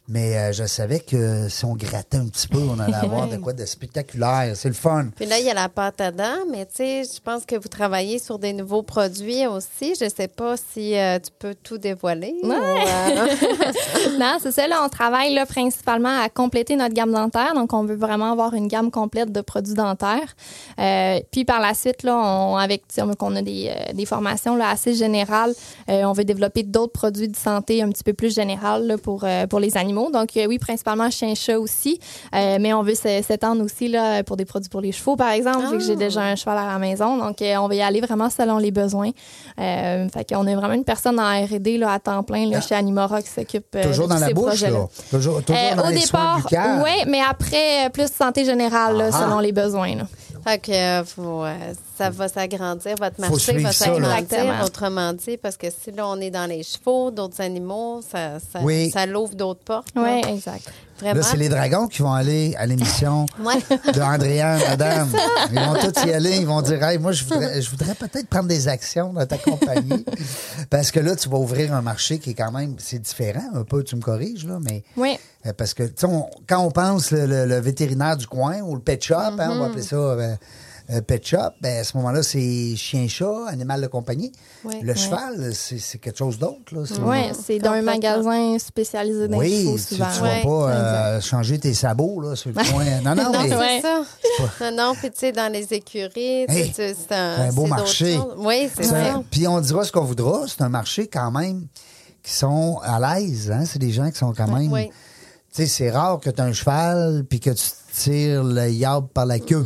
Mais 0.07 0.35
euh, 0.38 0.51
je 0.51 0.65
savais 0.65 0.99
que 0.99 1.47
si 1.47 1.63
on 1.65 1.75
grattait 1.75 2.17
un 2.17 2.27
petit 2.27 2.47
peu, 2.47 2.57
on 2.59 2.79
allait 2.79 2.93
avoir 3.03 3.27
de 3.27 3.38
quoi 3.38 3.53
de 3.53 3.65
spectaculaire. 3.65 4.53
C'est 4.55 4.67
le 4.69 4.73
fun. 4.73 5.09
Puis 5.15 5.25
là, 5.27 5.38
il 5.39 5.45
y 5.45 5.49
a 5.51 5.53
la 5.53 5.69
pâte 5.69 6.01
à 6.01 6.12
dents, 6.12 6.45
mais 6.51 6.65
tu 6.65 6.77
sais, 6.77 7.03
je 7.03 7.19
pense 7.21 7.45
que 7.45 7.55
vous 7.55 7.67
travaillez 7.67 8.17
sur 8.17 8.39
des 8.39 8.53
nouveaux 8.53 8.81
produits 8.81 9.45
aussi. 9.45 9.93
Je 9.99 10.09
sais 10.09 10.27
pas 10.27 10.55
si 10.57 10.97
euh, 10.97 11.19
tu 11.19 11.29
peux 11.38 11.53
tout 11.53 11.77
dévoiler. 11.77 12.33
ou, 12.43 12.51
euh, 12.51 12.55
non, 14.19 14.38
c'est 14.41 14.51
ça. 14.51 14.67
Là, 14.67 14.81
on 14.83 14.89
travaille 14.89 15.33
là, 15.35 15.45
principalement 15.45 16.19
à 16.19 16.29
compléter 16.29 16.75
notre 16.75 16.95
gamme 16.95 17.12
dentaire. 17.12 17.53
Donc, 17.53 17.73
on 17.73 17.83
veut 17.85 17.95
vraiment 17.95 18.31
avoir 18.31 18.55
une 18.55 18.67
gamme 18.67 18.89
complète 18.89 19.31
de 19.31 19.41
produits 19.41 19.75
dentaires. 19.75 20.35
Euh, 20.79 21.19
puis, 21.31 21.45
par 21.45 21.59
la 21.59 21.75
suite, 21.75 22.01
là, 22.03 22.15
on, 22.17 22.55
avec, 22.55 22.83
on, 22.99 23.13
qu'on 23.13 23.35
a 23.35 23.41
des, 23.43 23.69
euh, 23.69 23.93
des 23.93 24.05
formations 24.07 24.55
là, 24.55 24.69
assez 24.69 24.95
générales, 24.95 25.53
euh, 25.89 26.03
on 26.05 26.13
veut 26.13 26.23
développer 26.23 26.38
d'autres 26.65 26.91
produits 26.93 27.28
de 27.28 27.36
santé 27.36 27.82
un 27.82 27.89
petit 27.89 28.04
peu 28.04 28.13
plus 28.13 28.34
général 28.34 28.88
là, 28.88 28.97
pour, 28.97 29.23
euh, 29.23 29.47
pour 29.47 29.60
les 29.60 29.78
animaux. 29.78 30.10
Donc, 30.12 30.36
euh, 30.38 30.45
oui, 30.47 30.60
principalement 30.60 31.10
chien-chat 31.10 31.60
aussi. 31.60 31.99
Euh, 32.36 32.58
mais 32.60 32.73
on 32.73 32.84
veut 32.84 32.95
s'étendre 32.95 33.63
aussi 33.63 33.88
là, 33.88 34.23
pour 34.23 34.38
des 34.38 34.45
produits 34.45 34.69
pour 34.69 34.82
les 34.82 34.91
chevaux, 34.91 35.15
par 35.15 35.32
exemple, 35.32 35.65
vu 35.71 35.78
que 35.78 35.84
j'ai 35.84 35.93
Ah. 35.93 35.95
déjà 35.95 36.21
un 36.21 36.36
cheval 36.36 36.58
à 36.58 36.65
la 36.67 36.78
maison. 36.80 37.17
Donc, 37.17 37.38
on 37.41 37.67
va 37.67 37.75
y 37.75 37.82
aller 37.82 38.02
vraiment 38.02 38.30
selon 38.30 38.58
les 38.58 38.71
besoins. 38.71 39.12
Fait 39.58 40.25
qu'on 40.30 40.45
est 40.47 40.56
vraiment 40.56 40.73
une 40.73 40.84
personne 40.84 41.19
en 41.19 41.23
R&D 41.45 41.78
là, 41.78 41.93
à 41.93 41.99
temps 41.99 42.23
plein 42.23 42.47
là, 42.49 42.62
chez 42.62 42.75
Animora 42.75 43.21
qui 43.21 43.30
s'occupe 43.30 43.78
Toujours 43.82 44.08
de 44.08 44.13
dans 44.13 44.15
tous 44.15 44.21
la 44.21 44.28
ces 44.28 44.34
bouche, 44.34 44.62
là. 44.62 44.69
Toujours, 45.12 45.43
toujours 45.43 45.75
dans 45.75 45.88
au 45.88 45.89
les 45.91 45.99
départ, 46.02 46.39
oui, 46.84 47.04
mais 47.08 47.21
après, 47.28 47.89
plus 47.91 48.08
santé 48.12 48.45
générale, 48.45 49.10
Ah. 49.12 49.12
selon 49.12 49.39
les 49.39 49.52
besoins. 49.52 49.95
là. 49.95 50.04
Fait 50.43 50.60
que 50.60 50.71
euh, 50.71 51.04
faut, 51.06 51.43
euh, 51.43 51.56
ça 51.97 52.10
va 52.10 52.28
s'agrandir, 52.28 52.95
votre 52.99 53.19
marché 53.19 53.58
va 53.58 53.71
s'agrandir, 53.71 54.62
autrement 54.65 55.13
dit, 55.13 55.38
parce 55.38 55.58
que 55.58 55.67
si 55.69 55.91
là, 55.91 56.08
on 56.08 56.19
est 56.21 56.32
dans 56.32 56.45
les 56.49 56.63
chevaux, 56.63 57.12
d'autres 57.12 57.41
animaux, 57.41 58.02
ça, 58.02 58.39
ça, 58.39 58.60
Oui. 58.62 58.89
ça 58.91 59.06
l'ouvre 59.06 59.36
d'autres 59.36 59.63
portes. 59.63 59.93
là. 59.95 60.02
Oui, 60.04 60.21
exact. 60.34 60.71
Vraiment? 60.99 61.15
Là, 61.21 61.23
c'est 61.23 61.38
les 61.38 61.49
dragons 61.49 61.88
qui 61.88 62.01
vont 62.01 62.13
aller 62.13 62.55
à 62.57 62.65
l'émission 62.65 63.25
de 63.93 64.01
Andréane, 64.01 64.59
madame. 64.69 65.09
Ils 65.51 65.59
vont 65.59 65.75
tous 65.75 66.05
y 66.05 66.12
aller. 66.12 66.38
Ils 66.38 66.45
vont 66.47 66.62
dire, 66.62 66.83
hey, 66.83 66.97
moi, 66.97 67.12
je 67.12 67.23
voudrais, 67.23 67.62
je 67.62 67.69
voudrais 67.69 67.95
peut-être 67.95 68.27
prendre 68.27 68.47
des 68.47 68.67
actions 68.67 69.13
dans 69.13 69.25
ta 69.25 69.38
compagnie. 69.38 70.05
Parce 70.69 70.91
que 70.91 70.99
là, 70.99 71.15
tu 71.15 71.29
vas 71.29 71.38
ouvrir 71.38 71.73
un 71.73 71.81
marché 71.81 72.19
qui 72.19 72.31
est 72.31 72.33
quand 72.35 72.51
même, 72.51 72.75
c'est 72.79 72.99
différent 72.99 73.43
un 73.53 73.63
peu, 73.63 73.83
tu 73.83 73.95
me 73.95 74.01
corriges, 74.01 74.45
là, 74.45 74.57
mais. 74.62 74.83
Oui. 74.97 75.17
euh, 75.45 75.53
Parce 75.57 75.73
que, 75.73 75.83
tu 75.83 76.05
sais, 76.05 76.07
quand 76.47 76.59
on 76.63 76.71
pense 76.71 77.12
le, 77.12 77.25
le- 77.25 77.45
le 77.45 77.59
vétérinaire 77.59 78.17
du 78.17 78.27
coin 78.27 78.59
ou 78.62 78.75
le 78.75 78.81
pet 78.81 79.01
shop, 79.03 79.15
hein, 79.15 79.49
on 79.51 79.59
va 79.59 79.65
appeler 79.67 79.81
ça 79.83 79.95
euh, 79.95 80.35
euh, 80.91 81.02
pet 81.02 81.23
shop, 81.25 81.38
ben, 81.62 81.78
à 81.80 81.84
ce 81.84 81.95
moment-là, 81.97 82.23
c'est 82.23 82.75
chien-chat, 82.75 83.47
animal 83.47 83.82
de 83.82 83.88
compagnie. 83.88 84.32
Oui. 84.65 84.75
le 84.82 84.93
Oui. 84.93 84.97
cheval, 84.99 85.54
c'est 85.54 85.78
c'est 85.78 85.97
quelque 85.99 86.17
chose 86.17 86.39
d'autre. 86.39 86.73
Oui, 87.04 87.17
c'est 87.45 87.60
dans 87.60 87.71
un 87.73 87.82
magasin 87.82 88.58
spécialisé 88.60 89.28
dans 89.28 89.39
les 89.39 89.47
Oui, 89.49 89.63
chevaux, 89.63 89.78
tu, 89.78 89.84
tu 89.86 89.95
souvent. 89.95 90.06
vas 90.06 90.41
pas 90.41 90.71
euh, 90.73 91.21
changer 91.21 91.60
tes 91.60 91.73
sabots 91.73 92.21
là, 92.21 92.36
sur 92.36 92.49
le 92.49 92.56
coin. 92.56 92.86
Non, 93.04 93.15
non, 93.15 93.32
Non, 93.34 93.39
mais 93.43 93.82
c'est 93.82 93.82
ça. 93.82 94.71
Non, 94.71 94.78
non, 94.78 94.93
puis 94.95 95.12
tu 95.12 95.19
sais, 95.19 95.32
dans 95.32 95.52
les 95.52 95.71
écuries, 95.73 96.45
tu 96.47 96.54
Hey, 96.56 96.67
tu- 96.69 96.73
c'est 96.75 96.95
c'est 96.95 97.12
un 97.15 97.49
un, 97.49 97.54
beau 97.54 97.65
marché. 97.67 98.19
Oui, 98.38 98.69
c'est 98.75 98.84
ça. 98.84 99.21
Puis 99.30 99.47
on 99.47 99.60
dira 99.62 99.84
ce 99.84 99.91
qu'on 99.91 100.04
voudra, 100.06 100.45
c'est 100.47 100.62
un 100.62 100.69
marché 100.69 101.08
quand 101.08 101.32
même 101.32 101.67
qui 102.23 102.34
sont 102.34 102.80
à 102.84 102.99
l'aise. 103.19 103.52
Hein? 103.52 103.63
C'est 103.65 103.80
des 103.80 103.91
gens 103.91 104.10
qui 104.10 104.17
sont 104.17 104.34
quand 104.34 104.47
même. 104.47 104.71
Oui. 104.71 104.89
Tu 105.54 105.63
sais, 105.63 105.67
c'est 105.67 105.89
rare 105.89 106.19
que 106.19 106.30
tu 106.30 106.41
as 106.41 106.45
un 106.45 106.54
cheval 106.54 107.25
puis 107.30 107.39
que 107.39 107.49
tu 107.49 107.63
tires 107.93 108.43
le 108.43 108.69
yard 108.69 109.08
par 109.13 109.25
la 109.25 109.39
queue. 109.39 109.63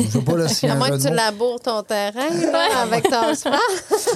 Je 0.00 0.06
sais 0.10 0.20
pas 0.20 0.36
là, 0.36 0.48
si 0.48 0.66
À 0.68 0.74
moins 0.74 0.90
que 0.90 0.96
tu 1.02 1.10
laboures 1.10 1.60
ton 1.60 1.82
terrain 1.82 2.28
là, 2.52 2.82
avec 2.82 3.04
ton 3.04 3.34
cheval. 3.34 3.58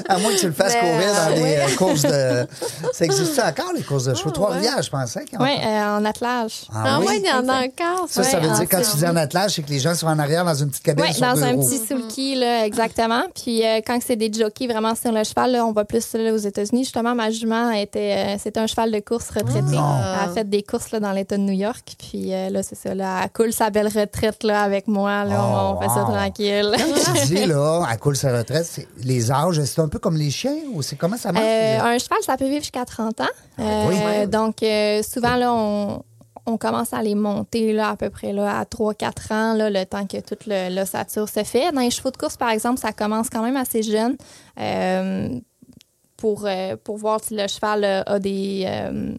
À 0.08 0.18
moins 0.18 0.32
que 0.32 0.38
tu 0.40 0.46
le 0.46 0.52
fasses 0.52 0.74
Mais, 0.74 0.90
courir 0.92 1.14
dans 1.14 1.32
euh, 1.32 1.34
des 1.34 1.42
oui. 1.42 1.54
euh, 1.56 1.76
courses 1.76 2.02
de. 2.02 2.46
Ça 2.92 3.04
existe 3.04 3.38
encore, 3.38 3.72
les 3.74 3.82
courses 3.82 4.04
de 4.04 4.14
chevaux? 4.14 4.30
Ah, 4.30 4.34
Trois-Rivières, 4.34 4.82
je 4.82 4.90
pensais. 4.90 5.24
Oui, 5.38 5.48
a. 5.62 5.96
en 5.98 6.04
attelage. 6.04 6.62
Ah 6.74 6.98
oui, 7.00 7.20
il 7.22 7.26
y 7.28 7.32
en 7.32 7.48
a 7.48 7.64
encore. 7.64 8.06
Ça, 8.08 8.22
ça 8.22 8.38
Ouais, 8.38 8.46
veut 8.48 8.54
dire, 8.54 8.66
quand 8.70 8.80
tu 8.90 8.96
dis 8.96 9.06
en 9.06 9.16
attelage, 9.16 9.52
c'est 9.52 9.62
que 9.62 9.70
les 9.70 9.78
gens 9.80 9.94
sont 9.94 10.06
en 10.06 10.18
arrière 10.18 10.44
dans 10.44 10.54
une 10.54 10.70
petite 10.70 10.84
cabine 10.84 11.04
Oui, 11.08 11.20
dans 11.20 11.42
un 11.42 11.52
roues. 11.52 11.64
petit 11.66 11.78
sulky, 11.78 12.34
là, 12.36 12.64
exactement. 12.66 13.22
Puis 13.34 13.66
euh, 13.66 13.80
quand 13.86 13.98
c'est 14.04 14.16
des 14.16 14.32
jockeys 14.32 14.66
vraiment 14.66 14.94
sur 14.94 15.12
le 15.12 15.22
cheval, 15.24 15.52
là, 15.52 15.66
on 15.66 15.72
va 15.72 15.84
plus 15.84 16.04
là, 16.14 16.32
aux 16.32 16.36
États-Unis. 16.38 16.84
Justement, 16.84 17.14
ma 17.14 17.30
jument 17.30 17.70
était, 17.70 18.34
euh, 18.34 18.36
c'était 18.42 18.60
un 18.60 18.66
cheval 18.66 18.90
de 18.92 19.00
course 19.00 19.28
retraité. 19.30 19.60
Elle 19.72 19.78
a 19.78 20.28
fait 20.34 20.48
des 20.48 20.62
courses 20.62 20.90
là, 20.92 21.00
dans 21.00 21.12
l'État 21.12 21.36
de 21.36 21.42
New 21.42 21.52
York. 21.52 21.94
Puis 21.98 22.32
euh, 22.32 22.50
là, 22.50 22.62
c'est 22.62 22.76
ça. 22.76 22.94
Là, 22.94 23.20
elle 23.24 23.30
coule 23.40 23.52
sa 23.52 23.70
belle 23.70 23.88
retraite 23.88 24.42
là, 24.42 24.62
avec 24.62 24.86
moi. 24.86 25.24
Là, 25.24 25.36
Oh, 25.42 25.74
on 25.76 25.80
fait 25.80 25.88
ça 25.88 26.04
wow. 26.04 26.12
tranquille. 26.12 26.74
Quand 26.76 27.12
tu 27.14 27.26
dis, 27.34 27.46
là, 27.46 27.84
à 27.88 27.96
coule 27.96 28.16
sa 28.16 28.36
retraite, 28.36 28.66
c'est 28.66 28.86
les 29.02 29.30
âges, 29.32 29.62
c'est 29.64 29.80
un 29.80 29.88
peu 29.88 29.98
comme 29.98 30.16
les 30.16 30.30
chiens 30.30 30.56
ou 30.72 30.82
c'est 30.82 30.96
comment 30.96 31.16
ça 31.16 31.32
marche? 31.32 31.44
Euh, 31.46 31.80
un 31.80 31.98
cheval, 31.98 32.18
ça 32.22 32.36
peut 32.36 32.46
vivre 32.48 32.60
jusqu'à 32.62 32.84
30 32.84 33.20
ans. 33.20 33.24
Euh, 33.58 33.86
oui. 33.88 34.26
Donc, 34.28 34.62
euh, 34.62 35.02
souvent, 35.02 35.36
là, 35.36 35.52
on, 35.54 36.02
on 36.46 36.56
commence 36.58 36.92
à 36.92 37.02
les 37.02 37.14
monter 37.14 37.72
là, 37.72 37.90
à 37.90 37.96
peu 37.96 38.10
près 38.10 38.32
là, 38.32 38.58
à 38.58 38.64
3-4 38.64 39.32
ans, 39.32 39.54
là, 39.54 39.70
le 39.70 39.84
temps 39.86 40.06
que 40.06 40.18
toute 40.20 40.46
l'ossature 40.46 41.28
se 41.28 41.42
fait. 41.44 41.72
Dans 41.72 41.80
les 41.80 41.90
chevaux 41.90 42.10
de 42.10 42.16
course, 42.16 42.36
par 42.36 42.50
exemple, 42.50 42.78
ça 42.80 42.92
commence 42.92 43.30
quand 43.30 43.42
même 43.42 43.56
assez 43.56 43.82
jeune 43.82 44.16
euh, 44.60 45.28
pour, 46.16 46.44
euh, 46.46 46.76
pour 46.82 46.98
voir 46.98 47.20
si 47.22 47.34
le 47.34 47.46
cheval 47.48 47.84
euh, 47.84 48.02
a 48.06 48.18
des... 48.18 48.64
euh, 48.66 49.12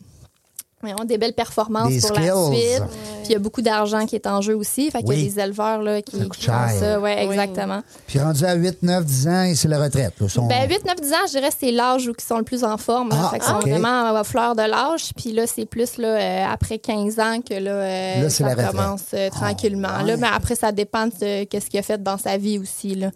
des 1.05 1.17
belles 1.17 1.33
performances 1.33 1.89
Des 1.89 1.99
pour 2.01 2.09
skills. 2.15 2.25
la 2.27 2.45
suite. 2.51 2.83
Puis 3.23 3.29
il 3.29 3.31
y 3.31 3.35
a 3.35 3.39
beaucoup 3.39 3.61
d'argent 3.61 4.05
qui 4.05 4.15
est 4.15 4.27
en 4.27 4.41
jeu 4.41 4.55
aussi. 4.55 4.89
Fait 4.91 5.03
qu'il 5.03 5.13
y 5.17 5.21
a 5.21 5.29
des 5.29 5.39
éleveurs 5.39 5.81
là, 5.81 6.01
qui, 6.01 6.17
qui 6.17 6.23
font 6.23 6.29
cher. 6.53 6.69
ça. 6.79 6.99
Ouais, 6.99 7.25
Oui. 7.27 7.33
exactement. 7.35 7.81
Puis 8.07 8.19
rendu 8.19 8.43
à 8.45 8.53
8, 8.53 8.83
9, 8.83 9.05
10 9.05 9.27
ans, 9.27 9.43
et 9.43 9.55
c'est 9.55 9.67
la 9.67 9.79
retraite. 9.81 10.13
là. 10.19 10.27
Sont- 10.29 10.47
Ben, 10.47 10.67
8, 10.69 10.85
9, 10.85 10.95
10 11.01 11.13
ans, 11.13 11.15
je 11.27 11.31
dirais 11.37 11.49
c'est 11.57 11.71
l'âge 11.71 12.07
où 12.07 12.11
ils 12.17 12.23
sont 12.23 12.37
le 12.37 12.43
plus 12.43 12.63
en 12.63 12.77
forme. 12.77 13.09
Ah, 13.11 13.29
fait 13.31 13.39
qu'ils 13.39 13.47
sont 13.47 13.59
vraiment 13.59 14.15
à 14.15 14.23
fleur 14.23 14.55
de 14.55 14.63
l'âge. 14.63 15.11
Puis 15.15 15.31
là, 15.33 15.45
c'est 15.47 15.65
plus 15.65 15.97
là, 15.97 16.07
euh, 16.07 16.45
après 16.51 16.79
15 16.79 17.19
ans 17.19 17.39
que 17.47 17.53
là, 17.53 17.71
euh, 17.71 18.21
Là, 18.23 18.29
ça 18.29 18.55
commence 18.55 19.01
euh, 19.13 19.29
tranquillement. 19.29 19.89
Ah, 19.91 20.03
là, 20.03 20.13
ouais. 20.13 20.19
mais 20.19 20.27
après, 20.33 20.55
ça 20.55 20.71
dépend 20.71 21.05
de 21.07 21.11
ce 21.19 21.45
qu'il 21.69 21.79
a 21.79 21.83
fait 21.83 22.01
dans 22.01 22.17
sa 22.17 22.37
vie 22.37 22.59
aussi. 22.59 22.95
Là. 22.95 23.11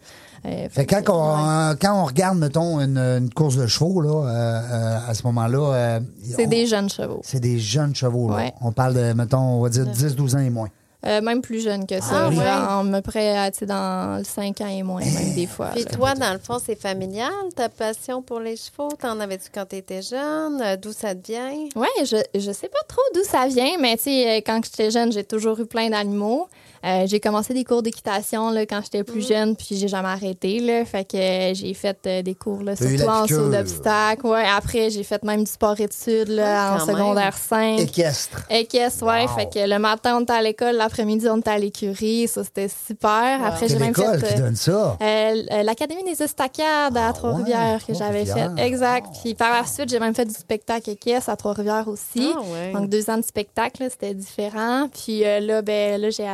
Euh, 0.45 0.67
Fait 0.69 0.85
quand, 0.85 1.01
on, 1.09 1.35
ouais. 1.35 1.71
euh, 1.71 1.75
quand 1.81 2.01
on 2.01 2.05
regarde, 2.05 2.37
mettons, 2.37 2.79
une, 2.79 2.97
une 2.97 3.33
course 3.33 3.55
de 3.55 3.65
chevaux, 3.67 4.01
là, 4.01 4.09
euh, 4.09 4.29
euh, 4.29 5.09
à 5.09 5.13
ce 5.13 5.23
moment-là. 5.23 5.73
euh, 5.73 5.99
C'est 6.23 6.45
on- 6.45 6.49
des 6.49 6.65
jeunes 6.67 6.89
chevaux. 6.89 7.21
C'est 7.23 7.39
des 7.39 7.57
jeunes 7.59 7.95
chevaux, 7.95 8.29
là. 8.29 8.35
Ouais. 8.35 8.53
On 8.61 8.71
parle 8.71 8.93
de, 8.93 9.13
mettons, 9.13 9.39
on 9.39 9.61
va 9.61 9.69
dire 9.69 9.85
10, 9.87 10.15
12 10.15 10.35
ans 10.35 10.39
et 10.39 10.49
moins. 10.49 10.69
Euh, 11.07 11.21
même 11.21 11.41
plus 11.41 11.63
jeunes 11.63 11.85
que 11.85 12.01
ça. 12.01 12.29
Ah, 12.29 12.31
là, 12.31 12.79
à, 12.79 13.51
tu 13.51 13.59
sais, 13.59 13.65
dans 13.67 14.17
le 14.17 14.23
5 14.23 14.59
ans 14.61 14.67
et 14.67 14.81
moins, 14.81 15.01
même 15.01 15.35
des 15.35 15.45
fois. 15.45 15.67
Puis 15.67 15.83
là. 15.83 15.91
toi, 15.91 16.13
dans 16.15 16.33
le 16.33 16.39
fond, 16.39 16.57
c'est 16.63 16.79
familial, 16.79 17.29
ta 17.55 17.69
passion 17.69 18.23
pour 18.23 18.39
les 18.39 18.55
chevaux? 18.55 18.89
T'en 18.99 19.19
avais-tu 19.19 19.49
quand 19.53 19.65
t'étais 19.65 20.01
jeune? 20.01 20.63
D'où 20.81 20.91
ça 20.93 21.13
te 21.13 21.31
vient? 21.31 21.51
Oui, 21.75 21.87
je, 22.03 22.17
je 22.33 22.51
sais 22.51 22.69
pas 22.69 22.79
trop 22.87 23.01
d'où 23.13 23.21
ça 23.23 23.45
vient, 23.47 23.77
mais 23.79 23.97
tu 23.97 24.03
sais, 24.05 24.37
quand 24.37 24.59
j'étais 24.65 24.89
jeune, 24.89 25.11
j'ai 25.11 25.23
toujours 25.23 25.59
eu 25.59 25.67
plein 25.67 25.91
d'animaux. 25.91 26.47
Euh, 26.85 27.05
j'ai 27.07 27.19
commencé 27.19 27.53
des 27.53 27.63
cours 27.63 27.81
d'équitation 27.81 28.49
là, 28.51 28.65
quand 28.65 28.81
j'étais 28.83 29.01
Mm. 29.01 29.05
plus 29.05 29.27
jeune, 29.27 29.55
puis 29.55 29.75
j'ai 29.75 29.87
jamais 29.87 30.07
arrêté. 30.09 30.59
Là, 30.59 30.85
fait 30.85 31.03
que 31.03 31.17
euh, 31.17 31.53
j'ai 31.53 31.73
fait 31.73 31.97
euh, 32.05 32.21
des 32.21 32.35
cours 32.35 32.61
là, 32.63 32.75
surtout 32.75 33.03
en 33.09 33.27
saut 33.27 33.49
d'obstacles. 33.49 34.25
Ouais, 34.27 34.43
après, 34.55 34.89
j'ai 34.89 35.03
fait 35.03 35.23
même 35.23 35.43
du 35.43 35.51
sport-études 35.51 36.29
là, 36.29 36.73
en 36.75 36.77
quand 36.77 36.85
même. 36.85 36.95
secondaire 36.95 37.37
5. 37.37 37.79
Équestre. 37.79 38.41
Équestre, 38.49 39.03
ouais. 39.05 39.23
Wow. 39.23 39.27
Fait 39.29 39.49
que 39.51 39.67
le 39.67 39.79
matin, 39.79 40.17
on 40.17 40.21
était 40.21 40.33
à 40.33 40.41
l'école, 40.41 40.75
l'après-midi, 40.75 41.27
on 41.29 41.37
était 41.37 41.49
à 41.51 41.57
l'écurie. 41.57 42.27
Ça, 42.27 42.43
c'était 42.43 42.67
super. 42.69 43.43
Après, 43.43 43.67
j'ai 43.67 43.79
même 43.79 43.89
école 43.91 44.19
fait. 44.19 44.35
qui 44.35 44.39
donne 44.41 44.55
ça? 44.55 44.97
euh, 45.01 45.63
l'Académie 45.63 46.03
des 46.03 46.21
Estacades 46.21 46.95
à 46.97 47.07
Ah 47.09 47.13
Trois-Rivières 47.13 47.79
ouais, 47.87 47.93
que 47.93 47.97
j'avais 47.97 48.25
fait. 48.25 48.49
Exact. 48.57 49.07
Wow. 49.07 49.13
Puis 49.23 49.33
par 49.35 49.53
la 49.53 49.65
suite, 49.65 49.89
j'ai 49.89 49.99
même 49.99 50.13
fait 50.15 50.25
du 50.25 50.33
spectacle 50.33 50.89
équestre 50.91 51.29
à 51.29 51.35
Trois-Rivières 51.35 51.87
aussi. 51.87 52.31
Ah 52.35 52.39
ouais. 52.41 52.71
Donc 52.73 52.89
deux 52.89 53.09
ans 53.09 53.17
de 53.17 53.23
spectacle, 53.23 53.83
là, 53.83 53.89
c'était 53.89 54.13
différent. 54.13 54.87
Puis 54.93 55.25
euh, 55.25 55.39
là, 55.39 55.61
ben 55.61 55.99
là, 55.99 56.09
j'ai 56.09 56.25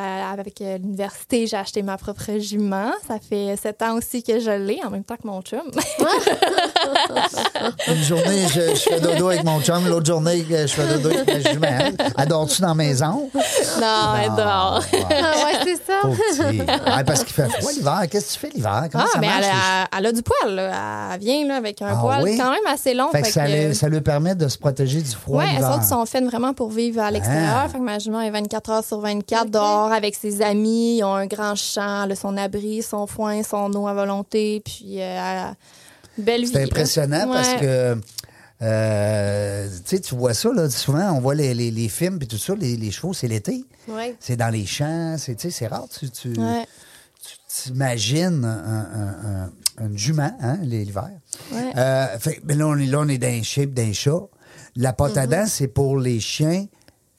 avec 0.42 0.60
euh, 0.62 0.78
l'université, 0.78 1.48
j'ai 1.48 1.56
acheté 1.58 1.82
ma 1.84 1.98
propre 1.98 2.38
jument. 2.40 2.92
Ça 3.08 3.16
fait 3.20 3.56
sept 3.62 3.82
ans 3.82 3.96
aussi 3.98 4.24
que 4.24 4.40
je 4.40 4.52
l'ai, 4.52 4.80
en 4.86 4.90
même 4.90 5.04
temps 5.06 5.16
que 5.16 5.26
mon 5.28 5.42
chum. 5.42 5.62
Une 7.88 8.04
journée, 8.04 8.46
je, 8.54 8.76
je 8.76 8.82
fais 8.90 9.00
dodo 9.00 9.30
avec 9.30 9.44
mon 9.44 9.62
chum. 9.62 9.88
L'autre 9.88 10.06
journée, 10.06 10.46
je 10.50 10.68
fais 10.68 10.88
dodo 10.88 11.10
avec 11.10 11.28
ma 11.28 11.52
jument. 11.52 11.92
Adores-tu 12.18 12.62
dans 12.62 12.70
la 12.70 12.74
maison? 12.76 13.30
non, 13.80 14.14
elle 14.22 14.30
dort. 14.36 14.84
Ah 14.94 15.46
ouais, 15.46 15.60
c'est 15.64 15.82
ça. 15.86 16.08
Ouais, 16.08 17.04
parce 17.06 17.24
qu'il 17.24 17.34
fait 17.34 17.50
froid 17.50 17.72
l'hiver. 17.72 18.02
Qu'est-ce 18.10 18.28
que 18.28 18.34
tu 18.34 18.40
fais 18.40 18.50
l'hiver? 18.56 18.84
Comment 18.92 19.04
Ah, 19.08 19.12
ça 19.14 19.20
mais 19.20 19.28
marche? 19.28 19.46
elle 19.46 19.52
a, 19.52 19.88
elle 20.00 20.06
a 20.08 20.12
du 20.12 20.22
poil, 20.22 20.56
là. 20.56 21.10
Elle 21.14 21.20
vient 21.20 21.46
là, 21.48 21.56
avec 21.58 21.82
un 21.82 21.88
Ah 21.92 21.96
poil 22.02 22.24
oui? 22.24 22.38
quand 22.38 22.52
même 22.52 22.66
assez 22.68 22.94
long. 22.94 23.10
Fait 23.12 23.22
que 23.22 23.28
ça, 23.28 23.46
que- 23.46 23.68
lui, 23.68 23.76
ça 23.76 23.88
lui 23.90 24.02
permet 24.02 24.36
de 24.36 24.48
se 24.48 24.58
protéger 24.58 25.02
du 25.02 25.12
froid 25.12 25.44
Oui, 25.44 25.50
elles 25.58 25.64
autres 25.64 25.84
sont 25.88 26.06
faites 26.06 26.26
vraiment 26.26 26.54
pour 26.54 26.70
vivre 26.72 27.02
à 27.02 27.12
l'extérieur. 27.12 27.62
Ah. 27.66 27.70
Fait 27.70 27.78
que 27.78 27.84
ma 27.84 28.00
jument 28.00 28.22
est 28.22 28.32
24 28.32 28.70
heures 28.72 28.84
sur 28.84 29.00
24 29.00 29.50
dehors 29.50 29.92
avec 29.92 30.16
ses 30.16 30.31
amis. 30.40 30.98
Ils 31.00 31.04
ont 31.04 31.16
un 31.16 31.26
grand 31.28 31.56
champ, 31.56 32.10
a 32.10 32.16
son 32.16 32.38
abri, 32.38 32.82
son 32.82 33.08
foin, 33.08 33.44
son 33.44 33.74
eau 33.74 33.88
à 33.88 33.94
volonté. 33.94 34.62
Puis, 34.64 35.02
euh, 35.02 35.52
belle 36.18 36.42
vie. 36.44 36.48
C'est 36.48 36.60
là. 36.60 36.66
impressionnant 36.66 37.28
parce 37.28 37.56
que 37.56 37.98
euh, 38.62 39.68
tu 39.90 40.16
vois 40.16 40.34
ça, 40.34 40.50
là, 40.54 40.70
souvent, 40.70 41.12
on 41.14 41.20
voit 41.20 41.34
les, 41.36 41.54
les, 41.54 41.72
les 41.72 41.90
films 41.90 42.20
et 42.22 42.28
tout 42.28 42.38
ça, 42.38 42.54
les, 42.56 42.78
les 42.78 42.92
chevaux, 42.92 43.14
c'est 43.14 43.28
l'été. 43.28 43.66
C'est 44.20 44.36
dans 44.38 44.50
les 44.50 44.66
champs, 44.66 45.16
c'est 45.18 45.68
rare. 45.68 45.88
Tu, 45.90 46.10
tu, 46.12 46.30
Ouais. 46.40 46.66
tu 47.24 47.36
t'imagines 47.48 48.46
un, 48.46 49.50
un, 49.84 49.98
jument, 49.98 50.32
hein, 50.42 50.58
l'hiver. 50.62 51.10
Ouais. 51.52 51.74
Euh, 51.76 52.20
fait, 52.20 52.40
mais 52.46 52.54
là, 52.56 52.68
on 52.68 52.78
est, 52.78 52.86
là, 52.86 53.00
on 53.00 53.08
est 53.08 53.18
dans 53.18 53.28
un 53.28 53.42
chip, 53.42 53.74
d'un 53.74 53.94
chat. 53.94 54.20
La 54.76 54.94
pote 54.94 55.16
Mm-hmm. 55.16 55.20
à 55.20 55.28
dents, 55.28 55.46
c'est 55.48 55.68
pour 55.68 55.98
les 55.98 56.20
chiens 56.20 56.68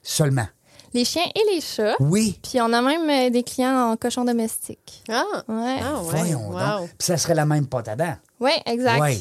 seulement. 0.03 0.46
Les 0.94 1.05
chiens 1.05 1.24
et 1.35 1.55
les 1.55 1.61
chats. 1.61 1.96
Oui. 2.00 2.38
Puis 2.42 2.61
on 2.61 2.72
a 2.72 2.83
même 2.83 3.09
euh, 3.09 3.31
des 3.31 3.42
clients 3.42 3.90
en 3.92 3.96
cochon 3.96 4.24
domestique. 4.24 5.02
Ah. 5.11 5.24
Ouais. 5.48 5.78
Ah 5.83 6.02
ouais. 6.02 6.11
Voyons 6.11 6.50
Wow. 6.50 6.81
donc. 6.81 6.88
Puis 6.98 7.07
ça 7.07 7.16
serait 7.16 7.35
la 7.35 7.46
même 7.46 7.66
pote 7.66 7.88
à 7.88 7.96
dents. 7.96 8.16
Oui, 8.42 8.50
exact. 8.66 9.00
Ouais. 9.00 9.18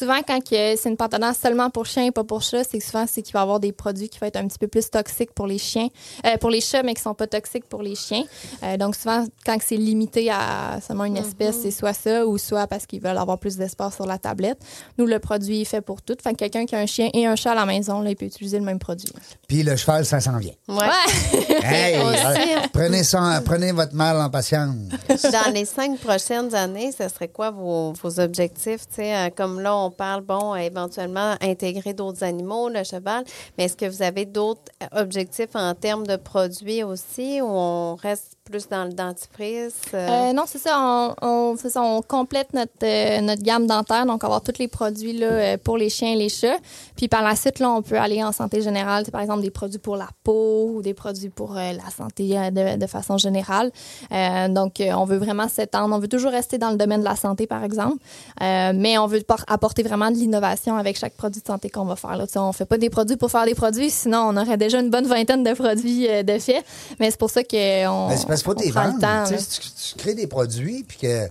Souvent, 0.00 0.20
quand 0.26 0.38
c'est 0.48 0.86
une 0.86 0.96
dents 0.96 1.34
seulement 1.34 1.68
pour 1.68 1.84
chiens 1.84 2.06
et 2.06 2.10
pas 2.10 2.24
pour 2.24 2.40
chats, 2.40 2.64
c'est 2.64 2.80
souvent, 2.80 3.04
c'est 3.06 3.20
qu'il 3.20 3.34
va 3.34 3.40
y 3.40 3.42
avoir 3.42 3.60
des 3.60 3.72
produits 3.72 4.08
qui 4.08 4.18
vont 4.18 4.28
être 4.28 4.36
un 4.36 4.46
petit 4.46 4.58
peu 4.58 4.66
plus 4.66 4.88
toxiques 4.88 5.32
pour 5.34 5.46
les 5.46 5.58
chiens, 5.58 5.88
euh, 6.24 6.38
pour 6.38 6.48
les 6.48 6.62
chats, 6.62 6.82
mais 6.82 6.94
qui 6.94 7.02
sont 7.02 7.12
pas 7.12 7.26
toxiques 7.26 7.68
pour 7.68 7.82
les 7.82 7.94
chiens. 7.94 8.22
Euh, 8.62 8.78
donc, 8.78 8.96
souvent, 8.96 9.26
quand 9.44 9.58
c'est 9.62 9.76
limité 9.76 10.30
à 10.30 10.78
seulement 10.80 11.04
une 11.04 11.18
espèce, 11.18 11.56
c'est 11.62 11.70
soit 11.70 11.92
ça 11.92 12.24
ou 12.26 12.38
soit 12.38 12.66
parce 12.66 12.86
qu'ils 12.86 13.02
veulent 13.02 13.18
avoir 13.18 13.38
plus 13.38 13.56
d'espace 13.56 13.96
sur 13.96 14.06
la 14.06 14.16
tablette. 14.16 14.58
Nous, 14.96 15.04
le 15.04 15.18
produit 15.18 15.62
est 15.62 15.66
fait 15.66 15.82
pour 15.82 16.00
tout. 16.00 16.16
Fait 16.22 16.32
que 16.32 16.38
quelqu'un 16.38 16.64
qui 16.64 16.74
a 16.74 16.78
un 16.78 16.86
chien 16.86 17.10
et 17.12 17.26
un 17.26 17.36
chat 17.36 17.52
à 17.52 17.56
la 17.56 17.66
maison, 17.66 18.00
là, 18.00 18.10
il 18.10 18.16
peut 18.16 18.24
utiliser 18.24 18.58
le 18.58 18.64
même 18.64 18.78
produit. 18.78 19.12
Puis 19.48 19.62
le 19.62 19.76
cheval, 19.76 20.06
ça 20.06 20.20
s'en 20.20 20.38
vient. 20.38 20.54
Ouais. 20.68 20.76
Hey, 21.62 21.96
euh, 21.96 23.40
prenez, 23.44 23.72
votre 23.72 23.94
mal 23.94 24.16
en 24.16 24.30
patience. 24.30 24.74
Dans 25.08 25.52
les 25.52 25.64
cinq 25.64 25.98
prochaines 25.98 26.54
années, 26.54 26.90
ce 26.90 27.06
serait 27.08 27.28
quoi 27.28 27.50
vos, 27.50 27.92
vos 27.92 28.18
objectifs? 28.18 28.59
Euh, 28.66 29.30
comme 29.30 29.60
là, 29.60 29.76
on 29.76 29.90
parle, 29.90 30.22
bon, 30.22 30.54
éventuellement 30.54 31.34
intégrer 31.40 31.94
d'autres 31.94 32.24
animaux, 32.24 32.68
le 32.68 32.84
cheval, 32.84 33.24
mais 33.56 33.64
est-ce 33.64 33.76
que 33.76 33.86
vous 33.86 34.02
avez 34.02 34.24
d'autres 34.26 34.72
euh, 34.82 35.00
objectifs 35.00 35.54
en 35.54 35.74
termes 35.74 36.06
de 36.06 36.16
produits 36.16 36.82
aussi 36.82 37.40
ou 37.40 37.46
on 37.46 37.96
reste 37.96 38.39
plus 38.50 38.68
dans 38.68 38.84
le 38.84 38.92
dentifrice? 38.92 39.74
euh? 39.94 40.30
Euh, 40.30 40.32
non, 40.32 40.42
c'est 40.46 40.58
ça. 40.58 41.14
On, 41.22 41.56
ça, 41.56 41.82
on 41.82 42.02
complète 42.02 42.52
notre, 42.52 42.72
euh, 42.82 43.20
notre 43.20 43.42
gamme 43.42 43.66
dentaire. 43.66 44.04
Donc, 44.06 44.24
avoir 44.24 44.42
tous 44.42 44.58
les 44.58 44.68
produits 44.68 45.12
là, 45.12 45.56
pour 45.58 45.76
les 45.78 45.88
chiens 45.88 46.12
et 46.12 46.16
les 46.16 46.28
chats. 46.28 46.56
Puis 46.96 47.08
par 47.08 47.22
la 47.22 47.36
suite, 47.36 47.58
là, 47.60 47.70
on 47.70 47.82
peut 47.82 47.98
aller 47.98 48.22
en 48.22 48.32
santé 48.32 48.60
générale. 48.60 49.04
C'est 49.04 49.10
par 49.10 49.20
exemple 49.20 49.42
des 49.42 49.50
produits 49.50 49.78
pour 49.78 49.96
la 49.96 50.08
peau 50.24 50.72
ou 50.74 50.82
des 50.82 50.94
produits 50.94 51.30
pour 51.30 51.56
euh, 51.56 51.72
la 51.72 51.90
santé 51.96 52.34
de, 52.50 52.76
de 52.76 52.86
façon 52.86 53.16
générale. 53.16 53.70
Euh, 54.12 54.48
donc, 54.48 54.74
on 54.80 55.04
veut 55.04 55.18
vraiment 55.18 55.48
s'étendre. 55.48 55.94
On 55.94 55.98
veut 55.98 56.08
toujours 56.08 56.32
rester 56.32 56.58
dans 56.58 56.70
le 56.70 56.76
domaine 56.76 57.00
de 57.00 57.04
la 57.06 57.16
santé, 57.16 57.46
par 57.46 57.62
exemple. 57.64 57.98
Euh, 58.42 58.72
mais 58.74 58.98
on 58.98 59.06
veut 59.06 59.20
por- 59.20 59.44
apporter 59.46 59.82
vraiment 59.82 60.10
de 60.10 60.16
l'innovation 60.16 60.76
avec 60.76 60.98
chaque 60.98 61.14
produit 61.14 61.40
de 61.40 61.46
santé 61.46 61.70
qu'on 61.70 61.84
va 61.84 61.96
faire. 61.96 62.16
Là. 62.16 62.24
On 62.36 62.52
fait 62.52 62.64
pas 62.64 62.78
des 62.78 62.90
produits 62.90 63.16
pour 63.16 63.30
faire 63.30 63.44
des 63.44 63.54
produits, 63.54 63.90
sinon 63.90 64.18
on 64.30 64.36
aurait 64.36 64.56
déjà 64.56 64.80
une 64.80 64.90
bonne 64.90 65.06
vingtaine 65.06 65.44
de 65.44 65.52
produits 65.52 66.08
euh, 66.08 66.22
de 66.22 66.38
fait. 66.38 66.64
Mais 66.98 67.10
c'est 67.10 67.18
pour 67.20 67.30
ça 67.30 67.42
qu'on 67.44 68.08
Qu'il 68.42 68.52
faut 68.52 68.58
on 68.58 68.62
tes 68.62 68.70
prend 68.70 68.84
le 68.84 68.90
vendre. 68.92 69.00
temps, 69.00 69.24
Tu, 69.26 69.32
là. 69.34 69.38
sais, 69.38 69.44
si 69.50 69.60
tu, 69.60 69.70
tu 69.70 69.98
crées 69.98 70.14
des 70.14 70.26
produits, 70.26 70.84
puis 70.84 70.98
que 70.98 71.28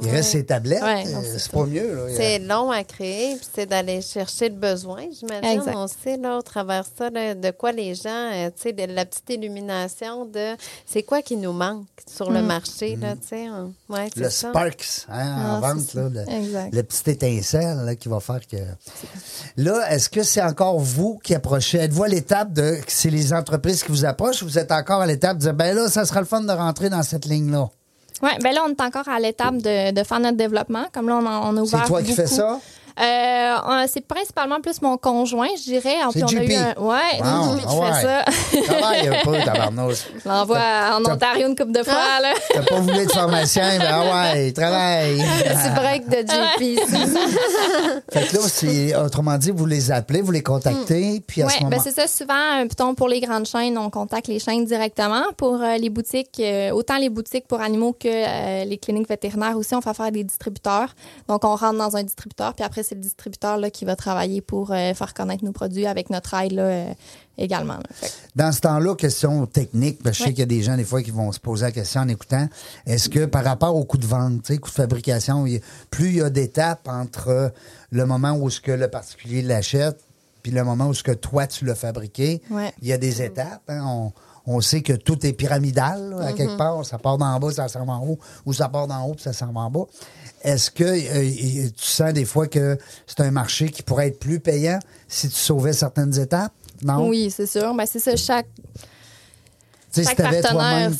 Il 0.00 0.08
reste 0.08 0.30
ses 0.30 0.44
tablettes. 0.46 0.82
Ouais, 0.82 1.04
euh, 1.06 1.20
c'est 1.38 1.50
pas 1.50 1.64
mieux. 1.64 2.08
C'est 2.16 2.38
long 2.38 2.70
à 2.70 2.84
créer, 2.84 3.36
puis 3.36 3.46
c'est 3.54 3.66
d'aller 3.66 4.00
chercher 4.02 4.48
le 4.48 4.54
besoin, 4.54 5.04
j'imagine. 5.18 5.62
On 5.74 5.86
sait, 5.88 6.16
là, 6.16 6.38
au 6.38 6.42
travers 6.42 6.84
ça, 6.96 7.10
là, 7.10 7.34
de 7.34 7.50
quoi 7.50 7.72
les 7.72 7.94
gens, 7.94 8.08
euh, 8.32 8.50
tu 8.50 8.62
sais, 8.62 8.72
de 8.72 8.84
la 8.92 9.04
petite 9.04 9.28
illumination 9.30 10.24
de 10.26 10.56
c'est 10.86 11.02
quoi 11.02 11.22
qui 11.22 11.36
nous 11.36 11.52
manque 11.52 11.86
sur 12.06 12.30
le 12.30 12.42
marché, 12.42 12.96
là, 12.96 13.14
tu 13.16 13.28
sais. 13.28 13.48
Ouais, 13.88 14.08
c'est. 14.14 14.20
Le 14.20 14.30
ça. 14.30 14.50
Sparks, 14.50 15.06
hein, 15.08 15.36
en 15.36 15.62
Ah, 15.62 15.72
vente, 15.74 15.94
là, 15.94 16.08
le, 16.08 16.20
Exact. 16.32 16.74
le 16.74 16.82
petit 16.82 17.10
étincelle 17.10 17.78
là, 17.84 17.94
qui 17.96 18.08
va 18.08 18.20
faire 18.20 18.40
que. 18.46 18.56
Là, 19.56 19.90
est-ce 19.92 20.08
que 20.08 20.22
c'est 20.22 20.42
encore 20.42 20.78
vous 20.78 21.18
qui 21.22 21.34
approchez? 21.34 21.78
Êtes-vous 21.78 22.04
à 22.04 22.08
l'étape 22.08 22.52
de. 22.52 22.78
C'est 22.86 23.10
les 23.10 23.32
entreprises 23.32 23.82
qui 23.82 23.90
vous 23.90 24.04
approchent 24.04 24.42
ou 24.42 24.46
vous 24.46 24.58
êtes 24.58 24.72
encore 24.72 25.00
à 25.00 25.06
l'étape 25.06 25.36
de 25.38 25.42
dire, 25.42 25.54
ben 25.54 25.74
là, 25.74 25.88
ça 25.88 26.04
sera 26.04 26.20
le 26.20 26.26
fun 26.26 26.40
de 26.42 26.52
rentrer 26.52 26.90
dans 26.90 27.02
cette 27.02 27.26
ligne-là? 27.26 27.68
Oui, 28.22 28.30
ben 28.42 28.52
là, 28.54 28.62
on 28.66 28.70
est 28.70 28.80
encore 28.82 29.08
à 29.08 29.18
l'étape 29.18 29.56
de, 29.56 29.92
de 29.92 30.02
faire 30.04 30.20
notre 30.20 30.36
développement. 30.36 30.84
Comme 30.92 31.08
là, 31.08 31.16
on, 31.16 31.26
a- 31.26 31.40
on 31.50 31.56
a 31.56 31.60
ouvert 31.62 31.80
C'est 31.82 31.86
toi 31.88 32.00
qui 32.02 32.08
beaucoup. 32.10 32.16
fais 32.16 32.26
ça? 32.26 32.58
Euh, 32.98 33.86
c'est 33.88 34.06
principalement 34.06 34.60
plus 34.60 34.82
mon 34.82 34.96
conjoint, 34.96 35.48
je 35.56 35.62
dirais. 35.64 35.96
C'est 36.12 36.28
JP. 36.28 36.52
un... 36.52 36.80
Ouais, 36.80 37.20
Wow, 37.20 37.56
c'est 37.56 37.60
JP 37.60 37.68
qui 37.68 37.76
ah 37.80 37.92
fait 37.92 38.06
ça. 38.06 38.62
Travaille 38.62 39.08
un 39.08 39.24
peu, 39.24 39.44
tabarnouche. 39.44 39.98
Je 40.24 40.28
l'envoie 40.28 40.58
en 40.58 41.04
Ontario 41.04 41.48
une 41.48 41.56
couple 41.56 41.72
de 41.72 41.82
fois, 41.82 42.20
là. 42.20 42.34
T'as 42.52 42.62
pas 42.62 42.80
voulu 42.80 42.98
être 42.98 43.12
pharmacien, 43.12 43.78
ben 43.78 43.88
ah 43.90 44.32
ouais, 44.34 44.52
travaille. 44.52 45.16
Petit 45.44 45.70
break 45.74 46.08
de 46.08 46.18
JP. 46.20 46.80
Fait 48.12 48.26
que 48.26 48.36
là, 48.36 48.42
c'est, 48.46 48.96
autrement 48.96 49.36
dit, 49.38 49.50
vous 49.50 49.66
les 49.66 49.90
appelez, 49.90 50.20
vous 50.22 50.32
les 50.32 50.42
contactez, 50.42 51.22
puis 51.26 51.42
à 51.42 51.48
ce 51.48 51.58
moment 51.58 51.70
ben 51.70 51.80
c'est 51.82 51.94
ça. 51.94 52.06
Souvent, 52.06 52.66
plutôt 52.66 52.92
pour 52.94 53.08
les 53.08 53.20
grandes 53.20 53.46
chaînes, 53.46 53.78
on 53.78 53.90
contacte 53.90 54.28
les 54.28 54.38
chaînes 54.38 54.64
directement. 54.64 55.22
Pour 55.36 55.62
euh, 55.62 55.76
les 55.76 55.90
boutiques, 55.90 56.40
euh, 56.40 56.70
autant 56.70 56.98
les 56.98 57.08
boutiques 57.08 57.46
pour 57.46 57.60
animaux 57.60 57.96
que 57.98 58.64
les 58.64 58.78
cliniques 58.78 59.08
vétérinaires 59.08 59.56
aussi, 59.56 59.74
on 59.74 59.80
fait 59.80 59.94
faire 59.94 60.12
des 60.12 60.24
distributeurs. 60.24 60.94
Donc, 61.28 61.44
on 61.44 61.54
rentre 61.54 61.78
dans 61.78 61.96
un 61.96 62.02
distributeur, 62.02 62.54
puis 62.54 62.64
après, 62.64 62.79
c'est 62.82 62.94
le 62.94 63.00
distributeur 63.00 63.56
là, 63.58 63.70
qui 63.70 63.84
va 63.84 63.96
travailler 63.96 64.40
pour 64.40 64.70
euh, 64.72 64.94
faire 64.94 65.14
connaître 65.14 65.44
nos 65.44 65.52
produits 65.52 65.86
avec 65.86 66.10
notre 66.10 66.34
aide 66.34 66.52
là, 66.52 66.62
euh, 66.62 66.92
également. 67.38 67.74
là. 67.74 68.08
Dans 68.36 68.52
ce 68.52 68.60
temps-là, 68.60 68.94
question 68.94 69.46
technique, 69.46 70.02
parce 70.02 70.18
que 70.18 70.24
je 70.24 70.28
sais 70.28 70.30
qu'il 70.34 70.40
y 70.40 70.42
a 70.42 70.46
des 70.46 70.62
gens, 70.62 70.76
des 70.76 70.84
fois, 70.84 71.02
qui 71.02 71.10
vont 71.10 71.32
se 71.32 71.40
poser 71.40 71.64
la 71.66 71.72
question 71.72 72.02
en 72.02 72.08
écoutant. 72.08 72.48
Est-ce 72.86 73.08
que 73.08 73.24
par 73.26 73.44
rapport 73.44 73.74
au 73.76 73.84
coût 73.84 73.98
de 73.98 74.06
vente, 74.06 74.46
coût 74.58 74.68
de 74.70 74.74
fabrication, 74.74 75.44
plus 75.90 76.08
il 76.08 76.16
y 76.16 76.20
a 76.22 76.30
d'étapes 76.30 76.86
entre 76.88 77.52
le 77.90 78.06
moment 78.06 78.32
où 78.32 78.50
ce 78.50 78.60
que 78.60 78.72
le 78.72 78.88
particulier 78.88 79.42
l'achète 79.42 79.98
puis 80.42 80.52
le 80.52 80.64
moment 80.64 80.86
où 80.88 80.94
ce 80.94 81.02
que 81.02 81.12
toi, 81.12 81.46
tu 81.46 81.66
l'as 81.66 81.74
fabriqué, 81.74 82.40
Ouais. 82.50 82.72
il 82.80 82.88
y 82.88 82.94
a 82.94 82.98
des 82.98 83.20
étapes. 83.20 83.60
hein? 83.68 83.82
On, 83.84 84.12
on 84.46 84.60
sait 84.60 84.82
que 84.82 84.92
tout 84.92 85.24
est 85.26 85.32
pyramidal, 85.32 86.10
là, 86.10 86.26
à 86.26 86.32
quelque 86.32 86.56
part. 86.56 86.84
Ça 86.84 86.98
part 86.98 87.18
d'en 87.18 87.38
bas, 87.38 87.50
ça 87.50 87.68
s'en 87.68 87.84
va 87.84 87.94
en 87.94 88.06
haut, 88.06 88.18
ou 88.46 88.52
ça 88.52 88.68
part 88.68 88.86
d'en 88.86 89.04
haut, 89.06 89.14
puis 89.14 89.22
ça 89.22 89.32
s'en 89.32 89.52
va 89.52 89.60
en 89.60 89.70
bas. 89.70 89.86
Est-ce 90.42 90.70
que 90.70 90.84
euh, 90.84 91.68
tu 91.76 91.84
sens 91.84 92.12
des 92.12 92.24
fois 92.24 92.46
que 92.46 92.78
c'est 93.06 93.20
un 93.20 93.30
marché 93.30 93.68
qui 93.68 93.82
pourrait 93.82 94.08
être 94.08 94.18
plus 94.18 94.40
payant 94.40 94.78
si 95.06 95.28
tu 95.28 95.36
sauvais 95.36 95.72
certaines 95.72 96.18
étapes? 96.18 96.52
Non? 96.82 97.08
Oui, 97.08 97.30
c'est 97.30 97.46
sûr. 97.46 97.74
Ben, 97.74 97.84
c'est 97.86 97.98
ça. 97.98 98.16
Chaque, 98.16 98.48
sais, 99.92 100.04
si 100.04 100.14
t'avais 100.14 100.40
toi-même 100.42 100.94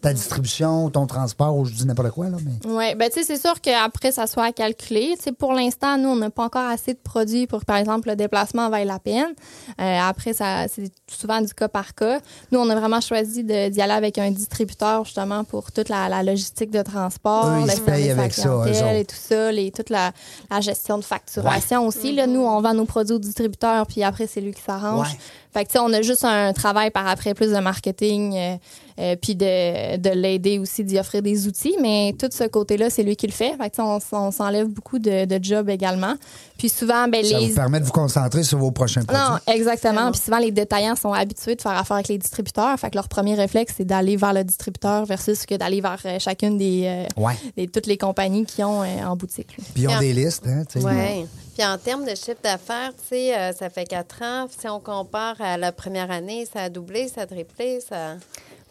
ta 0.00 0.12
distribution, 0.12 0.90
ton 0.90 1.06
transport, 1.06 1.56
ou 1.56 1.64
je 1.64 1.72
dis 1.72 1.86
n'importe 1.86 2.10
quoi, 2.10 2.28
là, 2.28 2.36
mais. 2.44 2.68
Oui, 2.70 2.94
ben 2.94 3.08
tu 3.10 3.20
sais, 3.20 3.24
c'est 3.24 3.40
sûr 3.40 3.60
qu'après, 3.60 4.12
ça 4.12 4.26
soit 4.26 4.44
à 4.44 4.52
calculer. 4.52 5.14
Pour 5.38 5.52
l'instant, 5.52 5.96
nous, 5.98 6.08
on 6.10 6.16
n'a 6.16 6.30
pas 6.30 6.44
encore 6.44 6.68
assez 6.68 6.94
de 6.94 6.98
produits 6.98 7.46
pour, 7.46 7.64
par 7.64 7.76
exemple, 7.76 8.08
le 8.08 8.16
déplacement 8.16 8.68
vaille 8.70 8.86
la 8.86 8.98
peine. 8.98 9.34
Euh, 9.80 9.98
après, 10.00 10.32
ça, 10.32 10.66
c'est 10.68 10.90
souvent 11.10 11.40
du 11.40 11.52
cas 11.54 11.68
par 11.68 11.94
cas. 11.94 12.20
Nous, 12.52 12.58
on 12.58 12.68
a 12.70 12.74
vraiment 12.74 13.00
choisi 13.00 13.44
de- 13.44 13.68
d'y 13.68 13.80
aller 13.80 13.92
avec 13.92 14.18
un 14.18 14.30
distributeur, 14.30 15.04
justement, 15.04 15.44
pour 15.44 15.72
toute 15.72 15.88
la, 15.88 16.08
la 16.08 16.22
logistique 16.22 16.70
de 16.70 16.82
transport, 16.82 17.46
Eux, 17.48 17.60
ils 17.60 17.66
le 17.66 17.70
se 17.72 17.80
payent 17.80 18.04
service 18.06 18.10
à 18.18 18.20
avec 18.20 18.34
ça, 18.34 18.48
eux 18.94 18.96
et 18.98 19.04
tout 19.04 19.16
ça, 19.18 19.52
les, 19.52 19.70
toute 19.70 19.90
la, 19.90 20.12
la 20.50 20.60
gestion 20.60 20.98
de 20.98 21.04
facturation 21.04 21.86
aussi. 21.86 22.12
Là, 22.14 22.26
nous, 22.26 22.40
on 22.40 22.60
vend 22.60 22.74
nos 22.74 22.84
produits 22.84 23.14
au 23.14 23.18
distributeur, 23.18 23.86
puis 23.86 24.02
après, 24.02 24.26
c'est 24.26 24.40
lui 24.40 24.52
qui 24.52 24.62
s'arrange. 24.62 25.08
Ouais. 25.08 25.18
Fait 25.54 25.64
que, 25.64 25.70
tu 25.70 25.74
sais, 25.74 25.78
on 25.78 25.92
a 25.92 26.02
juste 26.02 26.24
un 26.24 26.52
travail 26.52 26.90
par 26.90 27.06
après, 27.06 27.32
plus 27.32 27.52
de 27.52 27.58
marketing, 27.58 28.58
euh, 28.98 29.16
puis 29.20 29.34
de, 29.34 29.96
de 29.96 30.10
l'aider 30.10 30.58
aussi, 30.58 30.84
d'y 30.84 30.98
offrir 30.98 31.22
des 31.22 31.46
outils. 31.46 31.76
Mais 31.80 32.14
tout 32.18 32.28
ce 32.32 32.44
côté-là, 32.44 32.90
c'est 32.90 33.02
lui 33.02 33.16
qui 33.16 33.26
le 33.26 33.32
fait. 33.32 33.50
Fait 33.56 33.70
que, 33.70 33.76
tu 33.76 33.82
sais, 33.82 34.12
on, 34.12 34.16
on 34.16 34.30
s'enlève 34.30 34.66
beaucoup 34.68 34.98
de, 34.98 35.24
de 35.24 35.38
jobs 35.44 35.68
également. 35.68 36.14
Puis 36.58 36.68
souvent, 36.68 37.08
ben, 37.08 37.24
Ça 37.24 37.38
les. 37.38 37.48
vous 37.48 37.54
permet 37.54 37.80
de 37.80 37.84
vous 37.84 37.92
concentrer 37.92 38.42
sur 38.44 38.58
vos 38.58 38.70
prochains 38.70 39.02
produits? 39.02 39.22
Non, 39.22 39.38
exactement. 39.52 40.10
Puis 40.12 40.20
souvent, 40.20 40.38
les 40.38 40.50
détaillants 40.52 40.96
sont 40.96 41.12
habitués 41.12 41.56
de 41.56 41.62
faire 41.62 41.72
affaire 41.76 41.96
avec 41.96 42.08
les 42.08 42.18
distributeurs. 42.18 42.78
Fait 42.78 42.90
que 42.90 42.94
leur 42.96 43.08
premier 43.08 43.34
réflexe, 43.34 43.74
c'est 43.76 43.84
d'aller 43.84 44.16
vers 44.16 44.32
le 44.32 44.44
distributeur 44.44 45.04
versus 45.04 45.44
que 45.46 45.54
d'aller 45.56 45.80
vers 45.80 45.98
euh, 46.04 46.18
chacune 46.18 46.56
des, 46.58 46.82
euh, 46.86 47.20
Ouais. 47.20 47.34
des- 47.56 47.66
toutes 47.68 47.86
les 47.86 47.98
compagnies 47.98 48.44
qui 48.44 48.62
ont 48.62 48.82
euh, 48.82 49.04
en 49.04 49.16
boutique. 49.16 49.56
Puis 49.74 49.82
ils 49.82 49.88
ont 49.88 49.98
des 49.98 50.12
listes, 50.12 50.46
hein, 50.46 50.62
tu 50.70 50.80
sais. 50.80 50.86
Oui. 50.86 51.26
Puis 51.56 51.64
en 51.64 51.78
termes 51.78 52.04
de 52.04 52.10
chiffre 52.16 52.40
d'affaires, 52.42 52.90
tu 52.96 53.08
sais, 53.16 53.36
euh, 53.36 53.52
ça 53.52 53.70
fait 53.70 53.84
quatre 53.84 54.22
ans. 54.22 54.46
Si 54.48 54.68
on 54.68 54.80
compare 54.80 55.36
à 55.40 55.56
la 55.56 55.70
première 55.72 56.10
année, 56.10 56.46
ça 56.52 56.62
a 56.62 56.68
doublé, 56.68 57.08
ça 57.08 57.22
a 57.22 57.26
triplé, 57.26 57.80
ça. 57.80 58.14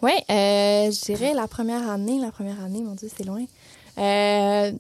Oui, 0.03 0.11
euh, 0.29 0.91
je 0.91 1.01
dirais 1.05 1.33
la 1.33 1.47
première 1.47 1.89
année. 1.89 2.19
La 2.19 2.31
première 2.31 2.61
année, 2.63 2.81
mon 2.81 2.93
Dieu, 2.93 3.09
c'est 3.15 3.23
loin. 3.23 3.43
Euh, 3.97 4.71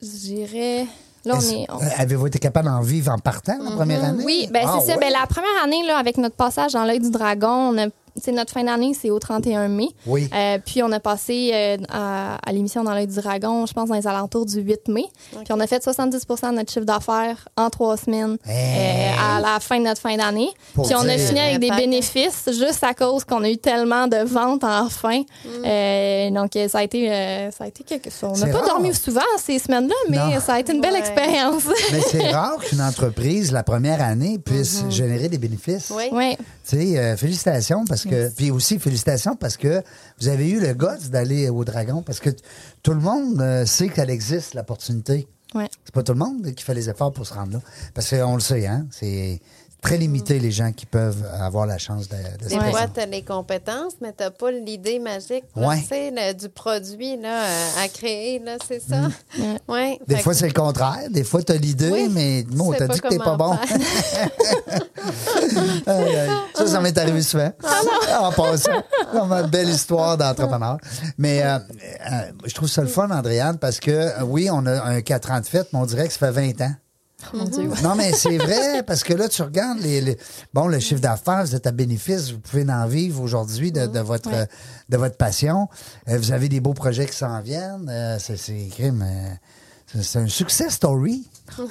je 0.00 0.06
dirais. 0.06 0.86
Là, 1.24 1.34
on 1.36 1.38
Est-ce- 1.38 1.52
est. 1.54 1.66
on- 1.70 1.78
Avez-vous 2.00 2.26
été 2.26 2.38
capable 2.38 2.68
d'en 2.68 2.80
vivre 2.80 3.10
en 3.12 3.18
partant 3.18 3.56
la 3.62 3.70
première 3.70 4.04
année? 4.04 4.24
Oui, 4.24 4.48
ben 4.52 4.64
Ah, 4.66 4.78
c'est 4.80 4.86
ça. 4.88 4.94
ouais? 4.94 5.00
Ben, 5.00 5.12
la 5.18 5.26
première 5.26 5.62
année, 5.64 5.84
là, 5.86 5.96
avec 5.98 6.16
notre 6.18 6.34
passage 6.36 6.72
dans 6.72 6.84
l'œil 6.84 6.98
du 7.00 7.10
dragon, 7.10 7.48
on 7.72 7.78
a, 7.78 7.86
sais, 8.20 8.32
notre 8.32 8.52
fin 8.52 8.64
d'année, 8.64 8.92
c'est 8.94 9.10
au 9.10 9.18
31 9.18 9.68
mai. 9.68 9.88
Oui. 10.06 10.28
Euh, 10.34 10.58
puis 10.64 10.82
on 10.82 10.92
a 10.92 11.00
passé 11.00 11.50
euh, 11.54 11.76
à, 11.90 12.36
à 12.44 12.52
l'émission 12.52 12.84
dans 12.84 12.92
l'œil 12.94 13.06
du 13.06 13.16
dragon, 13.16 13.64
je 13.66 13.72
pense, 13.72 13.88
dans 13.88 13.94
les 13.94 14.06
alentours 14.06 14.46
du 14.46 14.60
8 14.60 14.88
mai. 14.88 15.04
Puis 15.30 15.44
on 15.52 15.60
a 15.60 15.66
fait 15.66 15.84
70% 15.84 16.50
de 16.50 16.56
notre 16.56 16.72
chiffre 16.72 16.84
d'affaires 16.86 17.48
en 17.56 17.70
trois 17.70 17.96
semaines 17.96 18.36
Hey. 18.46 19.10
euh, 19.10 19.36
à 19.36 19.40
la 19.40 19.60
fin 19.60 19.78
de 19.78 19.84
notre 19.84 20.00
fin 20.00 20.16
d'année. 20.16 20.48
Puis 20.74 20.94
on 20.94 21.08
a 21.08 21.16
fini 21.18 21.40
avec 21.40 21.58
des 21.60 21.70
bénéfices 21.70 22.44
juste 22.46 22.82
à 22.84 22.94
cause 22.94 23.24
qu'on 23.24 23.42
a 23.44 23.48
eu 23.50 23.58
tellement 23.58 24.06
de 24.08 24.18
ventes 24.24 24.64
enfin. 24.64 25.22
Euh, 25.64 26.30
donc 26.30 26.56
euh, 26.56 26.68
ça 26.68 26.78
a 26.78 26.82
été, 26.82 27.10
euh, 27.10 27.50
ça 27.50 27.64
a 27.64 27.66
été 27.68 27.84
quelque 27.84 28.10
chose. 28.10 28.30
On 28.34 28.38
n'a 28.38 28.46
C'est 28.46 28.52
pas 28.52 28.58
rare. 28.58 28.68
dormi 28.68 28.94
souvent 28.94 29.20
ces 29.38 29.58
semaines-là, 29.58 29.94
mais 30.08 30.16
Non. 30.18 30.40
ça 30.40 30.54
a 30.54 30.60
été 30.60 30.72
une 30.72 30.80
belle 30.80 30.92
Ouais. 30.92 30.98
expérience. 30.98 31.62
Mais 31.92 32.00
c'est 32.00 32.30
rare 32.30 32.58
qu'une 32.58 32.80
entreprise, 32.80 33.52
la 33.52 33.62
première 33.62 34.02
année, 34.02 34.38
puisse 34.38 34.84
générer 34.90 35.28
des 35.28 35.38
bénéfices. 35.38 35.90
Oui. 35.94 36.04
oui. 36.12 36.36
Sais, 36.62 36.98
euh, 36.98 37.16
félicitations 37.16 37.84
parce 37.84 38.04
que. 38.04 38.30
Puis 38.34 38.50
aussi, 38.50 38.78
félicitations 38.78 39.36
parce 39.36 39.56
que 39.56 39.82
vous 40.20 40.28
avez 40.28 40.48
eu 40.50 40.60
le 40.60 40.74
guts 40.74 41.10
d'aller 41.10 41.48
au 41.48 41.64
Dragon 41.64 42.02
parce 42.02 42.20
que 42.20 42.30
tout 42.82 42.92
le 42.92 43.00
monde 43.00 43.40
euh, 43.40 43.66
sait 43.66 43.88
qu'elle 43.88 44.10
existe, 44.10 44.54
l'opportunité. 44.54 45.26
Ouais. 45.54 45.68
C'est 45.84 45.94
pas 45.94 46.02
tout 46.02 46.12
le 46.12 46.18
monde 46.18 46.50
qui 46.54 46.64
fait 46.64 46.74
les 46.74 46.88
efforts 46.88 47.12
pour 47.12 47.26
se 47.26 47.34
rendre 47.34 47.54
là. 47.54 47.60
Parce 47.94 48.08
qu'on 48.10 48.34
le 48.34 48.40
sait, 48.40 48.66
hein? 48.66 48.86
C'est 48.90 49.40
très 49.82 49.98
limité 49.98 50.38
les 50.38 50.52
gens 50.52 50.70
qui 50.72 50.86
peuvent 50.86 51.26
avoir 51.40 51.66
la 51.66 51.76
chance 51.76 52.08
de, 52.08 52.14
de 52.44 52.48
Des 52.48 52.70
fois, 52.70 52.86
tu 52.86 53.00
as 53.00 53.06
les 53.06 53.22
compétences, 53.22 53.94
mais 54.00 54.12
tu 54.16 54.22
n'as 54.22 54.30
pas 54.30 54.52
l'idée 54.52 55.00
magique 55.00 55.44
Ouais. 55.56 55.82
du 56.34 56.48
produit 56.48 57.16
là, 57.20 57.42
euh, 57.44 57.84
à 57.84 57.88
créer, 57.88 58.38
là, 58.38 58.56
c'est 58.66 58.80
ça? 58.80 59.08
Ouais. 59.36 59.56
Ouais. 59.68 59.98
Des 60.06 60.18
fois, 60.18 60.32
que- 60.34 60.38
c'est 60.38 60.46
le 60.46 60.52
contraire. 60.54 61.10
Des 61.10 61.24
fois, 61.24 61.42
tu 61.42 61.50
as 61.52 61.56
l'idée, 61.56 61.90
Oui, 61.90 62.08
mais 62.12 62.44
bon, 62.44 62.72
t'as 62.72 62.86
dit 62.86 63.00
que 63.00 63.08
t'es 63.08 63.18
pas 63.18 63.36
bon. 63.36 63.58
ça, 66.54 66.66
ça 66.66 66.80
m'est 66.80 66.96
arrivé 66.96 67.22
souvent. 67.22 67.52
Ah 67.64 68.20
en 68.28 68.32
passant. 68.32 68.70
Une 69.12 69.46
belle 69.48 69.68
histoire 69.68 70.16
d'entrepreneur. 70.16 70.78
Mais 71.18 71.42
euh, 71.42 71.58
euh, 71.58 72.22
je 72.46 72.54
trouve 72.54 72.68
ça 72.68 72.82
le 72.82 72.88
fun, 72.88 73.10
Andréane, 73.10 73.58
parce 73.58 73.80
que 73.80 73.90
euh, 73.90 74.22
oui, 74.24 74.48
on 74.50 74.64
a 74.66 74.80
un 74.84 75.00
4 75.00 75.30
ans 75.32 75.40
de 75.40 75.46
fête, 75.46 75.68
mais 75.72 75.80
on 75.80 75.86
dirait 75.86 76.06
que 76.06 76.12
ça 76.12 76.32
fait 76.32 76.52
20 76.52 76.60
ans. 76.62 76.72
Non, 77.82 77.94
mais 77.96 78.12
c'est 78.12 78.36
vrai, 78.38 78.82
parce 78.82 79.02
que 79.04 79.12
là, 79.14 79.28
tu 79.28 79.42
regardes 79.42 79.78
les, 79.80 80.00
les- 80.00 80.16
bon, 80.52 80.66
le 80.68 80.78
chiffre 80.80 81.00
d'affaires, 81.00 81.44
vous 81.44 81.54
êtes 81.54 81.66
à 81.66 81.72
bénéfice, 81.72 82.30
vous 82.32 82.38
pouvez 82.40 82.64
en 82.70 82.86
vivre 82.86 83.20
aujourd'hui 83.22 83.72
de, 83.72 83.86
de 83.86 84.00
votre, 84.00 84.30
Ouais. 84.30 84.46
de 84.88 84.96
votre 84.96 85.16
passion. 85.16 85.68
Euh, 86.08 86.18
vous 86.18 86.32
avez 86.32 86.48
des 86.48 86.60
beaux 86.60 86.74
projets 86.74 87.06
qui 87.06 87.16
s'en 87.16 87.40
viennent. 87.40 87.88
Euh, 87.88 88.18
c'est, 88.18 88.36
c'est, 88.36 88.68
crime, 88.70 89.04
euh, 89.06 90.00
c'est- 90.02 90.18
un 90.18 90.28
success 90.28 90.74
story. 90.74 91.28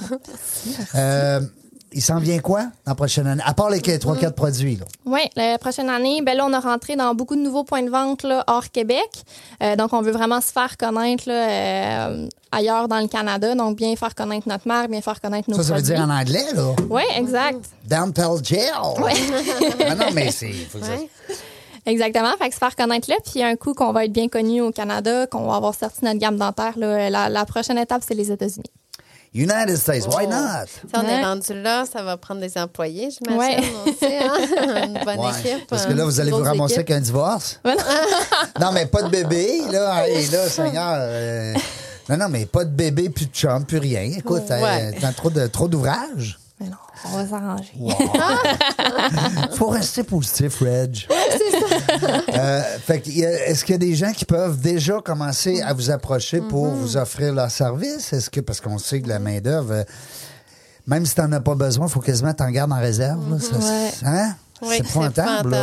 Euh, 0.95 1.41
il 1.93 2.01
s'en 2.01 2.19
vient 2.19 2.39
quoi 2.39 2.63
dans 2.85 2.91
la 2.91 2.95
prochaine 2.95 3.27
année? 3.27 3.43
À 3.45 3.53
part 3.53 3.69
les 3.69 3.79
3-4 3.79 4.31
produits, 4.31 4.77
là. 4.77 4.85
Oui, 5.05 5.19
la 5.35 5.57
prochaine 5.57 5.89
année, 5.89 6.21
ben 6.21 6.37
là, 6.37 6.45
on 6.45 6.53
a 6.53 6.59
rentré 6.59 6.95
dans 6.95 7.13
beaucoup 7.15 7.35
de 7.35 7.41
nouveaux 7.41 7.63
points 7.63 7.83
de 7.83 7.89
vente 7.89 8.23
là, 8.23 8.43
hors 8.47 8.69
Québec. 8.71 9.09
Euh, 9.61 9.75
donc, 9.75 9.91
on 9.93 10.01
veut 10.01 10.11
vraiment 10.11 10.39
se 10.39 10.51
faire 10.51 10.77
connaître 10.77 11.23
là, 11.27 11.49
euh, 11.49 12.27
ailleurs 12.51 12.87
dans 12.87 12.99
le 12.99 13.07
Canada. 13.07 13.55
Donc, 13.55 13.77
bien 13.77 13.95
faire 13.95 14.15
connaître 14.15 14.47
notre 14.47 14.67
marque, 14.67 14.89
bien 14.89 15.01
faire 15.01 15.19
connaître 15.19 15.49
nos 15.49 15.57
Ça, 15.57 15.63
ça 15.63 15.75
veut 15.75 15.81
dire 15.81 15.99
en 15.99 16.09
anglais, 16.09 16.45
là? 16.55 16.73
Oui, 16.89 17.03
exact. 17.15 17.65
Downpel 17.85 18.43
Gel. 18.43 18.71
ah 18.73 19.95
non, 19.95 20.05
mais 20.13 20.31
c'est. 20.31 20.53
ça-. 20.71 20.77
Exactement. 21.85 22.31
Fait 22.37 22.47
que 22.49 22.53
se 22.53 22.59
faire 22.59 22.75
connaître 22.75 23.09
là. 23.09 23.15
Puis, 23.29 23.43
un 23.43 23.55
coup 23.55 23.73
qu'on 23.73 23.91
va 23.91 24.05
être 24.05 24.13
bien 24.13 24.29
connu 24.29 24.61
au 24.61 24.71
Canada, 24.71 25.27
qu'on 25.27 25.47
va 25.47 25.55
avoir 25.55 25.75
sorti 25.75 26.05
notre 26.05 26.19
gamme 26.19 26.37
dentaire, 26.37 26.77
là, 26.77 27.09
la, 27.09 27.27
la 27.27 27.45
prochaine 27.45 27.77
étape, 27.77 28.03
c'est 28.07 28.13
les 28.13 28.31
États-Unis. 28.31 28.71
United 29.33 29.77
States, 29.77 30.05
why 30.07 30.25
Oh. 30.25 30.29
not? 30.29 30.65
Si 30.67 30.93
on 30.93 31.03
est 31.07 31.23
rendu 31.23 31.53
là, 31.53 31.85
ça 31.91 32.03
va 32.03 32.17
prendre 32.17 32.41
des 32.41 32.57
employés, 32.57 33.09
j'imagine 33.11 33.39
Ouais. 33.39 33.71
aussi. 33.85 34.05
Hein? 34.05 34.83
Une 34.87 35.05
bonne 35.05 35.19
Ouais, 35.19 35.31
équipe. 35.39 35.67
Parce 35.69 35.85
que 35.85 35.93
là, 35.93 36.03
vous 36.03 36.19
allez 36.19 36.31
vous 36.31 36.43
ramasser 36.43 36.75
avec 36.75 36.91
un 36.91 36.99
divorce? 36.99 37.59
Non, 38.59 38.71
mais 38.73 38.85
pas 38.87 39.03
de 39.03 39.09
bébé, 39.09 39.61
là. 39.71 40.05
Hey, 40.07 40.27
là, 40.27 40.49
Seigneur. 40.49 40.95
euh, 40.97 41.53
non, 42.09 42.17
non, 42.17 42.29
mais 42.29 42.45
pas 42.45 42.65
de 42.65 42.69
bébé, 42.71 43.09
plus 43.09 43.25
de 43.27 43.31
chum, 43.33 43.65
plus 43.65 43.77
rien. 43.77 44.01
Écoute, 44.17 44.43
Ouais. 44.49 44.61
euh, 44.61 44.91
t'as 44.99 45.13
trop 45.13 45.29
de 45.29 45.47
trop 45.47 45.67
d'ouvrages. 45.69 46.37
Mais 46.61 46.67
non, 46.69 46.77
on 47.05 47.17
va 47.17 47.27
s'arranger. 47.27 47.73
Faut 49.55 49.67
rester 49.69 50.03
positif, 50.03 50.59
Reg. 50.59 51.07
Euh, 52.33 52.61
fait 52.85 53.07
est-ce 53.07 53.65
qu'il 53.65 53.73
y 53.73 53.75
a 53.75 53.79
des 53.79 53.95
gens 53.95 54.11
qui 54.11 54.25
peuvent 54.25 54.59
déjà 54.59 54.99
commencer 55.01 55.61
à 55.61 55.73
vous 55.73 55.89
approcher 55.89 56.39
pour 56.41 56.67
Mm-hmm. 56.67 56.75
vous 56.75 56.97
offrir 56.97 57.33
leur 57.33 57.49
service? 57.49 58.13
Est-ce 58.13 58.29
que, 58.29 58.39
parce 58.41 58.61
qu'on 58.61 58.77
sait 58.77 59.01
que 59.01 59.07
la 59.09 59.19
main-d'œuvre, 59.19 59.71
euh, 59.73 59.83
même 60.87 61.05
si 61.05 61.15
t'en 61.15 61.31
as 61.31 61.39
pas 61.39 61.55
besoin, 61.55 61.87
il 61.87 61.91
faut 61.91 61.99
quasiment 61.99 62.33
t'en 62.33 62.49
gardes 62.51 62.71
en 62.71 62.79
réserve. 62.79 63.19
là. 63.31 63.39
Ça, 63.39 63.57
Ouais. 63.57 63.91
hein? 64.05 64.35
Oui, 64.61 64.67
c'est 64.77 64.79
épouvantable. 64.79 65.55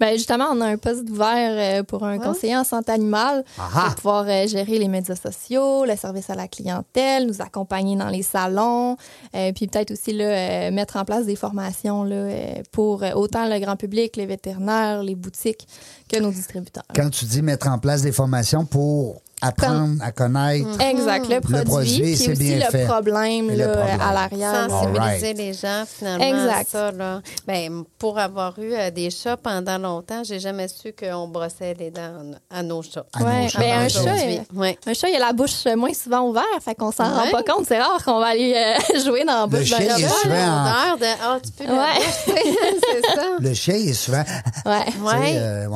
Ben 0.00 0.16
justement, 0.16 0.46
on 0.50 0.62
a 0.62 0.66
un 0.66 0.78
poste 0.78 1.08
ouvert 1.10 1.80
euh, 1.80 1.82
pour 1.82 2.04
un 2.04 2.18
conseiller 2.18 2.56
en 2.56 2.64
santé 2.64 2.90
animale 2.90 3.44
Aha. 3.58 3.84
pour 3.84 3.94
pouvoir 3.96 4.24
euh, 4.26 4.46
gérer 4.46 4.78
les 4.78 4.88
médias 4.88 5.14
sociaux, 5.14 5.84
le 5.84 5.94
service 5.94 6.30
à 6.30 6.34
la 6.34 6.48
clientèle, 6.48 7.26
nous 7.26 7.42
accompagner 7.42 7.96
dans 7.96 8.08
les 8.08 8.22
salons, 8.22 8.96
euh, 9.36 9.52
puis 9.52 9.66
peut-être 9.66 9.90
aussi 9.90 10.14
là, 10.14 10.24
euh, 10.24 10.70
mettre 10.70 10.96
en 10.96 11.04
place 11.04 11.26
des 11.26 11.36
formations 11.36 12.02
là, 12.04 12.16
euh, 12.16 12.62
pour 12.72 13.02
euh, 13.02 13.12
autant 13.12 13.46
le 13.46 13.58
grand 13.58 13.76
public, 13.76 14.16
les 14.16 14.24
vétérinaires, 14.24 15.02
les 15.02 15.14
boutiques 15.14 15.68
que 16.10 16.18
nos 16.18 16.30
distributeurs. 16.30 16.84
Quand 16.94 17.10
tu 17.10 17.26
dis 17.26 17.42
mettre 17.42 17.68
en 17.68 17.78
place 17.78 18.00
des 18.00 18.12
formations 18.12 18.64
pour 18.64 19.20
apprendre 19.42 20.02
à 20.02 20.12
connaître 20.12 20.68
Exact, 20.80 21.26
le 21.28 21.40
produit, 21.40 21.64
produit, 21.64 22.00
puis 22.02 22.16
c'est 22.16 22.32
aussi 22.32 22.38
bien 22.42 22.56
le 22.58 22.64
fait. 22.70 22.84
problème, 22.86 23.48
le 23.50 23.68
à 23.68 24.12
l'arrière. 24.12 24.68
sensibiliser 24.70 25.34
les 25.34 25.52
gens 25.52 25.84
finalement 25.86 26.24
Exact. 26.24 26.60
à 26.60 26.64
ça 26.70 26.92
là. 26.92 27.20
Ben 27.46 27.84
pour 27.98 28.18
avoir 28.18 28.58
eu 28.58 28.72
euh, 28.74 28.90
des 28.90 29.10
chats 29.10 29.36
pendant 29.36 29.78
longtemps, 29.78 30.22
j'ai 30.24 30.40
jamais 30.40 30.68
su 30.68 30.92
qu'on 30.92 31.28
brossait 31.28 31.74
les 31.78 31.90
dents 31.90 32.32
à 32.50 32.62
nos 32.62 32.82
chats. 32.82 33.04
à 33.14 33.20
nos 33.20 33.26
Ouais, 33.26 33.48
chats. 33.48 33.58
ben, 33.58 33.78
un 33.80 33.86
Aujourd'hui. 33.86 34.36
chat, 34.36 34.42
Ouais. 34.54 34.78
Un 34.86 34.94
chat, 34.94 35.08
il 35.08 35.16
a 35.16 35.18
la 35.26 35.32
bouche 35.32 35.64
moins 35.76 35.92
souvent 35.94 36.28
ouverte, 36.28 36.46
fait 36.64 36.74
qu'on 36.74 36.92
s'en 36.92 37.04
rend 37.12 37.30
pas 37.30 37.42
compte. 37.42 37.66
C'est 37.66 37.78
rare 37.80 38.02
qu'on 38.04 38.18
va 38.20 38.26
aller 38.28 38.54
euh, 38.54 38.98
jouer 39.04 39.24
dans 39.24 39.32
la 39.32 39.42
Le 39.42 39.46
bouche 39.48 39.70
d'un 39.70 39.76
chien, 39.78 39.96
il 39.98 40.04
est 40.04 40.08
chat. 40.08 40.14
souvent 40.22 40.34
en- 40.34 40.90
L'odeur 40.90 40.98
de 40.98 41.06
ah 41.22 41.38
tu 41.42 41.50
peux 41.52 41.64
la 41.64 41.72
Ouais. 41.72 41.94
bouche, 41.96 42.34
c'est 42.92 43.14
ça. 43.14 43.22
Le 43.40 43.54
chien 43.54 43.74
est 43.74 43.92
souvent. 43.94 44.24
Ouais. 44.66 45.36
Euh. 45.36 45.66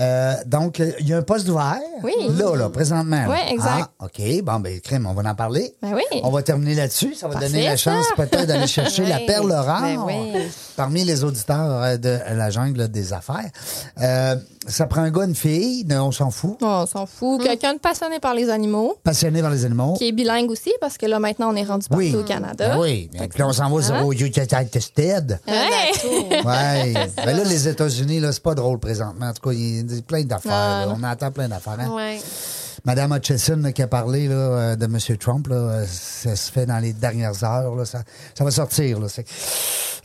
Euh, 0.00 0.34
donc, 0.46 0.80
euh, 0.80 0.92
il 1.00 1.08
y 1.08 1.12
a 1.12 1.18
un 1.18 1.22
poste 1.22 1.48
ouvert. 1.48 1.78
Oui. 2.02 2.12
Là, 2.38 2.56
là, 2.56 2.68
présentement. 2.70 3.22
là. 3.22 3.28
Ouais, 3.28 3.52
exact. 3.52 3.90
Ah, 4.00 4.04
OK. 4.06 4.42
Bon, 4.42 4.60
ben, 4.60 4.80
crème, 4.80 5.06
on 5.06 5.12
va 5.14 5.28
en 5.30 5.34
parler. 5.34 5.74
Ben 5.82 5.92
oui. 5.94 6.20
On 6.22 6.30
va 6.30 6.42
terminer 6.42 6.74
là-dessus. 6.74 7.14
Ça 7.14 7.26
va 7.28 7.34
Parfait, 7.34 7.48
donner 7.48 7.64
la 7.64 7.76
ça. 7.76 7.92
chance 7.92 8.06
peut-être 8.16 8.46
d'aller 8.46 8.66
chercher 8.66 9.04
la 9.06 9.16
Oui. 9.18 9.26
perle 9.26 9.52
rare 9.52 9.82
Ben 9.82 9.98
oui. 10.06 10.32
parmi 10.76 11.04
les 11.04 11.24
auditeurs 11.24 11.82
euh, 11.82 11.96
de 11.96 12.18
la 12.34 12.50
jungle 12.50 12.88
des 12.88 13.12
affaires. 13.12 13.50
Euh, 14.00 14.36
ça 14.66 14.86
prend 14.86 15.00
un 15.02 15.10
gars, 15.10 15.24
une 15.24 15.34
fille, 15.34 15.84
mais 15.88 15.96
on 15.96 16.12
s'en 16.12 16.30
fout. 16.30 16.58
On 16.62 16.86
s'en 16.86 17.04
Hmm. 17.04 17.06
fout. 17.06 17.42
Quelqu'un 17.42 17.74
de 17.74 17.78
passionné 17.78 18.18
par 18.20 18.34
les 18.34 18.50
animaux, 18.50 18.96
Passionné 19.02 19.40
par 19.40 19.50
les 19.50 19.64
animaux. 19.64 19.94
qui 19.94 20.08
est 20.08 20.12
bilingue 20.12 20.50
aussi, 20.50 20.72
parce 20.80 20.98
que 20.98 21.06
là, 21.06 21.18
maintenant, 21.18 21.50
on 21.52 21.56
est 21.56 21.64
rendu 21.64 21.88
partout 21.88 22.02
Oui. 22.04 22.14
au 22.14 22.22
Canada. 22.22 22.68
Ben 22.70 22.78
oui. 22.78 23.10
Et 23.22 23.28
puis 23.28 23.42
on 23.42 23.52
s'en 23.52 23.70
va 23.70 23.82
sur 23.82 23.94
Hein? 23.94 24.02
au 24.02 24.12
United 24.12 25.38
Ouais. 25.48 26.42
Ouais. 26.44 26.94
ben 27.24 27.36
là, 27.36 27.44
les 27.44 27.68
États-Unis, 27.68 28.20
là, 28.20 28.32
c'est 28.32 28.42
pas 28.42 28.54
drôle 28.54 28.78
présentement. 28.78 29.26
En 29.26 29.32
tout 29.32 29.48
cas, 29.48 29.54
il 29.54 29.90
y 29.94 29.98
a 29.98 30.02
plein 30.02 30.22
d'affaires. 30.22 30.88
On 30.96 31.02
entend 31.02 31.30
plein 31.30 31.48
d'affaires. 31.48 31.76
hein. 31.80 31.90
Ouais. 31.94 32.20
Madame 32.84 33.12
Hutchison 33.12 33.56
là, 33.56 33.72
qui 33.72 33.82
a 33.82 33.86
parlé 33.88 34.28
là, 34.28 34.34
euh, 34.34 34.76
de 34.76 34.84
M. 34.84 34.98
Trump, 35.18 35.48
là, 35.48 35.56
euh, 35.56 35.86
ça 35.90 36.36
se 36.36 36.50
fait 36.50 36.64
dans 36.64 36.78
les 36.78 36.92
dernières 36.92 37.42
heures. 37.44 37.74
Là, 37.74 37.84
ça, 37.84 38.02
ça 38.36 38.44
va 38.44 38.50
sortir. 38.50 38.98
C'est, 39.08 39.26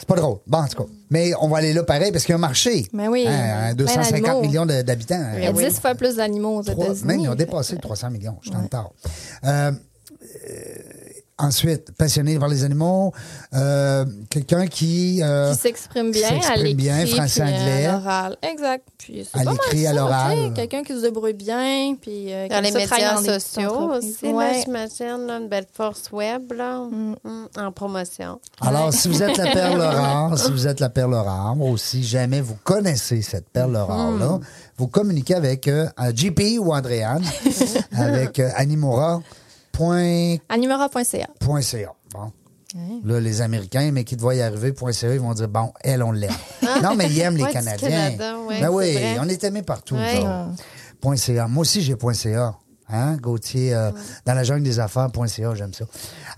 pas 0.08 0.16
drôle. 0.16 0.40
Bon, 0.48 0.58
en 0.58 0.68
tout 0.68 0.84
cas. 0.84 0.90
Mais 1.10 1.32
on 1.40 1.48
va 1.48 1.60
aller 1.60 1.72
là 1.72 1.84
pareil 1.84 2.12
parce 2.12 2.26
qu'il 2.26 2.34
y 2.34 2.36
a 2.36 2.38
un 2.38 2.40
marché. 2.40 2.88
Ben 2.92 3.08
oui. 3.10 3.26
Hein, 3.28 3.74
Plein 3.74 3.76
250 3.76 4.22
d'animaux. 4.22 4.42
millions 4.42 4.66
de- 4.66 4.82
d'habitants. 4.82 5.24
Il 5.38 5.44
y 5.44 5.46
a 5.46 5.52
Euh, 5.52 5.54
10 5.70 5.80
fois 5.80 5.96
plus 5.96 6.16
d'animaux 6.18 6.58
aux 6.58 6.64
États-Unis. 6.64 7.02
même, 7.06 7.20
ils 7.22 7.30
ont 7.30 7.36
dépassé 7.36 7.72
que- 7.74 7.78
le 7.78 7.82
300 7.84 8.10
millions. 8.10 8.38
Je 8.42 8.50
suis 8.50 8.58
en 8.58 8.64
retard. 8.64 8.92
Euh, 9.46 9.72
ensuite, 11.40 11.92
passionné 11.98 12.38
par 12.40 12.48
les 12.48 12.64
animaux. 12.64 13.12
euh, 13.54 14.06
quelqu'un 14.30 14.68
qui... 14.68 15.22
euh, 15.24 15.52
Qui 15.54 15.60
s'exprime 15.60 16.12
bien 16.12 16.28
à 16.28 16.30
s'exprime 16.32 16.58
l'écrit, 16.64 16.74
bien, 16.76 16.98
puis 17.04 17.12
français-anglais. 17.16 17.86
à 17.88 17.92
l'oral. 17.94 18.38
Exact. 18.42 18.88
Puis 18.98 19.28
c'est 19.32 19.40
À 19.40 19.52
l'écrit, 19.52 19.88
à 19.88 19.94
l'oral. 19.94 20.54
Quelqu'un 20.54 20.84
qui 20.84 20.94
se 20.94 21.02
débrouille 21.02 21.34
bien, 21.34 21.96
puis 22.00 22.32
euh, 22.34 22.48
qui 22.48 22.50
Dans 22.54 22.62
les 22.62 22.72
ça 22.72 22.78
médias 22.80 23.16
dans 23.16 23.40
sociaux 23.40 23.92
aussi, 23.98 24.18
là, 24.24 24.32
Ouais. 24.32 24.62
j'imagine, 24.64 25.26
là, 25.28 25.38
une 25.38 25.50
belle 25.50 25.66
force 25.74 26.12
web 26.12 26.52
là, 26.54 26.80
Mm, 26.90 27.16
en 27.58 27.72
promotion. 27.72 28.40
Alors, 28.62 28.94
si 28.94 29.08
vous 29.08 29.22
êtes 29.24 29.38
la 29.38 29.52
perle 29.52 29.82
rare, 29.82 30.38
si 30.38 30.52
vous 30.52 30.68
êtes 30.68 30.80
la 30.80 30.90
perle 30.90 31.14
rare, 31.16 31.56
ou 31.60 31.78
si 31.78 32.04
jamais 32.04 32.42
vous 32.42 32.56
connaissez 32.64 33.22
cette 33.22 33.50
perle 33.50 33.76
rare-là, 33.76 34.40
vous 34.78 34.88
communiquez 34.88 35.36
avec 35.36 35.68
euh, 35.68 35.88
JP 36.16 36.60
ou 36.60 36.74
Andréane, 36.74 37.24
avec 37.98 38.40
euh, 38.40 38.50
animora.ca. 39.80 40.42
Animera.ca. 40.50 41.94
Bon. 42.14 42.32
Là, 43.06 43.20
les 43.20 43.42
Américains, 43.42 43.92
mais 43.92 44.04
qui 44.04 44.16
te 44.18 44.22
voient 44.22 44.34
y 44.34 44.42
arriver, 44.42 44.74
.ca, 44.92 45.14
ils 45.14 45.20
vont 45.20 45.34
dire, 45.34 45.48
bon, 45.48 45.72
elle, 45.82 46.02
on 46.02 46.12
l'aime. 46.12 46.32
non, 46.82 46.96
mais 46.96 47.08
ils 47.08 47.20
aiment 47.20 47.38
les 47.38 47.44
Ouais, 47.44 47.52
Canadiens. 47.54 47.90
Canada, 47.90 48.38
ouais, 48.48 48.62
ben 48.62 48.70
oui, 48.70 48.94
vrai. 48.94 49.18
on 49.20 49.28
est 49.30 49.44
aimés 49.44 49.62
partout. 49.62 49.96
Ouais. 49.96 50.24
Point 51.00 51.16
.ca. 51.18 51.48
Moi 51.48 51.62
aussi, 51.62 51.82
j'ai 51.82 51.96
.ca. 52.14 52.56
Hein, 52.90 53.16
Gauthier, 53.18 53.74
euh, 53.74 53.92
dans 54.26 54.34
la 54.34 54.44
jungle 54.44 54.64
des 54.64 54.80
affaires, 54.80 55.10
.ca, 55.28 55.56
j'aime 55.56 55.74
ça. 55.74 55.86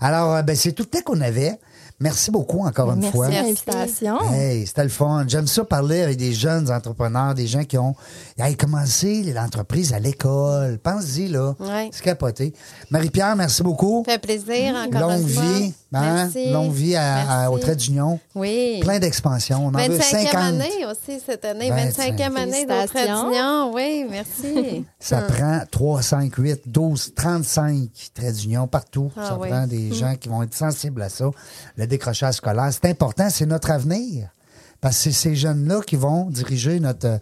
Alors, 0.00 0.34
euh, 0.34 0.42
ben, 0.42 0.54
c'est 0.54 0.72
tout 0.72 0.84
le 0.84 0.88
temps 0.90 1.02
qu'on 1.04 1.20
avait. 1.20 1.58
Merci 1.98 2.30
beaucoup 2.30 2.60
encore 2.60 2.90
une 2.92 3.00
Merci 3.00 3.12
fois. 3.12 3.26
de 3.28 3.32
Merci. 3.32 3.62
l'invitation. 3.66 4.18
Hey, 4.34 4.66
c'était 4.66 4.82
le 4.82 4.90
fun. 4.90 5.24
J'aime 5.26 5.46
ça 5.46 5.64
parler 5.64 6.02
avec 6.02 6.18
des 6.18 6.34
jeunes 6.34 6.70
entrepreneurs, 6.70 7.34
des 7.34 7.46
gens 7.46 7.64
qui 7.64 7.78
ont 7.78 7.94
hey, 8.38 8.54
commencé 8.54 9.22
l'entreprise 9.32 9.94
à 9.94 9.98
l'école. 9.98 10.78
Pense-y, 10.78 11.28
là. 11.28 11.54
Ouais. 11.58 11.88
C'est 11.92 12.02
capoté. 12.02 12.52
Marie-Pierre, 12.90 13.34
merci 13.36 13.62
beaucoup. 13.62 14.02
Ça 14.06 14.12
fait 14.12 14.18
plaisir 14.18 14.74
encore 14.74 15.00
Longue 15.10 15.22
une 15.22 15.28
fois. 15.28 15.42
Hein? 15.92 16.14
Merci. 16.32 16.50
Longue 16.52 16.72
vie 16.72 16.96
à, 16.96 17.14
à- 17.14 17.24
Merci. 17.48 17.54
au 17.54 17.58
trait 17.58 17.76
d'union. 17.76 18.18
Oui. 18.34 18.80
Plein 18.82 18.98
d'expansion. 18.98 19.58
On 19.66 19.68
en 19.74 19.78
veut 19.88 19.96
25e 19.96 20.02
50. 20.24 20.34
année 20.36 20.86
aussi 20.90 21.20
cette 21.24 21.44
année. 21.44 21.70
25. 21.70 22.16
25e 22.18 22.36
année 22.36 22.66
d'Autre 22.66 22.92
Félicitations. 22.92 23.28
d'Union. 23.30 23.72
Oui, 23.74 24.06
merci. 24.10 24.84
Ça 25.00 25.22
prend 25.22 25.60
3, 25.70 26.02
5, 26.02 26.34
8, 26.34 26.62
12, 26.66 27.12
35 27.14 27.88
traits 28.14 28.34
d'union 28.36 28.66
partout. 28.66 29.10
Ah 29.16 29.26
ça 29.28 29.38
oui. 29.38 29.48
prend 29.48 29.66
des 29.66 29.92
gens 29.94 30.14
qui 30.16 30.28
vont 30.28 30.42
être 30.42 30.54
sensibles 30.54 31.00
à 31.02 31.08
ça. 31.08 31.30
Le 31.76 31.86
décrochage 31.86 32.34
scolaire, 32.34 32.68
c'est 32.72 32.88
important, 32.90 33.28
c'est 33.30 33.46
notre 33.46 33.70
avenir. 33.70 34.28
Parce 34.80 34.96
que 34.96 35.02
c'est 35.04 35.12
ces 35.12 35.34
jeunes-là 35.36 35.80
qui 35.86 35.96
vont 35.96 36.24
diriger 36.30 36.80
notre. 36.80 37.18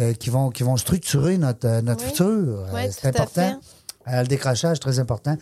euh, 0.00 0.12
qui, 0.14 0.28
vont, 0.30 0.50
qui 0.50 0.62
vont 0.62 0.76
structurer 0.76 1.38
notre, 1.38 1.66
euh, 1.66 1.80
notre 1.82 2.02
Oui. 2.04 2.10
futur. 2.10 2.66
Oui, 2.72 2.80
Euh, 2.82 2.86
tout 2.88 2.94
c'est 3.00 3.06
à 3.06 3.08
important. 3.10 3.60
Euh, 4.08 4.20
le 4.20 4.26
décrochage, 4.26 4.80
très 4.80 4.98
important. 4.98 5.36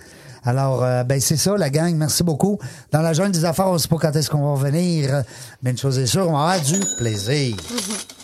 Alors, 0.44 0.82
euh, 0.82 1.04
ben 1.04 1.20
c'est 1.20 1.36
ça, 1.36 1.56
la 1.56 1.70
gang. 1.70 1.94
Merci 1.96 2.22
beaucoup. 2.22 2.58
Dans 2.90 3.00
la 3.00 3.12
jungle 3.12 3.32
des 3.32 3.44
affaires, 3.44 3.68
on 3.68 3.74
ne 3.74 3.78
sait 3.78 3.88
pas 3.88 3.98
quand 3.98 4.14
est-ce 4.14 4.30
qu'on 4.30 4.42
va 4.42 4.52
revenir. 4.52 5.22
Mais 5.62 5.70
une 5.70 5.78
chose 5.78 5.98
est 5.98 6.06
sûre, 6.06 6.28
on 6.28 6.36
avoir 6.36 6.60
du 6.60 6.78
plaisir. 6.98 7.56